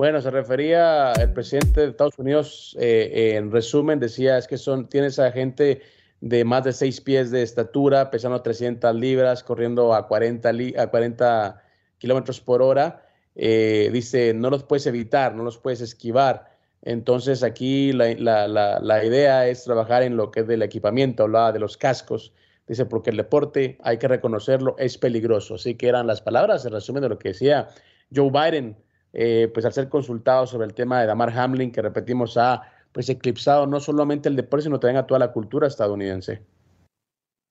Bueno, 0.00 0.22
se 0.22 0.30
refería 0.30 1.12
el 1.12 1.30
presidente 1.34 1.82
de 1.82 1.88
Estados 1.88 2.18
Unidos, 2.18 2.74
eh, 2.80 3.34
en 3.36 3.52
resumen, 3.52 4.00
decía, 4.00 4.38
es 4.38 4.46
que 4.46 4.56
son, 4.56 4.88
tienes 4.88 5.18
a 5.18 5.30
gente 5.30 5.82
de 6.22 6.42
más 6.42 6.64
de 6.64 6.72
seis 6.72 7.02
pies 7.02 7.30
de 7.30 7.42
estatura, 7.42 8.10
pesando 8.10 8.40
300 8.40 8.94
libras, 8.94 9.44
corriendo 9.44 9.92
a 9.92 10.08
40, 10.08 10.52
a 10.78 10.86
40 10.86 11.62
kilómetros 11.98 12.40
por 12.40 12.62
hora. 12.62 13.02
Eh, 13.34 13.90
dice, 13.92 14.32
no 14.32 14.48
los 14.48 14.64
puedes 14.64 14.86
evitar, 14.86 15.34
no 15.34 15.42
los 15.42 15.58
puedes 15.58 15.82
esquivar. 15.82 16.48
Entonces 16.80 17.42
aquí 17.42 17.92
la, 17.92 18.14
la, 18.14 18.80
la, 18.80 19.04
idea 19.04 19.48
es 19.48 19.64
trabajar 19.64 20.02
en 20.02 20.16
lo 20.16 20.30
que 20.30 20.40
es 20.40 20.46
del 20.46 20.62
equipamiento, 20.62 21.24
hablaba 21.24 21.52
de 21.52 21.58
los 21.58 21.76
cascos. 21.76 22.32
Dice, 22.66 22.86
porque 22.86 23.10
el 23.10 23.18
deporte, 23.18 23.76
hay 23.82 23.98
que 23.98 24.08
reconocerlo, 24.08 24.76
es 24.78 24.96
peligroso. 24.96 25.56
Así 25.56 25.74
que 25.74 25.88
eran 25.88 26.06
las 26.06 26.22
palabras, 26.22 26.64
en 26.64 26.72
resumen 26.72 27.02
de 27.02 27.10
lo 27.10 27.18
que 27.18 27.28
decía 27.28 27.68
Joe 28.10 28.30
Biden 28.30 28.78
eh, 29.12 29.50
pues 29.52 29.66
al 29.66 29.72
ser 29.72 29.88
consultado 29.88 30.46
sobre 30.46 30.66
el 30.66 30.74
tema 30.74 31.00
de 31.00 31.06
Damar 31.06 31.36
Hamlin, 31.38 31.72
que 31.72 31.82
repetimos 31.82 32.36
ha 32.36 32.62
pues 32.92 33.08
eclipsado 33.08 33.66
no 33.66 33.80
solamente 33.80 34.28
el 34.28 34.36
deporte, 34.36 34.64
sino 34.64 34.80
también 34.80 34.98
a 34.98 35.06
toda 35.06 35.20
la 35.20 35.32
cultura 35.32 35.68
estadounidense. 35.68 36.42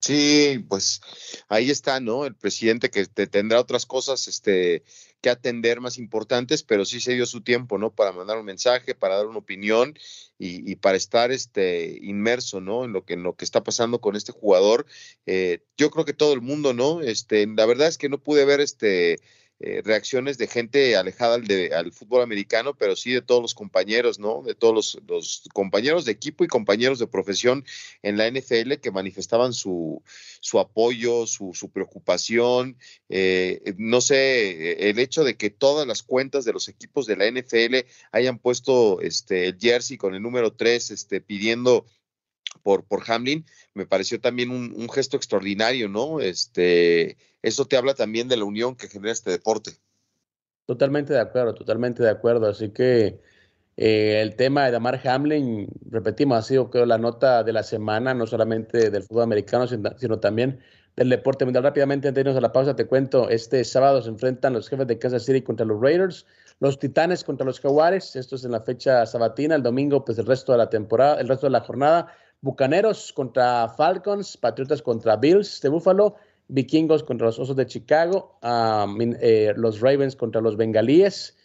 Sí, 0.02 0.66
pues 0.70 1.02
ahí 1.50 1.70
está, 1.70 2.00
¿no? 2.00 2.26
El 2.26 2.34
presidente 2.34 2.90
que 2.90 3.06
tendrá 3.06 3.60
otras 3.60 3.86
cosas 3.86 4.30
este, 4.30 4.84
que 5.22 5.30
atender 5.30 5.82
más 5.82 5.98
importantes, 5.98 6.64
pero 6.64 6.86
sí 6.86 7.02
se 7.02 7.14
dio 7.14 7.26
su 7.26 7.42
tiempo, 7.42 7.78
¿no? 7.78 7.94
Para 7.94 8.14
mandar 8.14 8.38
un 8.38 8.46
mensaje, 8.46 8.96
para 8.96 9.18
dar 9.18 9.28
una 9.28 9.40
opinión 9.40 9.94
y, 10.38 10.76
para 10.78 10.96
estar 10.96 11.32
este, 11.32 12.00
inmerso, 12.02 12.62
¿no? 12.62 12.86
En 12.86 12.94
lo, 12.94 13.04
que, 13.04 13.16
en 13.16 13.24
lo 13.24 13.36
que 13.36 13.44
está 13.44 13.62
pasando 13.62 14.00
con 14.00 14.16
este 14.16 14.32
jugador. 14.32 14.86
Eh, 15.26 15.64
yo 15.78 15.92
creo 15.92 16.06
que 16.06 16.14
todo 16.14 16.34
el 16.34 16.42
mundo, 16.42 16.74
¿no? 16.74 17.02
Este, 17.02 17.46
la 17.46 17.66
verdad 17.66 17.90
es 17.90 17.98
que 17.98 18.08
no 18.08 18.24
pude 18.24 18.46
ver 18.46 18.62
este 18.62 19.20
eh, 19.62 19.82
reacciones 19.84 20.38
de 20.38 20.48
gente 20.48 20.96
alejada 20.96 21.36
al, 21.36 21.46
de, 21.46 21.74
al, 21.74 21.92
fútbol 21.92 22.22
americano, 22.22 22.76
pero 22.78 22.96
sí 22.96 23.12
de 23.12 23.22
todos 23.22 23.42
los 23.42 23.54
compañeros, 23.54 24.18
¿no? 24.18 24.42
De 24.42 24.56
todos 24.56 25.02
los, 25.06 25.44
compañeros 25.54 26.06
de 26.06 26.14
equipo 26.14 26.46
y 26.46 26.48
compañeros 26.48 26.98
de 26.98 27.08
profesión 27.08 27.66
en 28.02 28.18
la 28.18 28.30
NFL 28.30 28.76
que 28.82 28.92
manifestaban 28.92 29.52
su, 29.52 30.02
su 30.40 30.60
apoyo, 30.60 31.28
su, 31.28 31.54
su 31.54 31.70
preocupación. 31.72 32.78
Eh, 33.10 33.74
no 33.78 34.00
sé, 34.00 34.90
el 34.90 34.98
hecho 34.98 35.26
de 35.26 35.36
que 35.36 35.50
todas 35.50 35.86
las 35.86 36.04
cuentas 36.04 36.46
de 36.46 36.54
los 36.54 36.70
equipos 36.70 37.06
de 37.06 37.18
la 37.18 37.30
NFL 37.30 37.86
hayan 38.14 38.40
puesto 38.40 39.02
este, 39.02 39.48
el 39.48 39.58
jersey 39.60 39.98
con 39.98 40.16
el 40.16 40.22
número 40.22 40.54
3 40.54 40.92
este, 40.92 41.20
pidiendo 41.20 41.86
por, 42.64 42.84
por 42.84 43.04
Hamlin, 43.10 43.46
me 43.74 43.86
pareció 43.86 44.20
también 44.20 44.50
un, 44.50 44.74
un, 44.76 44.90
gesto 44.90 45.18
extraordinario, 45.18 45.90
¿no? 45.90 46.20
Este, 46.20 47.18
eso 47.42 47.66
te 47.66 47.78
habla 47.78 47.94
también 47.94 48.28
de 48.28 48.38
la 48.38 48.46
unión 48.46 48.76
que 48.76 48.88
genera 48.88 49.14
este 49.14 49.32
deporte. 49.32 49.72
Totalmente 50.66 51.14
de 51.14 51.20
acuerdo, 51.20 51.56
totalmente 51.56 52.04
de 52.04 52.10
acuerdo. 52.10 52.48
Así 52.48 52.70
que 52.70 53.20
eh, 53.82 54.22
el 54.22 54.36
tema 54.36 54.66
de 54.66 54.72
Damar 54.72 55.00
Hamlin, 55.08 55.70
repetimos, 55.90 56.38
ha 56.38 56.42
sido 56.42 56.70
creo 56.70 56.86
la 56.86 56.98
nota 56.98 57.46
de 57.46 57.54
la 57.54 57.64
semana, 57.64 58.14
no 58.14 58.28
solamente 58.28 58.90
del 58.90 59.04
fútbol 59.04 59.24
americano, 59.24 59.68
sino, 59.68 60.20
también 60.20 60.60
del 60.98 61.08
deporte 61.08 61.46
mundial. 61.46 61.64
Rápidamente, 61.64 62.10
antes 62.10 62.16
de 62.16 62.30
irnos 62.30 62.38
a 62.38 62.42
la 62.42 62.52
pausa, 62.52 62.76
te 62.76 62.88
cuento, 62.88 63.30
este 63.30 63.64
sábado 63.64 64.02
se 64.02 64.10
enfrentan 64.10 64.52
los 64.52 64.68
jefes 64.68 64.86
de 64.86 65.00
Kansas 65.00 65.24
City 65.24 65.42
contra 65.42 65.66
los 65.66 65.82
Raiders, 65.82 66.26
los 66.60 66.78
Titanes 66.78 67.24
contra 67.24 67.46
los 67.46 67.62
Jaguares, 67.62 68.18
esto 68.18 68.36
es 68.36 68.44
en 68.44 68.52
la 68.52 68.60
fecha 68.62 69.06
sabatina, 69.06 69.56
el 69.56 69.64
domingo, 69.64 70.04
pues 70.04 70.20
el 70.20 70.26
resto 70.26 70.52
de 70.52 70.58
la 70.58 70.70
temporada, 70.70 71.22
el 71.22 71.30
resto 71.30 71.46
de 71.48 71.52
la 71.52 71.62
jornada, 71.62 72.14
Bucaneros 72.42 73.12
contra 73.14 73.68
Falcons, 73.70 74.38
Patriotas 74.38 74.82
contra 74.82 75.18
Bills 75.18 75.62
de 75.62 75.70
Buffalo, 75.70 76.16
Vikingos 76.48 77.04
contra 77.04 77.28
los 77.28 77.40
Osos 77.40 77.56
de 77.56 77.66
Chicago, 77.66 78.40
eh, 78.42 79.54
los 79.56 79.82
Ravens 79.82 80.16
contra 80.16 80.42
los 80.42 80.58
Bengalíes, 80.58 81.38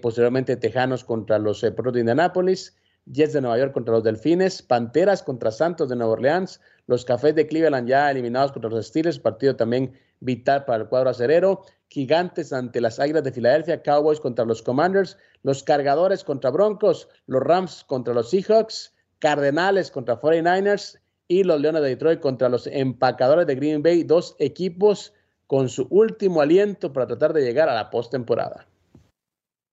posteriormente 0.00 0.56
Tejanos 0.56 1.04
contra 1.04 1.38
los 1.38 1.62
eh, 1.64 1.70
de 1.70 2.00
Indianápolis, 2.00 2.76
Jets 3.06 3.32
de 3.32 3.40
Nueva 3.40 3.58
York 3.58 3.72
contra 3.72 3.94
los 3.94 4.04
Delfines, 4.04 4.62
Panteras 4.62 5.22
contra 5.22 5.50
Santos 5.50 5.88
de 5.88 5.96
Nueva 5.96 6.12
Orleans, 6.12 6.60
los 6.86 7.04
Cafés 7.04 7.34
de 7.34 7.46
Cleveland 7.46 7.88
ya 7.88 8.10
eliminados 8.10 8.52
contra 8.52 8.70
los 8.70 8.86
Steelers, 8.86 9.18
partido 9.18 9.56
también 9.56 9.92
vital 10.20 10.64
para 10.64 10.84
el 10.84 10.88
cuadro 10.88 11.10
acerero, 11.10 11.62
Gigantes 11.88 12.52
ante 12.52 12.80
las 12.80 13.00
Águilas 13.00 13.24
de 13.24 13.32
Filadelfia, 13.32 13.82
Cowboys 13.82 14.20
contra 14.20 14.44
los 14.44 14.62
Commanders, 14.62 15.18
los 15.42 15.62
Cargadores 15.62 16.24
contra 16.24 16.50
Broncos, 16.50 17.08
los 17.26 17.42
Rams 17.42 17.84
contra 17.84 18.14
los 18.14 18.30
Seahawks, 18.30 18.94
Cardenales 19.22 19.92
contra 19.92 20.20
49ers 20.20 20.98
y 21.28 21.44
los 21.44 21.60
Leones 21.60 21.82
de 21.82 21.90
Detroit 21.90 22.18
contra 22.18 22.48
los 22.48 22.66
empacadores 22.66 23.46
de 23.46 23.54
Green 23.54 23.80
Bay, 23.80 24.02
dos 24.02 24.34
equipos 24.40 25.12
con 25.46 25.68
su 25.68 25.86
último 25.90 26.40
aliento 26.40 26.92
para 26.92 27.06
tratar 27.06 27.32
de 27.32 27.42
llegar 27.42 27.68
a 27.68 27.74
la 27.76 27.88
postemporada. 27.88 28.66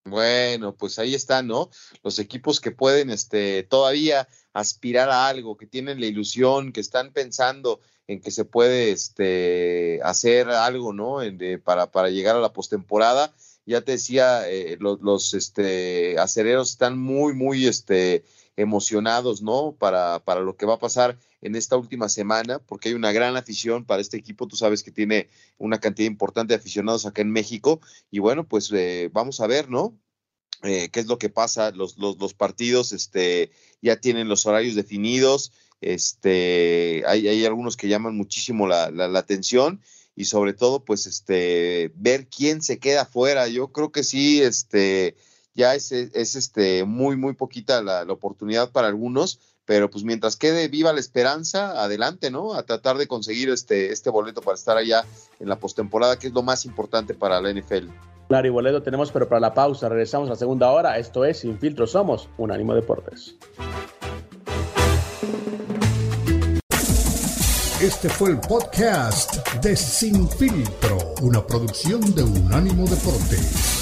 Bueno, 0.04 0.76
pues 0.76 1.00
ahí 1.00 1.16
están, 1.16 1.48
¿no? 1.48 1.68
Los 2.04 2.20
equipos 2.20 2.60
que 2.60 2.70
pueden 2.70 3.10
este, 3.10 3.64
todavía 3.64 4.28
aspirar 4.52 5.10
a 5.10 5.26
algo, 5.26 5.56
que 5.56 5.66
tienen 5.66 5.98
la 5.98 6.06
ilusión, 6.06 6.70
que 6.72 6.80
están 6.80 7.12
pensando 7.12 7.80
en 8.06 8.20
que 8.20 8.30
se 8.30 8.44
puede 8.44 8.92
este, 8.92 9.98
hacer 10.04 10.48
algo, 10.48 10.92
¿no? 10.92 11.18
para, 11.64 11.90
para 11.90 12.08
llegar 12.08 12.36
a 12.36 12.40
la 12.40 12.52
postemporada. 12.52 13.34
Ya 13.66 13.80
te 13.80 13.92
decía, 13.92 14.48
eh, 14.48 14.76
los, 14.78 15.00
los 15.00 15.34
este, 15.34 16.16
acereros 16.20 16.70
están 16.70 16.96
muy, 16.96 17.34
muy 17.34 17.66
este, 17.66 18.22
emocionados, 18.56 19.42
¿no? 19.42 19.76
Para, 19.78 20.20
para 20.24 20.40
lo 20.40 20.56
que 20.56 20.66
va 20.66 20.74
a 20.74 20.78
pasar 20.78 21.18
en 21.40 21.56
esta 21.56 21.76
última 21.76 22.08
semana, 22.08 22.58
porque 22.58 22.90
hay 22.90 22.94
una 22.94 23.12
gran 23.12 23.36
afición 23.36 23.84
para 23.84 24.02
este 24.02 24.16
equipo. 24.16 24.46
Tú 24.46 24.56
sabes 24.56 24.82
que 24.82 24.90
tiene 24.90 25.28
una 25.58 25.80
cantidad 25.80 26.06
importante 26.06 26.52
de 26.52 26.58
aficionados 26.58 27.06
acá 27.06 27.22
en 27.22 27.30
México. 27.30 27.80
Y 28.10 28.18
bueno, 28.18 28.46
pues 28.46 28.70
eh, 28.72 29.10
vamos 29.12 29.40
a 29.40 29.46
ver, 29.46 29.70
¿no? 29.70 29.98
Eh, 30.62 30.90
qué 30.90 31.00
es 31.00 31.06
lo 31.06 31.18
que 31.18 31.30
pasa. 31.30 31.70
Los, 31.70 31.96
los, 31.96 32.18
los, 32.18 32.34
partidos 32.34 32.92
este, 32.92 33.50
ya 33.80 33.96
tienen 33.96 34.28
los 34.28 34.44
horarios 34.46 34.74
definidos. 34.74 35.52
Este, 35.80 37.02
hay, 37.06 37.26
hay 37.28 37.44
algunos 37.46 37.76
que 37.76 37.88
llaman 37.88 38.16
muchísimo 38.16 38.66
la, 38.66 38.90
la, 38.90 39.08
la, 39.08 39.18
atención 39.18 39.80
y 40.14 40.26
sobre 40.26 40.52
todo, 40.52 40.84
pues, 40.84 41.06
este, 41.06 41.92
ver 41.94 42.28
quién 42.28 42.60
se 42.60 42.78
queda 42.78 43.06
fuera. 43.06 43.48
Yo 43.48 43.72
creo 43.72 43.90
que 43.90 44.04
sí, 44.04 44.42
este, 44.42 45.16
ya 45.60 45.74
es, 45.74 45.92
es 45.92 46.34
este, 46.34 46.84
muy, 46.84 47.16
muy 47.16 47.34
poquita 47.34 47.82
la, 47.82 48.04
la 48.04 48.12
oportunidad 48.12 48.70
para 48.70 48.88
algunos 48.88 49.38
pero 49.70 49.88
pues 49.88 50.02
mientras 50.02 50.34
quede 50.34 50.66
viva 50.66 50.92
la 50.92 50.98
esperanza, 50.98 51.80
adelante, 51.80 52.32
¿no? 52.32 52.54
A 52.54 52.64
tratar 52.64 52.98
de 52.98 53.06
conseguir 53.06 53.50
este, 53.50 53.92
este 53.92 54.10
boleto 54.10 54.40
para 54.40 54.56
estar 54.56 54.76
allá 54.76 55.04
en 55.38 55.48
la 55.48 55.60
postemporada, 55.60 56.18
que 56.18 56.26
es 56.26 56.32
lo 56.32 56.42
más 56.42 56.64
importante 56.64 57.14
para 57.14 57.40
la 57.40 57.52
NFL. 57.52 57.86
Claro, 58.26 58.48
y 58.48 58.50
boleto 58.50 58.82
tenemos, 58.82 59.12
pero 59.12 59.28
para 59.28 59.38
la 59.38 59.54
pausa, 59.54 59.88
regresamos 59.88 60.26
a 60.28 60.30
la 60.30 60.36
segunda 60.36 60.72
hora. 60.72 60.98
Esto 60.98 61.24
es 61.24 61.38
Sin 61.38 61.56
Filtro, 61.56 61.86
somos 61.86 62.28
Unánimo 62.36 62.74
Deportes. 62.74 63.36
Este 67.80 68.08
fue 68.08 68.30
el 68.30 68.40
podcast 68.40 69.36
de 69.62 69.76
Sin 69.76 70.28
Filtro, 70.28 70.98
una 71.22 71.46
producción 71.46 72.00
de 72.16 72.24
Unánimo 72.24 72.88
Deportes. 72.88 73.79